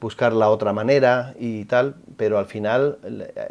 buscar 0.00 0.32
la 0.32 0.50
otra 0.50 0.72
manera 0.72 1.34
y 1.38 1.64
tal, 1.66 1.94
pero 2.16 2.38
al 2.38 2.46
final 2.46 2.98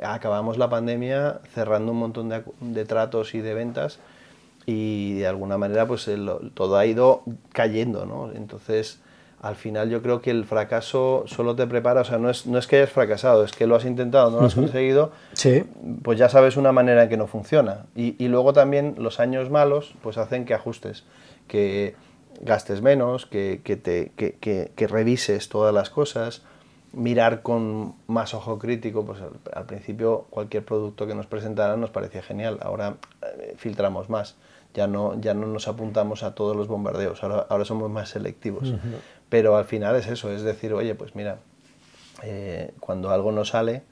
acabamos 0.03 0.57
la 0.57 0.69
pandemia 0.69 1.39
cerrando 1.53 1.93
un 1.93 1.99
montón 1.99 2.29
de, 2.29 2.43
de 2.59 2.85
tratos 2.85 3.35
y 3.35 3.39
de 3.39 3.53
ventas 3.53 3.99
y 4.65 5.13
de 5.19 5.27
alguna 5.27 5.57
manera 5.57 5.87
pues 5.87 6.09
todo 6.53 6.77
ha 6.77 6.85
ido 6.85 7.23
cayendo, 7.53 8.05
¿no? 8.05 8.31
Entonces 8.33 8.99
al 9.41 9.55
final 9.55 9.89
yo 9.89 10.03
creo 10.03 10.21
que 10.21 10.29
el 10.29 10.45
fracaso 10.45 11.23
solo 11.25 11.55
te 11.55 11.65
prepara, 11.65 12.01
o 12.01 12.05
sea, 12.05 12.19
no 12.19 12.29
es, 12.29 12.45
no 12.45 12.59
es 12.59 12.67
que 12.67 12.77
hayas 12.77 12.91
fracasado, 12.91 13.43
es 13.43 13.51
que 13.51 13.65
lo 13.65 13.75
has 13.75 13.85
intentado, 13.85 14.29
no 14.29 14.39
lo 14.39 14.45
has 14.45 14.53
conseguido, 14.53 15.11
sí. 15.33 15.63
pues 16.03 16.19
ya 16.19 16.29
sabes 16.29 16.57
una 16.57 16.71
manera 16.71 17.03
en 17.03 17.09
que 17.09 17.17
no 17.17 17.25
funciona. 17.25 17.87
Y, 17.95 18.23
y, 18.23 18.27
luego 18.27 18.53
también 18.53 18.95
los 18.99 19.19
años 19.19 19.49
malos 19.49 19.95
pues 20.03 20.19
hacen 20.19 20.45
que 20.45 20.53
ajustes, 20.53 21.05
que 21.47 21.95
gastes 22.39 22.83
menos, 22.83 23.25
que, 23.25 23.61
que 23.63 23.77
te, 23.77 24.11
que, 24.15 24.35
que, 24.39 24.87
revises 24.87 25.49
todas 25.49 25.73
las 25.73 25.89
cosas, 25.89 26.43
mirar 26.93 27.41
con 27.41 27.95
más 28.05 28.35
ojo 28.35 28.59
crítico, 28.59 29.05
pues 29.05 29.21
al, 29.21 29.31
al, 29.53 29.65
principio 29.65 30.27
cualquier 30.29 30.63
producto 30.63 31.07
que 31.07 31.15
nos 31.15 31.25
presentaran 31.25 31.81
nos 31.81 31.89
parecía 31.89 32.21
genial, 32.21 32.59
ahora 32.61 32.97
eh, 33.23 33.55
filtramos 33.57 34.07
más. 34.07 34.35
Ya 34.73 34.87
no, 34.87 35.19
ya 35.19 35.33
no 35.33 35.47
nos 35.47 35.67
apuntamos 35.67 36.23
a 36.23 36.33
todos 36.33 36.55
los 36.55 36.67
bombardeos, 36.67 37.23
ahora, 37.23 37.45
ahora 37.49 37.65
somos 37.65 37.89
más 37.89 38.09
selectivos. 38.09 38.73
Pero 39.29 39.57
al 39.57 39.65
final 39.65 39.95
es 39.95 40.07
eso, 40.07 40.31
es 40.31 40.43
decir, 40.43 40.73
oye, 40.73 40.95
pues 40.95 41.15
mira, 41.15 41.39
eh, 42.23 42.73
cuando 42.79 43.11
algo 43.11 43.31
no 43.31 43.45
sale, 43.45 43.83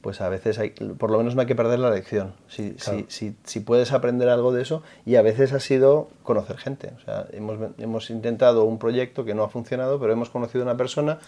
pues 0.00 0.20
a 0.20 0.28
veces 0.28 0.58
hay, 0.58 0.70
por 0.70 1.10
lo 1.10 1.18
menos 1.18 1.34
no 1.34 1.40
hay 1.40 1.46
que 1.46 1.56
perder 1.56 1.80
la 1.80 1.90
lección. 1.90 2.32
Si, 2.48 2.76
si, 3.08 3.34
si, 3.42 3.60
puedes 3.60 3.92
aprender 3.92 4.28
algo 4.28 4.52
de 4.52 4.62
eso, 4.62 4.82
y 5.04 5.16
a 5.16 5.22
veces 5.22 5.52
ha 5.52 5.60
sido 5.60 6.08
conocer 6.22 6.56
gente. 6.56 6.92
O 6.96 7.00
sea, 7.00 7.26
hemos, 7.32 7.58
hemos 7.78 8.08
intentado 8.10 8.64
un 8.64 8.78
proyecto 8.78 9.24
que 9.24 9.34
no 9.34 9.42
ha 9.42 9.48
funcionado, 9.48 9.98
pero 9.98 10.12
hemos 10.12 10.30
conocido 10.30 10.62
una 10.62 10.76
persona 10.76 11.18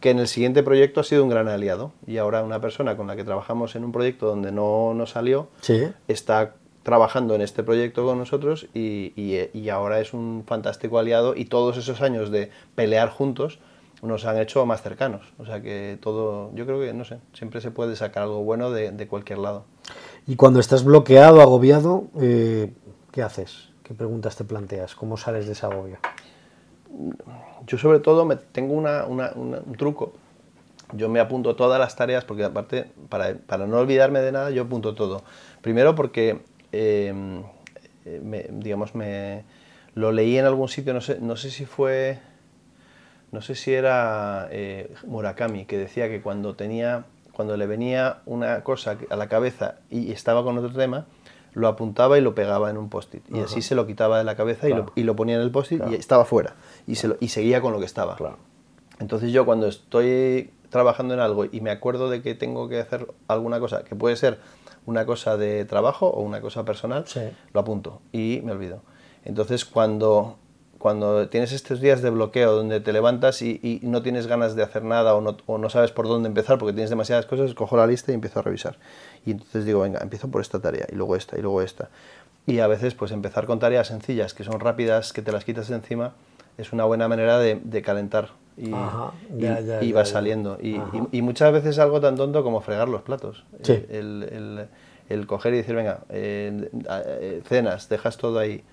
que 0.00 0.10
en 0.10 0.18
el 0.18 0.28
siguiente 0.28 0.62
proyecto 0.62 1.00
ha 1.00 1.04
sido 1.04 1.24
un 1.24 1.30
gran 1.30 1.48
aliado. 1.48 1.92
Y 2.06 2.18
ahora 2.18 2.42
una 2.42 2.60
persona 2.60 2.96
con 2.96 3.06
la 3.06 3.16
que 3.16 3.24
trabajamos 3.24 3.74
en 3.76 3.84
un 3.84 3.92
proyecto 3.92 4.26
donde 4.26 4.52
no, 4.52 4.92
no 4.94 5.06
salió, 5.06 5.48
está 6.06 6.54
trabajando 6.88 7.34
en 7.34 7.42
este 7.42 7.62
proyecto 7.62 8.06
con 8.06 8.16
nosotros 8.16 8.66
y, 8.72 9.12
y, 9.14 9.68
ahora 9.68 10.00
es 10.00 10.14
un 10.14 10.42
fantástico 10.46 10.98
aliado 10.98 11.36
y 11.36 11.44
todos 11.44 11.76
esos 11.76 12.00
años 12.00 12.30
de 12.30 12.50
pelear 12.74 13.10
juntos 13.10 13.58
nos 14.00 14.24
han 14.24 14.38
hecho 14.38 14.64
más 14.64 14.80
cercanos. 14.80 15.20
O 15.36 15.44
sea 15.44 15.60
que 15.60 15.98
todo, 16.00 16.50
yo 16.54 16.64
creo 16.64 16.80
que, 16.80 16.94
no 16.94 17.04
sé, 17.04 17.18
siempre 17.34 17.60
se 17.60 17.70
puede 17.70 17.94
sacar 17.94 18.22
algo 18.22 18.42
bueno 18.42 18.70
de, 18.70 18.90
de 18.90 19.06
cualquier 19.06 19.40
lado. 19.40 19.64
Y 20.26 20.36
cuando 20.36 20.60
estás 20.60 20.82
bloqueado, 20.82 21.42
agobiado, 21.42 22.04
eh, 22.22 22.72
¿qué 23.12 23.22
haces? 23.22 23.68
¿Qué 23.82 23.92
preguntas 23.92 24.36
te 24.36 24.44
planteas? 24.44 24.94
¿Cómo 24.94 25.18
sales 25.18 25.44
de 25.44 25.52
esa 25.52 25.66
agobio? 25.66 25.98
Yo 27.66 27.76
sobre 27.76 28.00
todo 28.00 28.24
me, 28.24 28.36
tengo 28.36 28.72
una, 28.72 29.04
una, 29.04 29.32
un 29.34 29.74
truco. 29.76 30.14
Yo 30.94 31.10
me 31.10 31.20
apunto 31.20 31.54
todas 31.54 31.78
las 31.78 31.96
tareas 31.96 32.24
porque 32.24 32.44
aparte, 32.44 32.90
para, 33.10 33.34
para 33.34 33.66
no 33.66 33.76
olvidarme 33.76 34.20
de 34.20 34.32
nada, 34.32 34.50
yo 34.50 34.62
apunto 34.62 34.94
todo. 34.94 35.22
Primero 35.60 35.94
porque 35.94 36.40
Em, 36.72 37.42
eh, 38.04 38.48
digamos, 38.52 38.94
me, 38.94 39.44
lo 39.94 40.12
leí 40.12 40.38
en 40.38 40.46
algún 40.46 40.68
sitio, 40.68 40.94
no 40.94 41.00
sé, 41.00 41.18
no 41.20 41.36
sé 41.36 41.50
si 41.50 41.64
fue, 41.64 42.18
no 43.32 43.42
sé 43.42 43.54
si 43.54 43.74
era 43.74 44.48
eh, 44.50 44.94
Murakami, 45.06 45.64
que 45.64 45.78
decía 45.78 46.08
que 46.08 46.20
cuando 46.20 46.54
tenía, 46.54 47.04
cuando 47.32 47.56
le 47.56 47.66
venía 47.66 48.18
una 48.26 48.62
cosa 48.62 48.96
a 49.10 49.16
la 49.16 49.28
cabeza 49.28 49.76
y 49.90 50.12
estaba 50.12 50.44
con 50.44 50.56
otro 50.58 50.72
tema, 50.72 51.06
lo 51.54 51.68
apuntaba 51.68 52.18
y 52.18 52.20
lo 52.20 52.34
pegaba 52.34 52.70
en 52.70 52.76
un 52.76 52.88
post-it. 52.88 53.24
Y 53.34 53.40
así 53.40 53.62
se 53.62 53.74
lo 53.74 53.86
quitaba 53.86 54.18
de 54.18 54.24
la 54.24 54.36
cabeza 54.36 54.68
y, 54.68 54.74
lo, 54.74 54.92
y, 54.94 55.02
lo, 55.02 55.16
ponía 55.16 55.36
en 55.36 55.42
el 55.42 55.50
post-it 55.50 55.82
y 55.90 55.94
estaba 55.94 56.24
fuera. 56.24 56.54
Y, 56.86 56.94
se 56.94 57.16
y 57.20 57.28
seguía 57.28 57.60
con 57.60 57.72
lo 57.72 57.80
que 57.80 57.86
estaba. 57.86 58.16
Entonces 59.00 59.32
yo 59.32 59.44
cuando 59.44 59.66
estoy 59.66 60.50
trabajando 60.70 61.14
en 61.14 61.20
algo 61.20 61.46
y 61.46 61.60
me 61.60 61.70
acuerdo 61.70 62.10
de 62.10 62.22
que 62.22 62.34
tengo 62.34 62.68
que 62.68 62.78
hacer 62.78 63.08
alguna 63.26 63.58
cosa, 63.58 63.82
que 63.84 63.96
puede 63.96 64.16
ser 64.16 64.38
una 64.88 65.04
cosa 65.04 65.36
de 65.36 65.66
trabajo 65.66 66.06
o 66.08 66.22
una 66.22 66.40
cosa 66.40 66.64
personal, 66.64 67.04
lo 67.52 67.60
apunto 67.60 68.00
y 68.10 68.40
me 68.42 68.52
olvido. 68.52 68.80
Entonces, 69.26 69.66
cuando, 69.66 70.38
cuando 70.78 71.28
tienes 71.28 71.52
estos 71.52 71.82
días 71.82 72.00
de 72.00 72.08
bloqueo 72.08 72.52
donde 72.52 72.80
te 72.80 72.94
levantas 72.94 73.42
y, 73.42 73.80
no 73.82 74.00
tienes 74.00 74.26
ganas 74.26 74.56
de 74.56 74.62
hacer 74.62 74.84
nada 74.84 75.14
o 75.14 75.20
no, 75.20 75.36
o 75.44 75.58
no, 75.58 75.68
sabes 75.68 75.92
por 75.92 76.08
dónde 76.08 76.28
empezar 76.28 76.56
porque 76.56 76.72
tienes 76.72 76.88
demasiadas 76.88 77.26
cosas, 77.26 77.52
cojo 77.52 77.76
la 77.76 77.86
lista 77.86 78.12
y 78.12 78.14
empiezo 78.14 78.38
a 78.38 78.42
revisar. 78.42 78.78
Y 79.26 79.32
entonces 79.32 79.66
digo, 79.66 79.80
venga, 79.80 80.00
empiezo 80.00 80.28
por 80.28 80.40
esta 80.40 80.58
tarea 80.58 80.86
y 80.90 80.94
luego 80.94 81.16
esta 81.16 81.38
y 81.38 81.42
luego 81.42 81.60
esta. 81.60 81.90
Y 82.46 82.60
a 82.60 82.66
veces, 82.66 82.94
pues 82.94 83.12
empezar 83.12 83.44
con 83.44 83.58
tareas 83.58 83.88
sencillas, 83.88 84.32
que 84.32 84.42
son 84.42 84.58
rápidas, 84.58 85.12
que 85.12 85.20
te 85.20 85.32
las 85.32 85.44
quitas 85.44 85.68
de 85.68 85.74
encima, 85.74 86.14
es 86.56 86.72
una 86.72 86.86
buena 86.86 87.08
manera 87.08 87.38
de, 87.38 87.60
de 87.62 87.82
calentar 87.82 88.30
y, 88.58 88.70
y, 89.84 89.92
va 89.92 90.04
saliendo. 90.04 90.58
Y, 90.60 90.80
y, 91.12 91.22
muchas 91.22 91.52
veces 91.52 91.78
algo 91.78 92.00
tan 92.00 92.16
tonto 92.16 92.42
como 92.42 92.60
fregar 92.60 92.88
los 92.88 93.02
platos. 93.02 93.44
El, 93.64 94.24
el, 94.24 94.68
el, 95.08 95.26
coger 95.26 95.54
y 95.54 95.58
decir, 95.58 95.76
venga, 95.76 96.00
eh, 96.08 96.68
eh, 96.90 97.42
cenas, 97.46 97.88
dejas 97.88 98.16
todo 98.16 98.38
ahí 98.38 98.64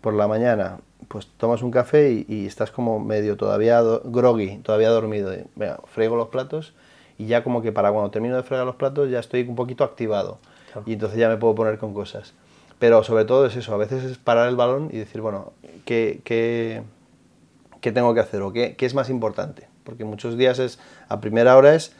por 0.00 0.14
la 0.14 0.26
mañana, 0.26 0.78
pues 1.08 1.28
tomas 1.36 1.62
un 1.62 1.70
café 1.70 2.24
y, 2.26 2.46
estás 2.46 2.70
como 2.70 3.00
medio 3.00 3.36
todavía 3.36 3.82
groggy, 4.04 4.58
todavía 4.58 4.88
dormido. 4.88 5.32
Venga, 5.56 5.80
frego 5.86 6.16
los 6.16 6.28
platos 6.28 6.72
y 7.18 7.26
ya 7.26 7.44
como 7.44 7.60
que 7.60 7.70
para 7.70 7.92
cuando 7.92 8.10
termino 8.10 8.36
de 8.36 8.42
fregar 8.42 8.64
los 8.64 8.76
platos 8.76 9.10
ya 9.10 9.20
estoy 9.20 9.42
un 9.42 9.56
poquito 9.56 9.84
activado. 9.84 10.38
Y 10.86 10.94
entonces 10.94 11.18
ya 11.18 11.28
me 11.28 11.36
puedo 11.36 11.54
poner 11.54 11.78
con 11.78 11.94
cosas. 11.94 12.32
Pero 12.78 13.04
sobre 13.04 13.24
todo 13.24 13.46
es 13.46 13.56
eso, 13.56 13.72
a 13.72 13.76
veces 13.76 14.04
es 14.04 14.18
parar 14.18 14.48
el 14.48 14.56
balón 14.56 14.88
y 14.90 14.98
decir, 14.98 15.20
bueno, 15.20 15.52
¿qué, 15.84 16.20
qué 16.24 16.82
qué 17.84 17.92
tengo 17.92 18.14
que 18.14 18.20
hacer 18.20 18.40
o 18.40 18.50
qué, 18.50 18.76
qué, 18.76 18.86
es 18.86 18.94
más 18.94 19.10
importante. 19.10 19.68
Porque 19.84 20.06
muchos 20.06 20.38
días 20.38 20.58
es, 20.58 20.78
a 21.10 21.20
primera 21.20 21.54
hora 21.54 21.74
es 21.74 21.92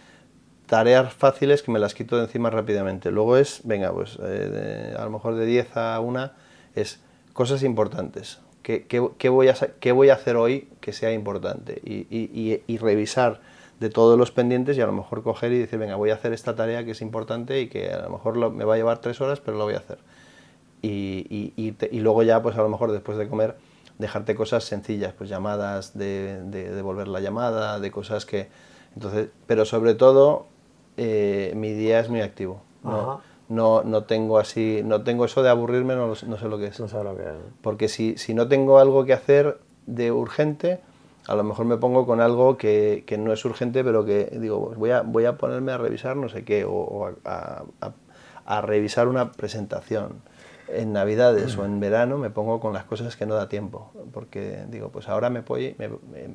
tareas 0.65 1.13
fáciles 1.13 1.63
que 1.63 1.71
me 1.71 1.79
las 1.79 1.93
quito 1.93 2.17
de 2.17 2.23
encima 2.23 2.49
rápidamente. 2.49 3.11
Luego 3.11 3.37
es, 3.37 3.61
venga, 3.65 3.93
pues 3.93 4.19
eh, 4.23 4.95
a 4.99 5.05
lo 5.05 5.11
mejor 5.11 5.35
de 5.35 5.45
10 5.45 5.77
a 5.77 6.01
1 6.01 6.31
es 6.75 7.01
cosas 7.35 7.63
importantes. 7.63 8.41
¿Qué, 8.63 8.87
qué, 8.87 9.07
qué 9.19 9.29
voy, 9.29 9.49
a, 9.49 9.55
qué 9.79 9.93
voy 9.93 10.09
a 10.09 10.15
hacer 10.15 10.37
hoy 10.37 10.71
que 10.81 10.95
sea 10.95 11.13
importante? 11.13 11.83
Y, 11.85 12.07
y, 12.09 12.63
y, 12.67 12.79
revisar 12.79 13.43
de 13.79 13.91
todos 13.91 14.19
los 14.19 14.31
pendientes 14.31 14.79
y 14.79 14.81
a 14.81 14.87
lo 14.87 14.93
mejor 14.93 15.23
coger 15.23 15.53
y 15.53 15.59
decir, 15.59 15.79
venga, 15.79 15.97
voy 15.97 16.09
a 16.09 16.15
hacer 16.15 16.33
esta 16.33 16.57
tarea 16.57 16.87
que 16.87 16.93
es 16.93 17.03
importante 17.03 17.61
y 17.61 17.69
que 17.69 17.93
a 17.93 18.05
lo 18.05 18.09
mejor 18.09 18.39
lo, 18.39 18.51
me 18.51 18.65
va 18.65 18.73
a 18.73 18.77
llevar 18.79 19.03
tres 19.03 19.21
horas, 19.21 19.41
pero 19.41 19.59
lo 19.59 19.65
voy 19.65 19.75
a 19.75 19.79
hacer. 19.81 19.99
Y, 20.81 21.53
y 21.57 22.01
luego 22.01 22.23
ya, 22.23 22.43
pues 22.43 22.57
a 22.57 22.63
lo 22.63 22.71
mejor 22.71 22.91
después 22.91 23.19
de 23.19 23.29
comer, 23.29 23.57
dejarte 23.99 24.35
cosas 24.35 24.65
sencillas, 24.65 25.13
pues 25.17 25.31
llamadas, 25.31 25.97
de, 25.97 26.43
devolver 26.43 27.09
la 27.09 27.21
llamada, 27.21 27.81
de 27.81 27.91
cosas 27.91 28.27
que... 28.27 28.49
Entonces, 28.95 29.29
pero 29.47 29.65
sobre 29.65 29.95
todo, 29.95 30.47
eh, 30.97 31.53
mi 31.57 31.73
día 31.73 32.01
es 32.01 32.09
muy 32.09 32.21
activo. 32.21 32.63
No, 32.83 33.23
no, 33.49 33.83
no, 33.83 34.05
tengo 34.05 34.39
así, 34.39 34.83
no 34.85 35.03
tengo 35.03 35.25
eso 35.25 35.43
de 35.43 35.51
aburrirme, 35.51 35.97
no, 35.97 36.09
no 36.09 36.15
sé 36.15 36.49
lo 36.49 36.59
que 36.59 36.67
es. 36.67 36.79
No 36.79 36.89
sé 36.89 37.03
lo 37.03 37.17
que 37.17 37.23
es. 37.23 37.35
Porque 37.61 37.89
si, 37.89 38.17
si 38.19 38.35
no 38.35 38.47
tengo 38.47 38.79
algo 38.79 39.05
que 39.05 39.13
hacer 39.13 39.59
de 39.87 40.13
urgente, 40.13 40.81
a 41.27 41.35
lo 41.35 41.45
mejor 41.45 41.65
me 41.67 41.77
pongo 41.77 42.07
con 42.07 42.21
algo 42.21 42.57
que, 42.57 43.05
que, 43.07 43.17
no 43.19 43.33
es 43.33 43.45
urgente, 43.45 43.83
pero 43.83 44.05
que 44.05 44.27
digo, 44.41 44.67
pues 44.67 44.79
voy 44.79 44.91
a, 44.91 45.03
voy 45.03 45.25
a 45.25 45.37
ponerme 45.39 45.73
a 45.73 45.79
revisar 45.79 46.17
no 46.17 46.29
sé 46.29 46.45
qué, 46.45 46.65
o, 46.65 47.07
a, 47.25 47.65
a, 47.81 47.93
a, 48.45 48.61
revisar 48.61 49.09
una 49.09 49.33
presentación. 49.33 50.21
En 50.69 50.93
Navidades 50.93 51.57
o 51.57 51.65
en 51.65 51.81
verano 51.81 52.19
me 52.19 52.31
pongo 52.31 52.61
con 52.61 52.73
las 52.73 52.85
cosas 52.85 53.17
que 53.17 53.27
no 53.27 53.35
da 53.35 53.49
tiempo, 53.49 53.93
porque 54.13 54.65
digo, 54.69 54.89
pues 54.89 55.09
ahora 55.09 55.31
me, 55.31 55.41
voy, 55.41 55.77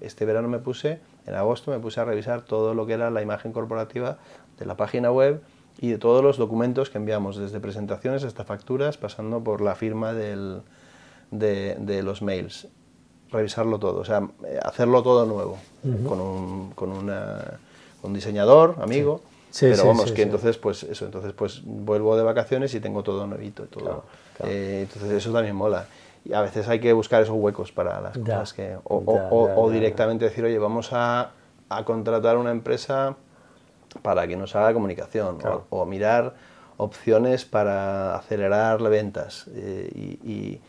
este 0.02 0.26
verano 0.26 0.48
me 0.48 0.60
puse, 0.60 1.00
en 1.26 1.36
agosto 1.36 1.72
me 1.72 1.80
puse 1.80 2.00
a 2.00 2.06
revisar 2.06 2.42
todo 2.42 2.74
lo 2.74 2.86
que 2.86 2.94
era 2.94 3.10
la 3.10 3.22
imagen 3.22 3.52
corporativa 3.52 4.18
de 4.58 4.66
la 4.66 4.78
página 4.78 5.12
web 5.12 5.42
y 5.80 5.90
de 5.90 5.98
todos 5.98 6.24
los 6.24 6.38
documentos 6.38 6.90
que 6.90 6.98
enviamos, 6.98 7.38
desde 7.38 7.60
presentaciones 7.60 8.24
hasta 8.24 8.44
facturas, 8.44 8.98
pasando 8.98 9.44
por 9.44 9.62
la 9.62 9.76
firma 9.76 10.14
del, 10.14 10.62
de, 11.32 12.04
los 12.04 12.22
mails. 12.22 12.68
Revisarlo 13.32 13.80
todo, 13.80 14.00
o 14.00 14.06
sea, 14.06 14.28
hacerlo 14.64 15.04
todo 15.04 15.26
nuevo, 15.26 15.58
con, 16.08 16.20
un, 16.20 16.72
con 16.72 16.92
una, 16.92 17.60
un 18.02 18.14
diseñador, 18.14 18.76
amigo. 18.82 19.22
Pero 19.60 19.86
vamos, 19.86 20.12
que 20.12 20.22
entonces, 20.22 20.58
pues 20.58 20.84
eso, 20.84 21.06
entonces 21.06 21.34
pues 21.34 21.62
vuelvo 21.64 22.16
de 22.16 22.24
vacaciones 22.24 22.74
y 22.76 22.80
tengo 22.80 23.04
todo 23.04 23.26
nuevito, 23.28 23.66
todo. 23.66 24.04
Eh, 24.44 24.82
entonces 24.84 25.12
eso 25.12 25.32
también 25.34 25.56
mola. 25.56 25.88
Y 26.26 26.34
a 26.34 26.42
veces 26.42 26.68
hay 26.68 26.80
que 26.80 26.94
buscar 26.94 27.24
esos 27.24 27.36
huecos 27.36 27.72
para 27.72 28.02
las 28.02 28.18
cosas 28.18 28.54
que... 28.54 28.78
O, 28.84 29.04
o, 29.56 29.70
directamente 29.72 30.26
decir, 30.26 30.44
oye, 30.44 30.60
vamos 30.60 30.90
a, 30.92 31.32
a, 31.70 31.86
contratar 31.86 32.38
una 32.38 32.52
empresa 32.52 33.16
para 34.02 34.28
que 34.28 34.36
nos 34.36 34.56
haga 34.56 34.74
comunicación 34.74 35.40
o, 35.70 35.86
mirar 35.86 36.36
opciones 36.78 37.46
para 37.46 38.16
acelerar 38.16 38.82
las 38.82 38.92
ventas 38.92 39.50
eh, 39.54 39.90
y, 40.24 40.60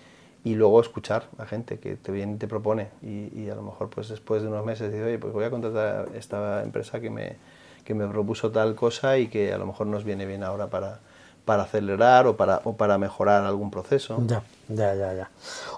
y, 0.45 0.55
luego 0.55 0.81
escuchar 0.81 1.25
a 1.39 1.47
gente 1.47 1.79
que 1.79 1.97
te 1.97 2.11
viene 2.11 2.35
y 2.35 2.37
te 2.37 2.49
propone 2.49 2.89
y, 3.03 3.49
a 3.49 3.55
lo 3.55 3.63
mejor 3.63 3.91
pues 3.91 4.09
después 4.09 4.43
de 4.43 4.49
unos 4.49 4.65
meses 4.65 4.91
dices, 4.91 5.07
oye, 5.07 5.19
pues 5.19 5.33
voy 5.33 5.45
a 5.45 5.51
contratar 5.51 6.09
a 6.13 6.17
esta 6.17 6.63
empresa 6.63 7.01
que 7.01 7.11
me, 7.11 7.37
que 7.81 7.95
me 7.95 8.07
propuso 8.07 8.51
tal 8.51 8.75
cosa 8.75 9.19
y 9.19 9.29
que 9.29 9.53
a 9.53 9.59
lo 9.59 9.67
mejor 9.67 9.87
nos 9.87 10.05
viene 10.05 10.27
bien 10.27 10.43
ahora 10.43 10.69
para, 10.69 11.01
para 11.45 11.65
acelerar 11.65 12.27
o 12.27 12.37
para, 12.37 12.61
o 12.65 12.77
para 12.77 12.99
mejorar 12.99 13.45
algún 13.45 13.71
proceso. 13.71 14.23
Ya, 14.27 14.43
ya, 14.69 14.95
ya, 14.95 15.15
ya. 15.15 15.31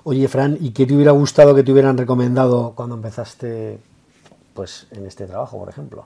Oye, 0.04 0.28
Fran, 0.28 0.58
¿y 0.60 0.72
qué 0.72 0.86
te 0.86 0.94
hubiera 0.94 1.12
gustado 1.12 1.54
que 1.54 1.62
te 1.62 1.72
hubieran 1.72 1.96
recomendado 1.96 2.72
cuando 2.74 2.94
empezaste 2.94 3.78
pues, 4.54 4.86
en 4.90 5.06
este 5.06 5.26
trabajo, 5.26 5.58
por 5.58 5.68
ejemplo? 5.68 6.04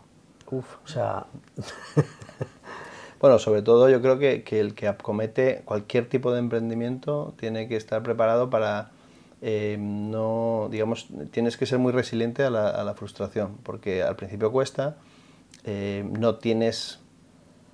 Uf. 0.50 0.76
O 0.84 0.88
sea... 0.88 1.26
bueno, 3.20 3.38
sobre 3.38 3.62
todo 3.62 3.88
yo 3.88 4.00
creo 4.00 4.18
que, 4.18 4.44
que, 4.44 4.60
el 4.60 4.74
que 4.74 4.88
acomete 4.88 5.62
cualquier 5.64 6.08
tipo 6.08 6.30
de 6.32 6.38
emprendimiento 6.38 7.34
tiene 7.38 7.66
que 7.68 7.76
estar 7.76 8.02
preparado 8.02 8.50
para... 8.50 8.90
Eh, 9.42 9.76
no, 9.78 10.68
digamos, 10.70 11.08
tienes 11.30 11.56
que 11.56 11.66
ser 11.66 11.78
muy 11.78 11.92
resiliente 11.92 12.42
a 12.42 12.50
la, 12.50 12.68
a 12.68 12.84
la 12.84 12.94
frustración, 12.94 13.58
porque 13.64 14.02
al 14.02 14.16
principio 14.16 14.50
cuesta, 14.50 14.96
eh, 15.66 16.08
no 16.18 16.36
tienes 16.36 17.00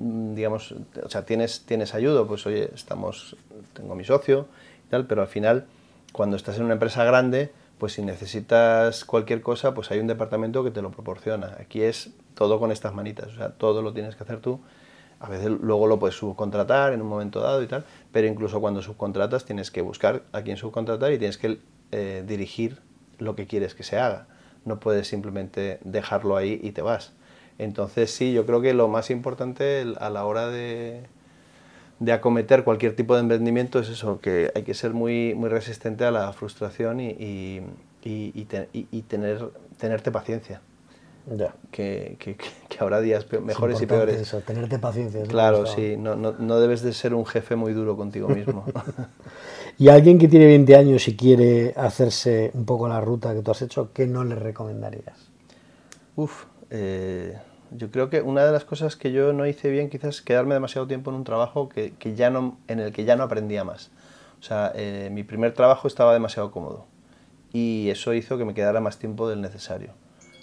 Mm, 0.02 0.34
digamos, 0.34 0.74
o 1.04 1.08
sea, 1.08 1.24
tienes, 1.24 1.62
tienes 1.64 1.94
ayuda, 1.94 2.26
pues 2.26 2.44
oye, 2.46 2.70
estamos, 2.74 3.36
tengo 3.72 3.94
mi 3.94 4.04
socio 4.04 4.48
y 4.86 4.90
tal, 4.90 5.06
pero 5.06 5.22
al 5.22 5.28
final, 5.28 5.66
cuando 6.12 6.36
estás 6.36 6.56
en 6.58 6.64
una 6.64 6.74
empresa 6.74 7.04
grande, 7.04 7.52
pues 7.78 7.92
si 7.94 8.02
necesitas 8.02 9.04
cualquier 9.04 9.42
cosa, 9.42 9.74
pues 9.74 9.92
hay 9.92 10.00
un 10.00 10.08
departamento 10.08 10.64
que 10.64 10.72
te 10.72 10.82
lo 10.82 10.90
proporciona. 10.90 11.56
Aquí 11.60 11.82
es 11.82 12.10
todo 12.34 12.58
con 12.58 12.72
estas 12.72 12.94
manitas, 12.94 13.28
o 13.28 13.36
sea, 13.36 13.50
todo 13.50 13.80
lo 13.80 13.92
tienes 13.92 14.16
que 14.16 14.24
hacer 14.24 14.40
tú. 14.40 14.60
A 15.20 15.28
veces 15.28 15.50
luego 15.50 15.86
lo 15.86 16.00
puedes 16.00 16.16
subcontratar 16.16 16.92
en 16.92 17.00
un 17.00 17.08
momento 17.08 17.40
dado 17.40 17.62
y 17.62 17.68
tal, 17.68 17.84
pero 18.10 18.26
incluso 18.26 18.60
cuando 18.60 18.82
subcontratas 18.82 19.44
tienes 19.44 19.70
que 19.70 19.82
buscar 19.82 20.24
a 20.32 20.42
quién 20.42 20.56
subcontratar 20.56 21.12
y 21.12 21.18
tienes 21.18 21.38
que 21.38 21.60
eh, 21.92 22.24
dirigir 22.26 22.78
lo 23.18 23.36
que 23.36 23.46
quieres 23.46 23.76
que 23.76 23.84
se 23.84 23.98
haga. 23.98 24.26
No 24.64 24.80
puedes 24.80 25.06
simplemente 25.06 25.78
dejarlo 25.84 26.36
ahí 26.36 26.60
y 26.60 26.72
te 26.72 26.82
vas. 26.82 27.12
Entonces 27.58 28.10
sí, 28.10 28.32
yo 28.32 28.46
creo 28.46 28.60
que 28.60 28.74
lo 28.74 28.88
más 28.88 29.10
importante 29.10 29.84
a 29.98 30.10
la 30.10 30.24
hora 30.24 30.48
de, 30.48 31.02
acometer 32.12 32.64
cualquier 32.64 32.96
tipo 32.96 33.14
de 33.14 33.20
emprendimiento 33.20 33.78
es 33.78 33.88
eso, 33.88 34.20
que 34.20 34.50
hay 34.54 34.62
que 34.62 34.74
ser 34.74 34.92
muy, 34.92 35.34
muy 35.34 35.48
resistente 35.48 36.04
a 36.04 36.10
la 36.10 36.32
frustración 36.32 37.00
y, 37.00 37.62
tener, 39.08 39.50
tenerte 39.78 40.10
paciencia. 40.10 40.60
Ya. 41.30 41.54
Que, 41.70 42.16
que, 42.18 42.36
habrá 42.80 43.00
días 43.00 43.26
mejores 43.40 43.80
y 43.80 43.86
peores. 43.86 44.20
Eso, 44.20 44.40
tenerte 44.40 44.80
paciencia. 44.80 45.22
Claro, 45.22 45.66
sí, 45.66 45.96
no, 45.96 46.16
no, 46.16 46.32
no, 46.32 46.58
debes 46.58 46.82
de 46.82 46.92
ser 46.92 47.14
un 47.14 47.24
jefe 47.24 47.54
muy 47.54 47.72
duro 47.74 47.96
contigo 47.96 48.28
mismo. 48.28 48.64
y 49.78 49.88
alguien 49.88 50.18
que 50.18 50.26
tiene 50.26 50.46
20 50.46 50.74
años 50.74 51.06
y 51.06 51.16
quiere 51.16 51.74
hacerse 51.76 52.50
un 52.54 52.64
poco 52.64 52.88
la 52.88 53.00
ruta 53.00 53.32
que 53.34 53.42
tú 53.42 53.52
has 53.52 53.62
hecho, 53.62 53.92
¿qué 53.92 54.08
no 54.08 54.24
le 54.24 54.34
recomendarías? 54.34 55.31
Uf, 56.14 56.44
eh, 56.70 57.38
yo 57.70 57.90
creo 57.90 58.10
que 58.10 58.20
una 58.20 58.44
de 58.44 58.52
las 58.52 58.64
cosas 58.64 58.96
que 58.96 59.12
yo 59.12 59.32
no 59.32 59.46
hice 59.46 59.70
bien 59.70 59.88
quizás 59.88 60.16
es 60.16 60.22
quedarme 60.22 60.54
demasiado 60.54 60.86
tiempo 60.86 61.10
en 61.10 61.16
un 61.16 61.24
trabajo 61.24 61.68
que, 61.70 61.94
que 61.98 62.14
ya 62.14 62.28
no, 62.28 62.58
en 62.68 62.80
el 62.80 62.92
que 62.92 63.04
ya 63.04 63.16
no 63.16 63.22
aprendía 63.24 63.64
más. 63.64 63.90
O 64.38 64.42
sea, 64.42 64.72
eh, 64.74 65.08
mi 65.10 65.22
primer 65.22 65.54
trabajo 65.54 65.88
estaba 65.88 66.12
demasiado 66.12 66.50
cómodo 66.50 66.84
y 67.52 67.88
eso 67.90 68.12
hizo 68.12 68.36
que 68.36 68.44
me 68.44 68.54
quedara 68.54 68.80
más 68.80 68.98
tiempo 68.98 69.28
del 69.28 69.40
necesario. 69.40 69.92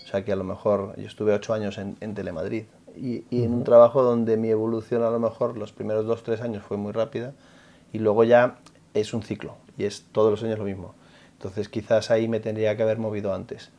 O 0.03 0.07
sea, 0.07 0.25
que 0.25 0.31
a 0.31 0.35
lo 0.35 0.43
mejor 0.43 0.95
yo 0.97 1.05
estuve 1.05 1.33
ocho 1.33 1.53
años 1.53 1.77
en, 1.77 1.97
en 1.99 2.15
Telemadrid 2.15 2.63
y, 2.95 3.25
y 3.29 3.43
en 3.43 3.53
un 3.53 3.63
trabajo 3.63 4.01
donde 4.01 4.37
mi 4.37 4.49
evolución 4.49 5.03
a 5.03 5.11
lo 5.11 5.19
mejor 5.19 5.55
los 5.55 5.71
primeros 5.71 6.07
dos, 6.07 6.23
tres 6.23 6.41
años 6.41 6.63
fue 6.63 6.77
muy 6.77 6.93
rápida 6.93 7.33
y 7.93 7.99
luego 7.99 8.23
ya 8.23 8.57
es 8.95 9.13
un 9.13 9.21
ciclo 9.21 9.55
y 9.77 9.83
es 9.83 10.05
todos 10.11 10.31
los 10.31 10.41
años 10.41 10.57
lo 10.57 10.65
mismo. 10.65 10.95
Entonces 11.33 11.69
quizás 11.69 12.09
ahí 12.09 12.27
me 12.27 12.39
tendría 12.39 12.75
que 12.75 12.81
haber 12.81 12.97
movido 12.97 13.35
antes 13.35 13.69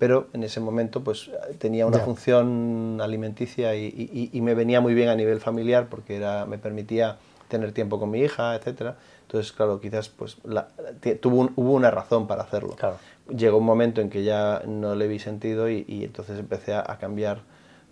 pero 0.00 0.28
en 0.32 0.44
ese 0.44 0.60
momento 0.60 1.04
pues 1.04 1.30
tenía 1.58 1.84
una 1.86 1.98
función 1.98 3.00
alimenticia 3.02 3.76
y, 3.76 4.30
me 4.40 4.54
venía 4.54 4.80
muy 4.80 4.94
bien 4.94 5.10
a 5.10 5.14
nivel 5.14 5.40
familiar 5.40 5.88
porque 5.90 6.16
era, 6.16 6.46
me 6.46 6.56
permitía 6.56 7.18
tener 7.48 7.72
tiempo 7.72 8.00
con 8.00 8.10
mi 8.10 8.20
hija, 8.20 8.56
etcétera. 8.56 8.96
Entonces, 9.26 9.52
claro, 9.52 9.78
quizás 9.78 10.08
pues 10.08 10.38
tuvo 11.20 11.50
hubo 11.54 11.72
una 11.74 11.90
razón 11.90 12.26
para 12.26 12.44
hacerlo. 12.44 12.76
Llegó 13.28 13.58
un 13.58 13.66
momento 13.66 14.00
en 14.00 14.08
que 14.08 14.24
ya 14.24 14.62
no 14.66 14.94
le 14.94 15.06
vi 15.06 15.18
sentido 15.18 15.68
y, 15.68 15.84
entonces 16.02 16.38
empecé 16.38 16.72
a, 16.72 16.96
cambiar 16.98 17.42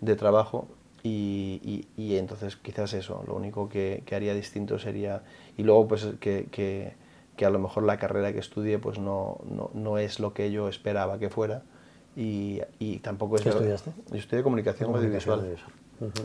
de 0.01 0.15
trabajo 0.15 0.67
y, 1.03 1.85
entonces 1.95 2.55
quizás 2.55 2.93
eso, 2.93 3.23
lo 3.27 3.35
único 3.35 3.69
que, 3.69 4.03
haría 4.11 4.33
distinto 4.33 4.79
sería... 4.79 5.21
Y 5.57 5.63
luego 5.63 5.87
pues 5.87 6.07
que, 6.19 6.47
que, 6.49 6.93
que, 7.37 7.45
a 7.45 7.51
lo 7.51 7.59
mejor 7.59 7.83
la 7.83 7.99
carrera 7.99 8.33
que 8.33 8.39
estudié 8.39 8.79
pues 8.79 8.97
no, 8.97 9.37
no, 9.47 9.69
no 9.75 9.99
es 9.99 10.19
lo 10.19 10.33
que 10.33 10.49
yo 10.49 10.69
esperaba 10.69 11.19
que 11.19 11.29
fuera 11.29 11.61
y, 12.15 12.61
y 12.79 12.99
tampoco 12.99 13.35
es... 13.35 13.43
¿Qué 13.43 13.49
estudiaste? 13.49 13.91
Yo 14.11 14.17
estudié 14.17 14.43
comunicación, 14.43 14.93
audiovisual. 14.93 15.57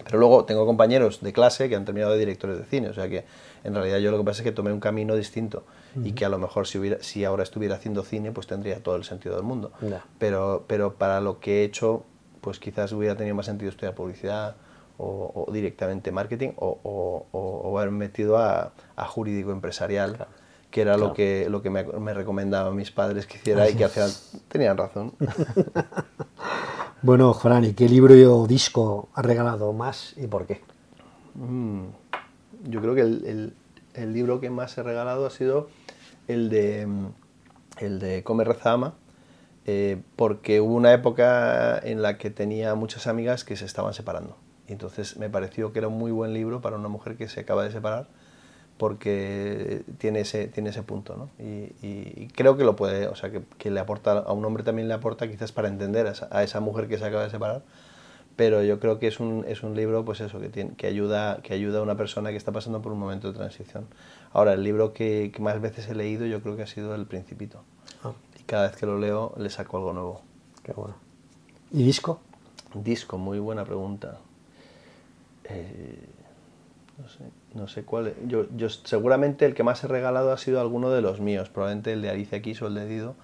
Pero 0.04 0.18
luego 0.18 0.44
tengo 0.44 0.66
compañeros 0.66 1.20
de 1.20 1.32
clase 1.32 1.68
que 1.68 1.76
han 1.76 1.84
terminado 1.84 2.12
de 2.12 2.18
directores 2.18 2.58
de 2.58 2.64
cine, 2.64 2.88
o 2.88 2.94
sea 2.94 3.08
que 3.08 3.24
en 3.64 3.74
realidad 3.74 3.98
yo 3.98 4.10
lo 4.10 4.18
que 4.18 4.24
pasa 4.24 4.42
es 4.42 4.44
que 4.44 4.52
tomé 4.52 4.72
un 4.72 4.80
camino 4.80 5.16
distinto 5.16 5.64
y 6.02 6.12
que 6.12 6.24
a 6.24 6.28
lo 6.28 6.38
mejor 6.38 6.66
si, 6.66 6.78
hubiera, 6.78 7.02
si 7.02 7.24
ahora 7.24 7.42
estuviera 7.42 7.76
haciendo 7.76 8.02
cine 8.02 8.30
pues 8.30 8.46
tendría 8.46 8.82
todo 8.82 8.96
el 8.96 9.04
sentido 9.04 9.34
del 9.34 9.44
mundo. 9.44 9.72
Pero, 10.18 10.64
pero 10.68 10.94
para 10.94 11.20
lo 11.20 11.40
que 11.40 11.62
he 11.62 11.64
hecho 11.64 12.04
pues 12.40 12.60
quizás 12.60 12.92
hubiera 12.92 13.16
tenido 13.16 13.34
más 13.34 13.46
sentido 13.46 13.70
estudiar 13.70 13.94
publicidad 13.94 14.56
o, 14.96 15.48
directamente 15.52 16.12
marketing 16.12 16.50
o, 16.56 16.78
o, 16.84 17.26
o, 17.32 17.78
haber 17.78 17.90
metido 17.90 18.38
a, 18.38 18.72
a 18.94 19.06
jurídico 19.06 19.50
empresarial 19.50 20.28
que 20.74 20.80
era 20.80 20.96
lo 20.96 21.14
que, 21.14 21.46
lo 21.48 21.62
que 21.62 21.70
me, 21.70 21.84
me, 21.84 22.12
recomendaban 22.12 22.74
mis 22.74 22.90
padres 22.90 23.28
que 23.28 23.36
hiciera 23.36 23.70
y 23.70 23.76
que 23.76 23.84
hacían, 23.84 24.10
tenían 24.48 24.76
razón. 24.76 25.12
bueno, 27.02 27.32
Fran, 27.32 27.64
¿y 27.64 27.74
qué 27.74 27.88
libro 27.88 28.14
o 28.36 28.48
disco 28.48 29.08
has 29.14 29.24
regalado 29.24 29.72
más 29.72 30.14
y 30.16 30.26
por 30.26 30.46
qué? 30.46 30.62
Mm, 31.36 31.84
yo 32.64 32.80
creo 32.80 32.96
que 32.96 33.02
el, 33.02 33.24
el, 33.24 33.54
el, 33.94 34.12
libro 34.12 34.40
que 34.40 34.50
más 34.50 34.76
he 34.76 34.82
regalado 34.82 35.26
ha 35.26 35.30
sido 35.30 35.68
el 36.26 36.50
de, 36.50 36.88
el 37.78 38.00
de 38.00 38.24
Come 38.24 38.42
Rezama, 38.42 38.94
eh, 39.66 40.02
porque 40.16 40.60
hubo 40.60 40.74
una 40.74 40.92
época 40.92 41.78
en 41.84 42.02
la 42.02 42.18
que 42.18 42.30
tenía 42.30 42.74
muchas 42.74 43.06
amigas 43.06 43.44
que 43.44 43.54
se 43.54 43.64
estaban 43.64 43.94
separando. 43.94 44.36
Y 44.66 44.72
entonces 44.72 45.18
me 45.18 45.30
pareció 45.30 45.72
que 45.72 45.78
era 45.78 45.86
un 45.86 45.98
muy 45.98 46.10
buen 46.10 46.34
libro 46.34 46.60
para 46.60 46.74
una 46.74 46.88
mujer 46.88 47.16
que 47.16 47.28
se 47.28 47.38
acaba 47.38 47.62
de 47.62 47.70
separar 47.70 48.08
porque 48.78 49.84
tiene 49.98 50.20
ese, 50.20 50.48
tiene 50.48 50.70
ese 50.70 50.82
punto, 50.82 51.16
¿no? 51.16 51.30
Y, 51.38 52.28
creo 52.34 52.56
que 52.56 52.64
lo 52.64 52.74
puede, 52.74 53.06
o 53.06 53.14
sea, 53.14 53.30
que, 53.30 53.70
le 53.70 53.80
aporta, 53.80 54.18
a 54.18 54.32
un 54.32 54.44
hombre 54.44 54.64
también 54.64 54.88
le 54.88 54.94
aporta 54.94 55.28
quizás 55.28 55.52
para 55.52 55.68
entender 55.68 56.12
a 56.30 56.42
esa, 56.42 56.60
mujer 56.60 56.88
que 56.88 56.98
se 56.98 57.04
acaba 57.04 57.24
de 57.24 57.30
separar, 57.30 57.62
pero 58.36 58.64
yo 58.64 58.80
creo 58.80 58.98
que 58.98 59.06
es 59.06 59.20
un, 59.20 59.44
es 59.46 59.62
un 59.62 59.76
libro, 59.76 60.04
pues 60.04 60.20
eso, 60.20 60.40
que, 60.40 60.48
tiene, 60.48 60.72
que, 60.74 60.88
ayuda, 60.88 61.38
que 61.42 61.54
ayuda 61.54 61.78
a 61.78 61.82
una 61.82 61.96
persona 61.96 62.30
que 62.30 62.36
está 62.36 62.50
pasando 62.50 62.82
por 62.82 62.92
un 62.92 62.98
momento 62.98 63.30
de 63.30 63.38
transición. 63.38 63.86
Ahora, 64.32 64.54
el 64.54 64.64
libro 64.64 64.92
que, 64.92 65.32
más 65.38 65.60
veces 65.60 65.88
he 65.88 65.94
leído 65.94 66.26
yo 66.26 66.42
creo 66.42 66.56
que 66.56 66.62
ha 66.62 66.66
sido 66.66 66.96
El 66.96 67.06
Principito. 67.06 67.62
Ah. 68.02 68.12
Y 68.40 68.42
cada 68.42 68.68
vez 68.68 68.76
que 68.76 68.86
lo 68.86 68.98
leo 68.98 69.34
le 69.38 69.50
saco 69.50 69.76
algo 69.76 69.92
nuevo. 69.92 70.22
Qué 70.64 70.72
bueno. 70.72 70.96
¿Y 71.70 71.84
disco? 71.84 72.18
Disco, 72.74 73.18
muy 73.18 73.38
buena 73.38 73.64
pregunta. 73.64 74.18
Eh, 75.44 76.08
no 76.98 77.08
sé 77.08 77.24
no 77.54 77.68
sé 77.68 77.84
cuál. 77.84 78.14
Yo, 78.26 78.46
yo 78.56 78.68
seguramente 78.68 79.46
el 79.46 79.54
que 79.54 79.62
más 79.62 79.82
he 79.84 79.88
regalado 79.88 80.32
ha 80.32 80.38
sido 80.38 80.60
alguno 80.60 80.90
de 80.90 81.00
los 81.00 81.20
míos, 81.20 81.48
probablemente 81.48 81.92
el 81.92 82.02
de 82.02 82.10
Alicia 82.10 82.42
Keys 82.42 82.60
o 82.62 82.66
el 82.66 82.74
de 82.74 82.86
Dido, 82.86 83.14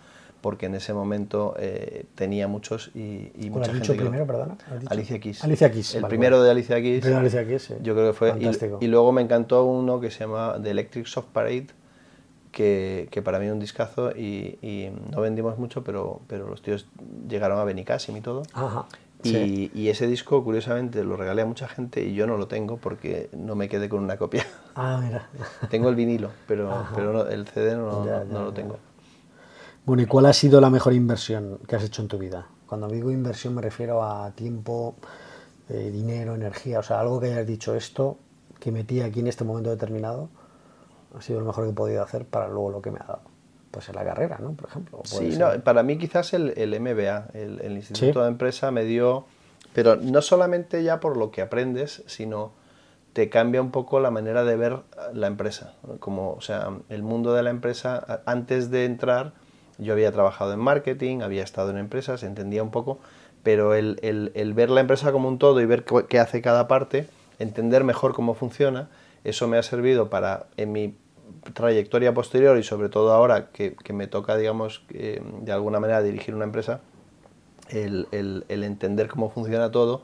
porque 0.40 0.66
en 0.66 0.74
ese 0.74 0.94
momento 0.94 1.54
eh, 1.58 2.06
tenía 2.14 2.48
muchos 2.48 2.90
y, 2.94 3.32
y 3.38 3.50
mucha 3.50 3.72
gente. 3.72 3.80
Dicho 3.80 3.96
primero, 3.96 4.26
perdona? 4.26 4.56
Alicia 4.88 5.18
Keys. 5.18 5.44
Alicia 5.44 5.70
Keys. 5.70 5.96
El 5.96 6.06
primero 6.06 6.42
de 6.42 6.50
Alicia 6.50 6.80
Keys. 6.80 7.04
El 7.04 7.14
Alicia 7.14 7.46
Keys, 7.46 7.62
sí. 7.62 7.74
Yo 7.82 7.94
creo 7.94 8.12
que 8.12 8.16
fue. 8.16 8.34
Y, 8.38 8.84
y, 8.84 8.88
luego 8.88 9.12
me 9.12 9.20
encantó 9.20 9.64
uno 9.64 10.00
que 10.00 10.10
se 10.10 10.20
llama 10.20 10.56
The 10.62 10.70
Electric 10.70 11.06
Soft 11.06 11.26
Parade, 11.32 11.66
que, 12.52 13.08
que, 13.10 13.22
para 13.22 13.38
mí 13.38 13.46
es 13.46 13.52
un 13.52 13.60
discazo 13.60 14.12
y, 14.12 14.58
y, 14.62 14.90
no 15.10 15.20
vendimos 15.20 15.58
mucho, 15.58 15.82
pero, 15.82 16.20
pero 16.28 16.48
los 16.48 16.62
tíos 16.62 16.86
llegaron 17.28 17.58
a 17.58 17.64
Benicassim 17.64 18.16
y 18.16 18.20
todo. 18.20 18.44
Ajá. 18.54 18.86
Y, 19.22 19.70
y, 19.74 19.88
ese 19.88 20.06
disco, 20.06 20.42
curiosamente, 20.42 21.04
lo 21.04 21.16
regalé 21.16 21.42
a 21.42 21.46
mucha 21.46 21.68
gente 21.68 22.02
y 22.02 22.14
yo 22.14 22.26
no 22.26 22.36
lo 22.36 22.48
tengo 22.48 22.78
porque 22.78 23.28
no 23.36 23.54
me 23.54 23.68
quedé 23.68 23.88
con 23.88 24.02
una 24.02 24.16
copia. 24.16 24.46
Ah, 24.76 25.00
mira. 25.02 25.28
tengo 25.70 25.88
el 25.88 25.94
vinilo, 25.94 26.30
pero, 26.46 26.86
pero 26.94 27.12
no, 27.12 27.26
el 27.26 27.46
CD 27.48 27.76
no, 27.76 28.06
ya, 28.06 28.24
no, 28.24 28.32
ya, 28.32 28.44
lo 28.44 28.52
tengo. 28.52 28.78
Bueno, 29.84 30.02
¿y 30.02 30.06
cuál 30.06 30.26
ha 30.26 30.32
sido 30.32 30.60
la 30.60 30.70
mejor 30.70 30.94
inversión 30.94 31.58
que 31.66 31.76
has 31.76 31.82
hecho 31.82 32.00
en 32.00 32.08
tu 32.08 32.16
vida? 32.16 32.46
Cuando 32.66 32.86
digo 32.88 33.10
inversión 33.10 33.54
me 33.54 33.62
refiero 33.62 34.02
a 34.02 34.30
tiempo, 34.30 34.94
eh, 35.68 35.90
dinero, 35.90 36.34
energía, 36.34 36.78
o 36.78 36.82
sea, 36.82 37.00
algo 37.00 37.20
que 37.20 37.26
hayas 37.26 37.46
dicho 37.46 37.74
esto, 37.74 38.16
que 38.60 38.70
metí 38.70 39.00
aquí 39.00 39.20
en 39.20 39.26
este 39.26 39.44
momento 39.44 39.70
determinado, 39.70 40.28
ha 41.18 41.20
sido 41.20 41.40
lo 41.40 41.46
mejor 41.46 41.64
que 41.64 41.70
he 41.70 41.74
podido 41.74 42.02
hacer 42.02 42.24
para 42.24 42.48
luego 42.48 42.70
lo 42.70 42.80
que 42.80 42.90
me 42.90 43.00
ha 43.00 43.06
dado. 43.06 43.29
Pues 43.70 43.88
en 43.88 43.94
la 43.94 44.04
carrera, 44.04 44.38
¿no? 44.40 44.52
Por 44.52 44.68
ejemplo. 44.68 45.00
Sí, 45.04 45.36
no, 45.38 45.52
para 45.62 45.82
mí 45.82 45.96
quizás 45.96 46.32
el, 46.34 46.54
el 46.56 46.78
MBA, 46.80 47.28
el, 47.34 47.60
el 47.60 47.72
Instituto 47.72 48.20
¿Sí? 48.20 48.20
de 48.20 48.28
Empresa, 48.28 48.70
me 48.70 48.84
dio, 48.84 49.26
pero 49.72 49.96
no 49.96 50.22
solamente 50.22 50.82
ya 50.82 50.98
por 50.98 51.16
lo 51.16 51.30
que 51.30 51.42
aprendes, 51.42 52.02
sino 52.06 52.52
te 53.12 53.28
cambia 53.28 53.60
un 53.60 53.70
poco 53.70 54.00
la 54.00 54.10
manera 54.10 54.44
de 54.44 54.56
ver 54.56 54.78
la 55.12 55.26
empresa. 55.26 55.74
Como, 55.98 56.32
o 56.32 56.40
sea, 56.40 56.70
el 56.88 57.02
mundo 57.02 57.32
de 57.34 57.42
la 57.42 57.50
empresa, 57.50 58.22
antes 58.26 58.70
de 58.70 58.84
entrar, 58.84 59.32
yo 59.78 59.92
había 59.92 60.12
trabajado 60.12 60.52
en 60.52 60.60
marketing, 60.60 61.20
había 61.22 61.42
estado 61.42 61.70
en 61.70 61.78
empresas, 61.78 62.22
entendía 62.22 62.62
un 62.62 62.70
poco, 62.70 62.98
pero 63.42 63.74
el, 63.74 63.98
el, 64.02 64.32
el 64.34 64.52
ver 64.54 64.70
la 64.70 64.80
empresa 64.80 65.12
como 65.12 65.28
un 65.28 65.38
todo 65.38 65.60
y 65.60 65.66
ver 65.66 65.84
qué 66.08 66.18
hace 66.18 66.42
cada 66.42 66.68
parte, 66.68 67.08
entender 67.38 67.84
mejor 67.84 68.14
cómo 68.14 68.34
funciona, 68.34 68.88
eso 69.24 69.48
me 69.48 69.58
ha 69.58 69.62
servido 69.62 70.10
para, 70.10 70.46
en 70.56 70.72
mi 70.72 70.94
trayectoria 71.54 72.14
posterior 72.14 72.58
y 72.58 72.62
sobre 72.62 72.88
todo 72.88 73.12
ahora 73.12 73.50
que, 73.50 73.74
que 73.74 73.92
me 73.92 74.06
toca, 74.06 74.36
digamos, 74.36 74.82
eh, 74.90 75.22
de 75.42 75.52
alguna 75.52 75.80
manera 75.80 76.02
dirigir 76.02 76.34
una 76.34 76.44
empresa, 76.44 76.80
el, 77.68 78.08
el, 78.12 78.44
el 78.48 78.64
entender 78.64 79.08
cómo 79.08 79.30
funciona 79.30 79.70
todo 79.70 80.02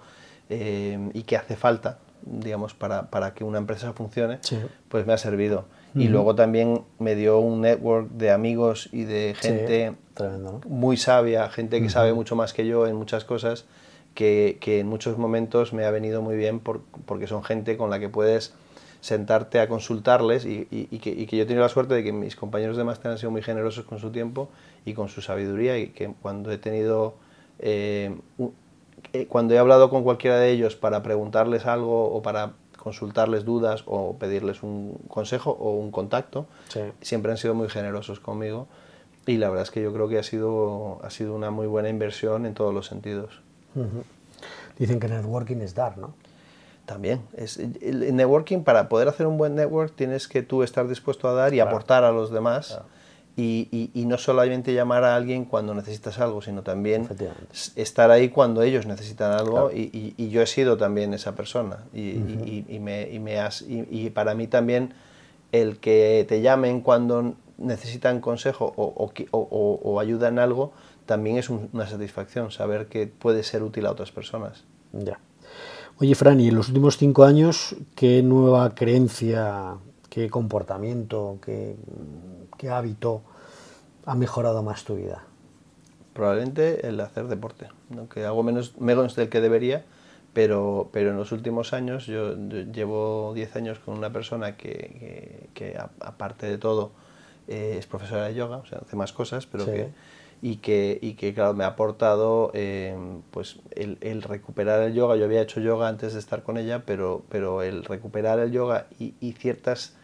eh, 0.48 1.10
y 1.14 1.22
qué 1.22 1.36
hace 1.36 1.56
falta, 1.56 1.98
digamos, 2.22 2.74
para, 2.74 3.10
para 3.10 3.34
que 3.34 3.44
una 3.44 3.58
empresa 3.58 3.92
funcione, 3.92 4.38
sí. 4.40 4.58
pues 4.88 5.06
me 5.06 5.12
ha 5.12 5.18
servido. 5.18 5.66
Uh 5.94 5.98
-huh. 5.98 6.02
Y 6.02 6.08
luego 6.08 6.34
también 6.34 6.82
me 6.98 7.14
dio 7.14 7.38
un 7.38 7.60
network 7.60 8.10
de 8.10 8.30
amigos 8.30 8.88
y 8.92 9.04
de 9.04 9.34
gente 9.38 9.90
sí, 9.90 9.96
tremendo, 10.14 10.60
¿no? 10.64 10.68
muy 10.68 10.96
sabia, 10.96 11.48
gente 11.48 11.78
que 11.78 11.86
uh 11.86 11.88
-huh. 11.88 11.92
sabe 11.92 12.12
mucho 12.12 12.36
más 12.36 12.52
que 12.52 12.66
yo 12.66 12.86
en 12.86 12.96
muchas 12.96 13.24
cosas, 13.24 13.66
que, 14.14 14.58
que 14.60 14.80
en 14.80 14.86
muchos 14.86 15.18
momentos 15.18 15.72
me 15.72 15.84
ha 15.84 15.90
venido 15.90 16.22
muy 16.22 16.36
bien 16.36 16.60
por, 16.60 16.82
porque 17.04 17.26
son 17.26 17.44
gente 17.44 17.76
con 17.76 17.90
la 17.90 17.98
que 17.98 18.08
puedes 18.08 18.54
sentarte 19.00 19.60
a 19.60 19.68
consultarles 19.68 20.44
y, 20.44 20.66
y, 20.70 20.88
y, 20.90 20.98
que, 20.98 21.10
y, 21.10 21.26
que, 21.26 21.36
yo 21.36 21.42
he 21.44 21.46
tenido 21.46 21.62
la 21.62 21.68
suerte 21.68 21.94
de 21.94 22.02
que 22.04 22.12
mis 22.12 22.36
compañeros 22.36 22.76
de 22.76 22.84
máster 22.84 23.10
han 23.10 23.18
sido 23.18 23.30
muy 23.30 23.42
generosos 23.42 23.84
con 23.84 23.98
su 23.98 24.10
tiempo 24.10 24.48
y 24.84 24.94
con 24.94 25.08
su 25.08 25.22
sabiduría 25.22 25.78
y 25.78 25.88
que 25.88 26.12
cuando 26.20 26.50
he 26.50 26.58
tenido 26.58 27.14
eh, 27.58 28.16
un, 28.38 28.54
eh, 29.12 29.26
cuando 29.26 29.54
he 29.54 29.58
hablado 29.58 29.90
con 29.90 30.02
cualquiera 30.02 30.38
de 30.38 30.50
ellos 30.50 30.76
para 30.76 31.02
preguntarles 31.02 31.66
algo 31.66 32.12
o 32.12 32.22
para 32.22 32.52
consultarles 32.76 33.44
dudas 33.44 33.82
o 33.86 34.16
pedirles 34.16 34.62
un 34.62 34.98
consejo 35.08 35.50
o 35.50 35.72
un 35.72 35.90
contacto, 35.90 36.46
sí. 36.68 36.80
siempre 37.00 37.32
han 37.32 37.38
sido 37.38 37.54
muy 37.54 37.68
generosos 37.68 38.20
conmigo 38.20 38.68
y 39.26 39.38
la 39.38 39.48
verdad 39.48 39.64
es 39.64 39.70
que 39.70 39.82
yo 39.82 39.92
creo 39.92 40.08
que 40.08 40.18
ha 40.18 40.22
sido, 40.22 41.00
ha 41.02 41.10
sido 41.10 41.34
una 41.34 41.50
muy 41.50 41.66
buena 41.66 41.88
inversión 41.88 42.46
en 42.46 42.54
todos 42.54 42.72
los 42.72 42.86
sentidos. 42.86 43.40
Uh 43.74 43.80
-huh. 43.80 44.04
Dicen 44.78 45.00
que 45.00 45.08
networking 45.08 45.56
es 45.62 45.74
dar, 45.74 45.98
¿no? 45.98 46.14
También. 46.86 47.20
Es, 47.36 47.58
el 47.58 48.14
networking, 48.14 48.60
para 48.62 48.88
poder 48.88 49.08
hacer 49.08 49.26
un 49.26 49.36
buen 49.36 49.56
network, 49.56 49.94
tienes 49.96 50.28
que 50.28 50.42
tú 50.42 50.62
estar 50.62 50.86
dispuesto 50.88 51.28
a 51.28 51.32
dar 51.32 51.52
y 51.52 51.56
claro. 51.56 51.70
aportar 51.70 52.04
a 52.04 52.12
los 52.12 52.30
demás. 52.30 52.68
Claro. 52.68 52.84
Y, 53.38 53.68
y, 53.70 53.90
y, 53.92 54.06
no 54.06 54.16
solamente 54.16 54.72
llamar 54.72 55.04
a 55.04 55.14
alguien 55.14 55.44
cuando 55.44 55.74
necesitas 55.74 56.18
algo, 56.20 56.40
sino 56.40 56.62
también 56.62 57.06
estar 57.74 58.10
ahí 58.10 58.30
cuando 58.30 58.62
ellos 58.62 58.86
necesitan 58.86 59.32
algo. 59.32 59.68
Claro. 59.68 59.72
Y, 59.74 60.14
y, 60.16 60.30
yo 60.30 60.40
he 60.40 60.46
sido 60.46 60.78
también 60.78 61.12
esa 61.12 61.34
persona. 61.34 61.80
Y, 61.92 62.16
uh 62.16 62.20
-huh. 62.20 62.80
me, 62.80 63.18
me 63.18 63.38
has, 63.38 63.60
y, 63.60 64.08
para 64.08 64.34
mí 64.34 64.46
también 64.46 64.94
el 65.52 65.76
que 65.80 66.24
te 66.26 66.40
llamen 66.40 66.80
cuando 66.80 67.34
necesitan 67.58 68.22
consejo 68.22 68.72
o, 68.74 69.10
o, 69.32 69.80
o 69.82 70.00
ayuda 70.00 70.28
en 70.28 70.38
algo, 70.38 70.72
también 71.04 71.36
es 71.36 71.50
un, 71.50 71.68
una 71.74 71.86
satisfacción 71.86 72.50
saber 72.50 72.86
que 72.86 73.06
puede 73.06 73.42
ser 73.42 73.62
útil 73.62 73.84
a 73.84 73.90
otras 73.90 74.12
personas. 74.12 74.64
Ya. 74.92 75.18
Oye, 75.98 76.14
Fran, 76.14 76.38
y 76.40 76.48
en 76.48 76.54
los 76.54 76.68
últimos 76.68 76.98
cinco 76.98 77.24
años, 77.24 77.74
¿qué 77.94 78.22
nueva 78.22 78.74
creencia, 78.74 79.76
qué 80.10 80.28
comportamiento, 80.28 81.38
qué, 81.42 81.74
qué 82.58 82.68
hábito 82.68 83.22
ha 84.04 84.14
mejorado 84.14 84.62
más 84.62 84.84
tu 84.84 84.96
vida? 84.96 85.24
Probablemente 86.12 86.86
el 86.86 87.00
hacer 87.00 87.28
deporte, 87.28 87.68
¿no? 87.88 88.10
que 88.10 88.26
hago 88.26 88.42
menos, 88.42 88.78
menos 88.78 89.16
del 89.16 89.30
que 89.30 89.40
debería, 89.40 89.86
pero, 90.34 90.90
pero 90.92 91.12
en 91.12 91.16
los 91.16 91.32
últimos 91.32 91.72
años 91.72 92.04
yo, 92.04 92.36
yo 92.48 92.60
llevo 92.70 93.32
10 93.34 93.56
años 93.56 93.78
con 93.78 93.96
una 93.96 94.12
persona 94.12 94.58
que, 94.58 94.68
que, 94.74 95.48
que 95.54 95.78
aparte 95.78 96.44
de 96.44 96.58
todo, 96.58 96.92
eh, 97.48 97.76
es 97.78 97.86
profesora 97.86 98.26
de 98.26 98.34
yoga, 98.34 98.58
o 98.58 98.66
sea, 98.66 98.80
hace 98.84 98.96
más 98.96 99.14
cosas, 99.14 99.46
pero 99.46 99.64
sí. 99.64 99.70
que 99.70 99.88
y 100.42 100.56
que, 100.56 100.98
y 101.00 101.14
que 101.14 101.34
claro, 101.34 101.54
me 101.54 101.64
ha 101.64 101.68
aportado 101.68 102.50
eh, 102.54 102.96
pues 103.30 103.58
el, 103.72 103.98
el, 104.00 104.22
recuperar 104.22 104.82
el 104.82 104.94
yoga. 104.94 105.16
Yo 105.16 105.24
había 105.24 105.42
hecho 105.42 105.60
yoga 105.60 105.88
antes 105.88 106.12
de 106.12 106.18
estar 106.18 106.42
con 106.42 106.58
ella, 106.58 106.82
pero, 106.84 107.22
pero 107.28 107.62
el 107.62 107.84
recuperar 107.84 108.38
el 108.38 108.52
yoga 108.52 108.86
y, 108.98 109.14
y 109.20 109.32
ciertos 109.32 109.94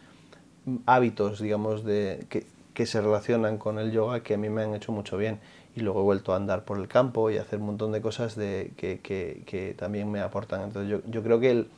hábitos, 0.86 1.40
digamos, 1.40 1.84
de, 1.84 2.26
que, 2.28 2.46
que, 2.74 2.86
se 2.86 3.00
relacionan 3.00 3.58
con 3.58 3.78
el 3.78 3.92
yoga 3.92 4.22
que 4.22 4.34
a 4.34 4.38
mí 4.38 4.48
me 4.48 4.62
han 4.62 4.74
hecho 4.74 4.92
mucho 4.92 5.16
bien. 5.16 5.40
Y 5.74 5.80
luego 5.80 6.00
he 6.00 6.04
vuelto 6.04 6.32
a 6.32 6.36
andar 6.36 6.64
por 6.64 6.78
el 6.78 6.88
campo 6.88 7.30
y 7.30 7.38
a 7.38 7.42
hacer 7.42 7.58
un 7.58 7.66
montón 7.66 7.92
de 7.92 8.00
cosas 8.02 8.36
de, 8.36 8.72
que, 8.76 9.00
que, 9.00 9.42
que 9.46 9.74
también 9.74 10.10
me 10.10 10.20
aportan. 10.20 10.62
Entonces 10.62 10.90
yo, 10.90 11.00
yo 11.10 11.22
creo 11.22 11.40
que 11.40 11.50
el, 11.50 11.68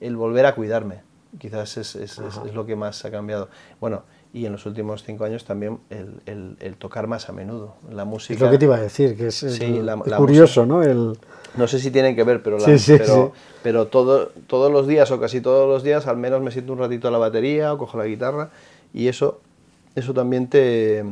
el 0.00 0.16
volver 0.16 0.46
a 0.46 0.54
cuidarme 0.54 1.02
quizás 1.38 1.76
es, 1.76 1.94
es, 1.96 2.18
es, 2.18 2.36
es 2.44 2.54
lo 2.54 2.66
que 2.66 2.76
más 2.76 3.04
ha 3.04 3.10
cambiado. 3.10 3.48
Bueno, 3.80 4.02
y 4.32 4.46
en 4.46 4.52
los 4.52 4.64
últimos 4.66 5.02
cinco 5.02 5.24
años 5.24 5.44
también 5.44 5.78
el, 5.90 6.20
el, 6.26 6.56
el, 6.60 6.76
tocar 6.76 7.06
más 7.06 7.28
a 7.28 7.32
menudo. 7.32 7.74
La 7.90 8.04
música. 8.04 8.34
Es 8.34 8.40
lo 8.40 8.50
que 8.50 8.58
te 8.58 8.64
iba 8.66 8.76
a 8.76 8.80
decir, 8.80 9.16
que 9.16 9.28
es, 9.28 9.34
sí, 9.34 9.80
la, 9.82 9.96
la 10.04 10.16
curioso, 10.16 10.64
música, 10.64 10.66
¿no? 10.66 10.82
El... 10.82 11.18
No 11.56 11.66
sé 11.66 11.80
si 11.80 11.90
tienen 11.90 12.14
que 12.14 12.22
ver, 12.22 12.42
pero, 12.42 12.58
la, 12.58 12.64
sí, 12.64 12.78
sí, 12.78 12.94
pero, 12.96 13.32
pero 13.62 13.86
todo, 13.88 14.30
todos 14.46 14.70
los 14.70 14.86
días 14.86 15.10
o 15.10 15.18
casi 15.18 15.40
todos 15.40 15.68
los 15.68 15.82
días 15.82 16.06
al 16.06 16.16
menos 16.16 16.40
me 16.42 16.52
siento 16.52 16.72
un 16.72 16.78
ratito 16.78 17.08
a 17.08 17.10
la 17.10 17.18
batería 17.18 17.72
o 17.72 17.78
cojo 17.78 17.98
la 17.98 18.06
guitarra 18.06 18.50
y 18.94 19.08
eso, 19.08 19.40
eso 19.94 20.14
también 20.14 20.48
te. 20.48 21.04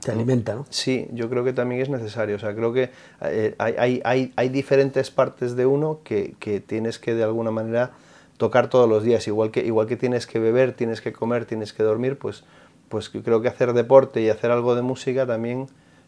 Te 0.00 0.12
alimenta, 0.12 0.54
¿no? 0.54 0.64
Sí, 0.70 1.08
yo 1.12 1.28
creo 1.28 1.42
que 1.42 1.52
también 1.52 1.82
es 1.82 1.88
necesario. 1.88 2.36
O 2.36 2.38
sea, 2.38 2.54
creo 2.54 2.72
que 2.72 2.90
eh, 3.20 3.56
hay, 3.58 4.00
hay, 4.04 4.32
hay, 4.36 4.48
diferentes 4.48 5.10
partes 5.10 5.56
de 5.56 5.66
uno 5.66 5.98
que, 6.04 6.34
que 6.38 6.60
tienes 6.60 7.00
que 7.00 7.14
de 7.14 7.24
alguna 7.24 7.50
manera 7.50 7.90
tocar 8.38 8.70
todos 8.70 8.88
los 8.88 9.02
días, 9.02 9.26
igual 9.28 9.50
que, 9.50 9.64
igual 9.64 9.86
que 9.86 9.96
tienes 9.96 10.26
que 10.26 10.38
beber, 10.38 10.72
tienes 10.72 11.02
que 11.02 11.12
comer, 11.12 11.44
tienes 11.44 11.72
que 11.72 11.82
dormir, 11.82 12.18
pues, 12.18 12.44
pues 12.88 13.10
creo 13.10 13.42
que 13.42 13.48
hacer 13.48 13.74
deporte 13.74 14.22
y 14.22 14.30
hacer 14.30 14.50
algo 14.50 14.74
de 14.74 14.82
música 14.82 15.26
también 15.26 15.66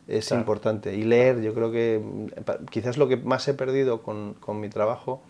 es 0.09 0.29
claro. 0.29 0.41
importante. 0.41 0.95
Y 0.95 1.03
leer, 1.03 1.43
yo 1.43 1.53
creo 1.53 1.71
que 1.71 2.01
quizás 2.71 2.97
lo 2.97 3.09
que 3.09 3.17
más 3.17 3.47
he 3.49 3.55
perdido 3.55 4.03
con, 4.03 4.35
con, 4.35 4.61
mi 4.61 4.69
trabajo, 4.69 5.21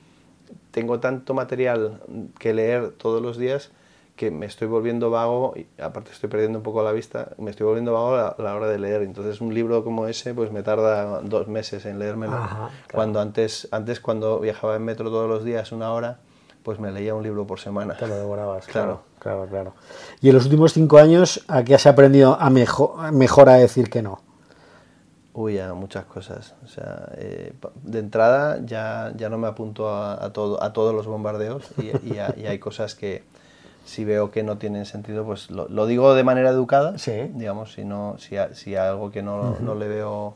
tengo 0.71 1.01
tanto 1.01 1.35
material 1.35 2.01
que 2.39 2.55
leer 2.55 2.91
todos 2.91 3.21
los 3.23 3.39
días 3.39 3.73
que 4.17 4.31
me 4.31 4.45
estoy 4.45 4.69
volviendo 4.69 5.09
vago, 5.09 5.55
y 5.57 5.67
aparte 5.81 6.11
estoy 6.13 6.29
perdiendo 6.29 6.59
un 6.59 6.63
poco 6.63 6.83
la 6.83 6.93
vista, 6.93 7.31
me 7.39 7.51
estoy 7.51 7.65
volviendo 7.65 7.95
vago 7.95 8.15
a 8.17 8.37
la, 8.37 8.55
hora 8.55 8.69
de 8.69 8.79
leer. 8.79 9.01
Entonces 9.01 9.41
un 9.41 9.55
libro 9.55 9.83
como 9.83 10.07
ese 10.07 10.35
pues 10.35 10.53
me 10.53 10.63
tarda 10.63 11.23
dos 11.23 11.49
meses 11.49 11.87
en 11.87 11.99
leérmelo. 11.99 12.35
Ajá, 12.35 12.57
claro. 12.57 12.71
Cuando 12.93 13.21
antes, 13.21 13.69
antes 13.71 14.01
cuando 14.01 14.39
viajaba 14.39 14.77
en 14.77 14.85
metro 14.85 15.09
todos 15.09 15.27
los 15.27 15.43
días 15.43 15.73
una 15.73 15.93
hora, 15.93 16.19
pues 16.63 16.79
me 16.79 16.91
leía 16.91 17.15
un 17.15 17.23
libro 17.23 17.47
por 17.47 17.61
semana. 17.61 17.97
Te 17.97 18.07
lo 18.07 18.17
devorabas, 18.17 18.67
claro. 18.73 19.03
Claro, 19.19 19.47
claro. 19.47 19.75
Y 20.23 20.29
en 20.31 20.35
los 20.35 20.45
últimos 20.45 20.73
cinco 20.73 20.99
años, 20.99 21.45
¿a 21.47 21.63
qué 21.63 21.75
has 21.75 21.87
aprendido 21.87 22.39
a 22.41 22.49
mejor, 22.49 23.13
mejor 23.13 23.51
a 23.51 23.55
decir 23.55 23.91
que 23.91 24.01
no? 24.01 24.21
Uy, 25.35 25.59
a 25.59 25.75
muchas 25.75 26.07
cosas. 26.07 26.55
O 26.65 26.69
sea, 26.69 27.09
eh, 27.17 27.53
de 27.83 27.99
entrada 27.99 28.61
ya, 28.65 29.13
ya 29.17 29.29
no 29.29 29.37
me 29.37 29.47
apunto 29.47 29.91
a, 29.91 30.25
a, 30.25 30.33
todo, 30.33 30.63
a 30.63 30.73
todos 30.73 30.95
los 30.95 31.07
bombardeos 31.07 31.71
y, 31.77 32.15
y, 32.15 32.19
a, 32.19 32.35
y, 32.37 32.47
hay 32.47 32.59
cosas 32.59 32.95
que 32.95 33.23
si 33.85 34.05
veo 34.05 34.31
que 34.31 34.43
no 34.43 34.57
tienen 34.57 34.87
sentido, 34.87 35.25
pues 35.25 35.51
lo, 35.51 35.69
lo 35.69 35.87
digo 35.87 36.15
de 36.15 36.25
manera 36.25 36.51
educada, 36.51 36.99
sí. 36.99 37.31
digamos, 37.35 37.75
si, 37.75 37.85
no, 37.85 38.17
si, 38.19 38.37
si 38.55 38.75
algo 38.75 39.11
que 39.11 39.23
no, 39.23 39.41
uh 39.41 39.57
-huh. 39.57 39.61
no 39.61 39.75
le 39.75 39.89
veo 39.89 40.35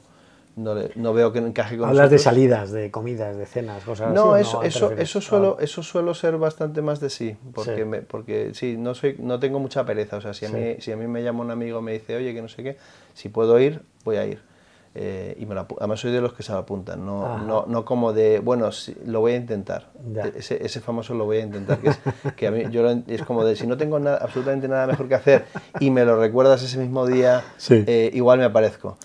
no, 0.57 0.75
le, 0.75 0.91
no, 0.95 1.13
veo 1.13 1.33
que 1.33 1.41
encaje 1.41 1.77
con 1.77 1.89
Hablas 1.89 2.11
nosotros. 2.11 2.21
de 2.21 2.25
salidas, 2.25 2.71
de 2.71 2.91
comidas, 2.91 3.37
de 3.37 3.47
cenas, 3.47 3.83
cosas 3.85 4.13
no, 4.13 4.35
así. 4.35 4.43
Eso, 4.43 4.59
no, 4.61 4.63
eso, 4.63 4.93
eso, 4.93 5.21
suelo, 5.21 5.59
eso 5.61 5.83
suelo 5.83 6.15
ser 6.15 6.39
bastante 6.39 6.81
más 6.83 7.01
de 7.01 7.11
sí, 7.11 7.37
porque, 7.53 7.79
sí. 7.79 7.85
Me, 7.85 8.03
porque 8.03 8.51
sí, 8.55 8.77
no, 8.79 8.95
soy, 8.95 9.17
no 9.19 9.41
tengo 9.41 9.59
mucha 9.59 9.85
pereza. 9.85 10.19
O 10.19 10.21
sea, 10.21 10.33
si 10.33 10.45
a, 10.47 10.49
sí. 10.49 10.55
mí, 10.57 10.77
si 10.79 10.93
a 10.93 10.97
mí 10.97 11.07
me 11.07 11.23
llama 11.23 11.41
un 11.41 11.51
amigo 11.51 11.81
y 11.81 11.83
me 11.83 11.93
dice, 11.93 12.17
oye, 12.17 12.33
que 12.33 12.43
no 12.43 12.49
sé 12.49 12.63
qué, 12.63 12.77
si 13.15 13.29
puedo 13.29 13.59
ir, 13.59 13.83
voy 14.05 14.17
a 14.17 14.27
ir. 14.27 14.41
Eh, 14.97 15.37
y 15.41 15.47
me 15.47 15.57
además 15.59 15.99
soy 15.99 16.13
de 16.13 16.21
los 16.21 16.35
que 16.35 16.45
se 16.45 16.53
apuntan, 16.53 17.05
no, 17.05 17.39
no, 17.39 17.65
no, 17.67 17.85
como 17.85 18.13
de, 18.13 18.39
bueno, 18.39 18.71
lo 19.07 19.21
voy 19.21 19.33
a 19.33 19.37
intentar. 19.37 19.89
E-, 20.15 20.39
ese, 20.39 20.65
ese, 20.65 20.81
famoso 20.81 21.15
lo 21.15 21.25
voy 21.25 21.39
a 21.39 21.41
intentar, 21.41 21.79
que 21.79 21.89
es, 21.89 21.99
que 22.37 22.47
a 22.47 22.53
mí 22.53 22.63
yo 22.71 22.89
es 23.09 23.23
como 23.23 23.45
de 23.45 23.57
si 23.57 23.67
no 23.67 23.77
tengo 23.77 23.99
nada, 23.99 24.19
absolutamente 24.19 24.69
nada 24.69 24.87
mejor 24.87 25.09
que 25.09 25.17
hacer 25.17 25.47
y 25.81 25.91
me 25.91 26.05
lo 26.05 26.17
recuerdas 26.21 26.63
ese 26.63 26.79
mismo 26.79 27.09
día, 27.09 27.43
eh, 27.71 28.13
igual 28.15 28.39
me 28.39 28.45
aparezco. 28.45 28.97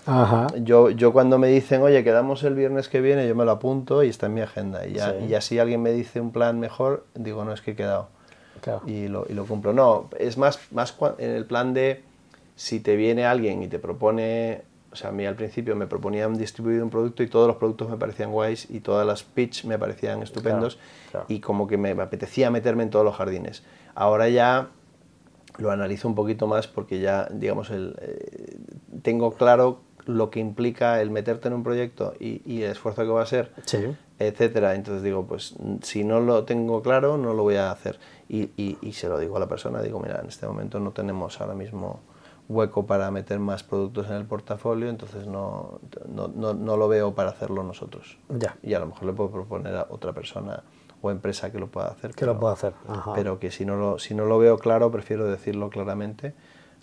Yo, 0.62 0.90
yo 0.90 1.12
cuando 1.12 1.38
me 1.38 1.48
dicen, 1.48 1.82
oye, 1.82 2.04
quedamos 2.04 2.44
el 2.44 2.54
viernes 2.54 2.88
que 2.88 3.00
viene, 3.00 3.26
yo 3.26 3.34
me 3.34 3.44
lo 3.44 3.50
apunto 3.50 4.04
y 4.04 4.10
está 4.10 4.26
en 4.26 4.34
mi 4.34 4.42
agenda. 4.42 4.86
Y 4.86 4.92
ya, 4.92 5.16
y 5.16 5.34
si 5.40 5.58
alguien 5.58 5.82
me 5.82 5.90
dice 5.90 6.20
un 6.20 6.30
plan 6.30 6.60
mejor, 6.60 7.04
digo, 7.14 7.44
no, 7.44 7.52
es 7.52 7.62
que 7.62 7.72
he 7.72 7.76
quedado. 7.76 8.08
Y, 8.86 9.08
lo, 9.08 9.26
y 9.28 9.32
lo 9.32 9.44
cumplo. 9.44 9.72
No, 9.72 10.08
es 10.18 10.38
más, 10.38 10.60
más 10.70 10.94
en 11.18 11.30
el 11.30 11.46
plan 11.46 11.74
de 11.74 12.04
si 12.54 12.78
te 12.78 12.94
viene 12.94 13.24
alguien 13.24 13.62
y 13.62 13.68
te 13.68 13.78
propone 13.78 14.69
o 14.92 14.96
sea, 14.96 15.10
a 15.10 15.12
mí 15.12 15.24
al 15.24 15.36
principio 15.36 15.76
me 15.76 15.86
proponían 15.86 16.36
distribuir 16.36 16.82
un 16.82 16.90
producto 16.90 17.22
y 17.22 17.28
todos 17.28 17.46
los 17.46 17.56
productos 17.56 17.88
me 17.88 17.96
parecían 17.96 18.32
guays 18.32 18.68
y 18.70 18.80
todas 18.80 19.06
las 19.06 19.22
pitch 19.22 19.64
me 19.64 19.78
parecían 19.78 20.22
estupendos 20.22 20.78
y 21.28 21.40
como 21.40 21.68
que 21.68 21.76
me 21.76 21.90
apetecía 21.90 22.50
meterme 22.50 22.82
en 22.82 22.90
todos 22.90 23.04
los 23.04 23.14
jardines. 23.14 23.62
Ahora 23.94 24.28
ya 24.28 24.68
lo 25.58 25.70
analizo 25.70 26.08
un 26.08 26.14
poquito 26.14 26.46
más 26.48 26.66
porque 26.66 26.98
ya, 26.98 27.28
digamos, 27.30 27.70
el, 27.70 27.96
eh, 28.00 28.56
tengo 29.02 29.32
claro 29.32 29.80
lo 30.06 30.30
que 30.30 30.40
implica 30.40 31.00
el 31.00 31.10
meterte 31.10 31.48
en 31.48 31.54
un 31.54 31.62
proyecto 31.62 32.14
y, 32.18 32.62
el 32.62 32.72
esfuerzo 32.72 33.02
que 33.02 33.10
va 33.10 33.22
a 33.22 33.26
ser, 33.26 33.52
etcétera. 34.18 34.74
Entonces 34.74 35.04
digo, 35.04 35.26
pues 35.26 35.54
si 35.82 36.02
no 36.02 36.18
lo 36.20 36.44
tengo 36.44 36.82
claro, 36.82 37.16
no 37.16 37.34
lo 37.34 37.44
voy 37.44 37.56
a 37.56 37.70
hacer. 37.70 38.00
Y, 38.28 38.50
y 38.56 38.92
se 38.92 39.08
lo 39.08 39.18
digo 39.18 39.36
a 39.36 39.40
la 39.40 39.48
persona, 39.48 39.82
digo, 39.82 40.00
mira, 40.00 40.20
en 40.20 40.28
este 40.28 40.46
momento 40.46 40.80
no 40.80 40.90
tenemos 40.90 41.40
ahora 41.40 41.54
mismo 41.54 42.00
hueco 42.50 42.84
para 42.84 43.10
meter 43.12 43.38
más 43.38 43.62
productos 43.62 44.08
en 44.08 44.14
el 44.14 44.24
portafolio, 44.24 44.88
entonces 44.88 45.26
no, 45.28 45.80
no, 46.08 46.28
no, 46.28 46.76
lo 46.76 46.88
veo 46.88 47.14
para 47.14 47.30
hacerlo 47.30 47.62
nosotros. 47.62 48.18
Ya. 48.28 48.56
Y 48.62 48.74
a 48.74 48.80
lo 48.80 48.86
mejor 48.86 49.04
le 49.04 49.12
puedo 49.12 49.30
proponer 49.30 49.76
a 49.76 49.86
otra 49.88 50.12
persona 50.12 50.64
o 51.00 51.12
empresa 51.12 51.52
que 51.52 51.60
lo 51.60 51.68
pueda 51.68 51.86
hacer. 51.86 52.12
Que 52.12 52.26
lo 52.26 52.38
pueda 52.40 52.54
hacer. 52.54 52.74
Pero 53.14 53.38
que 53.38 53.52
si 53.52 53.64
no, 53.64 53.76
lo, 53.76 53.98
si 54.00 54.14
no 54.14 54.24
lo 54.24 54.38
veo 54.38 54.58
claro, 54.58 54.90
prefiero 54.90 55.26
decirlo 55.26 55.70
claramente. 55.70 56.34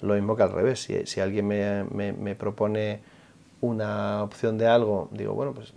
Lo 0.02 0.14
mismo 0.14 0.38
que 0.38 0.44
al 0.44 0.54
revés. 0.54 0.82
Si, 0.82 1.06
si 1.06 1.20
alguien 1.20 1.46
me, 1.46 1.84
me, 1.84 2.14
me, 2.14 2.36
propone 2.36 3.02
una 3.60 4.24
opción 4.24 4.58
de 4.58 4.68
algo, 4.68 5.10
digo, 5.12 5.34
bueno, 5.34 5.54
pues 5.54 5.74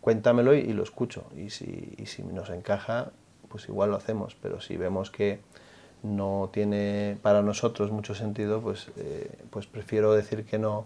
cuéntamelo 0.00 0.54
y, 0.54 0.60
y, 0.60 0.72
lo 0.72 0.82
escucho. 0.82 1.24
Y 1.36 1.50
si, 1.50 1.94
y 1.98 2.06
si 2.06 2.22
nos 2.22 2.48
encaja, 2.48 3.10
pues 3.48 3.68
igual 3.68 3.90
lo 3.90 3.96
hacemos. 3.96 4.36
Pero 4.40 4.62
si 4.62 4.78
vemos 4.78 5.10
que 5.10 5.40
no 6.04 6.50
tiene 6.52 7.18
para 7.22 7.42
nosotros 7.42 7.90
mucho 7.90 8.14
sentido, 8.14 8.60
pues, 8.60 8.88
eh, 8.96 9.36
pues 9.50 9.66
prefiero 9.66 10.12
decir 10.12 10.44
que 10.44 10.58
no 10.58 10.84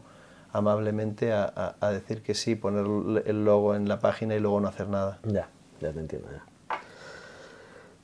amablemente 0.53 1.33
a, 1.33 1.77
decir 1.93 2.23
que 2.23 2.35
sí, 2.35 2.55
poner 2.55 2.87
el 3.27 3.45
logo 3.45 3.75
en 3.75 3.89
la 3.89 3.99
página 3.99 4.35
y 4.35 4.41
luego 4.41 4.61
no 4.61 4.69
hacer 4.69 4.89
nada. 4.89 5.19
Ya, 5.25 5.49
ya 5.81 5.93
te 5.93 6.01
entiendo. 6.01 6.29
Ya. 6.31 6.79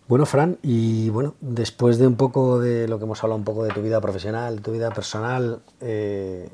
Bueno, 0.07 0.27
Fran, 0.27 0.59
y 0.63 1.09
bueno, 1.09 1.35
después 1.41 1.99
de 1.99 2.07
un 2.07 2.17
poco 2.17 2.61
de 2.61 2.87
lo 2.87 2.99
que 2.99 3.05
hemos 3.05 3.23
hablado 3.23 3.39
un 3.39 3.45
poco 3.45 3.65
de 3.65 3.71
tu 3.71 3.81
vida 3.81 4.01
profesional, 4.01 4.61
tu 4.61 4.73
vida 4.73 4.91
personal, 4.91 5.63
eh, 5.81 6.51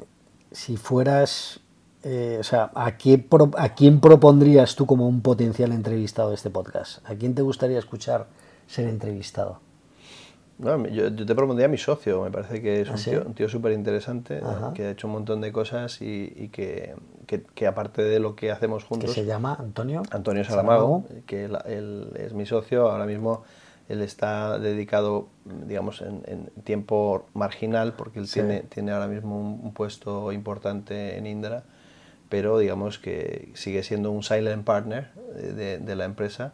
si 0.52 0.76
fueras, 0.76 1.58
eh, 2.04 2.36
o 2.38 2.44
sea, 2.44 2.70
¿a, 2.74 2.86
¿a 2.86 3.74
quién 3.74 4.00
propondrías 4.00 4.76
tú 4.76 4.86
como 4.86 5.08
un 5.08 5.20
potencial 5.22 5.72
entrevistado 5.72 6.28
de 6.28 6.36
este 6.36 6.50
podcast? 6.50 6.98
¿A 7.10 7.16
quién 7.16 7.34
te 7.34 7.42
gustaría 7.42 7.78
escuchar 7.78 8.28
ser 8.68 8.86
entrevistado? 8.86 9.58
No, 10.60 10.86
yo, 10.88 11.14
te 11.14 11.34
propondría 11.34 11.66
a 11.66 11.70
mi 11.70 11.78
socio, 11.78 12.22
me 12.22 12.30
parece 12.30 12.60
que 12.60 12.82
es 12.82 12.90
¿Ah, 12.90 13.22
un 13.24 13.32
tío 13.34 13.48
súper 13.48 13.72
interesante, 13.72 14.40
que 14.74 14.84
ha 14.84 14.90
hecho 14.90 15.06
un 15.06 15.14
montón 15.14 15.40
de 15.40 15.52
cosas 15.52 16.02
y, 16.02 16.50
que, 16.52 16.94
que, 17.26 17.66
aparte 17.66 18.02
de 18.02 18.20
lo 18.20 18.36
que 18.36 18.50
hacemos 18.50 18.84
juntos... 18.84 19.08
¿Qué 19.08 19.20
se 19.22 19.26
llama 19.26 19.56
Antonio? 19.58 20.02
Antonio 20.10 20.44
Salamago, 20.44 21.04
que 21.26 21.44
él, 21.44 22.10
es 22.14 22.34
mi 22.34 22.44
socio, 22.44 22.90
ahora 22.90 23.06
mismo 23.06 23.42
él 23.88 24.02
está 24.02 24.58
dedicado, 24.58 25.28
digamos, 25.66 26.02
en, 26.02 26.50
tiempo 26.62 27.26
marginal, 27.32 27.94
porque 27.94 28.18
él 28.18 28.30
tiene, 28.30 28.60
tiene 28.60 28.92
ahora 28.92 29.08
mismo 29.08 29.40
un, 29.40 29.72
puesto 29.72 30.30
importante 30.30 31.16
en 31.16 31.26
Indra, 31.26 31.64
pero 32.28 32.58
digamos 32.58 32.98
que 32.98 33.50
sigue 33.54 33.82
siendo 33.82 34.10
un 34.10 34.22
silent 34.22 34.64
partner 34.64 35.10
de, 35.34 35.78
de 35.78 35.96
la 35.96 36.04
empresa 36.04 36.52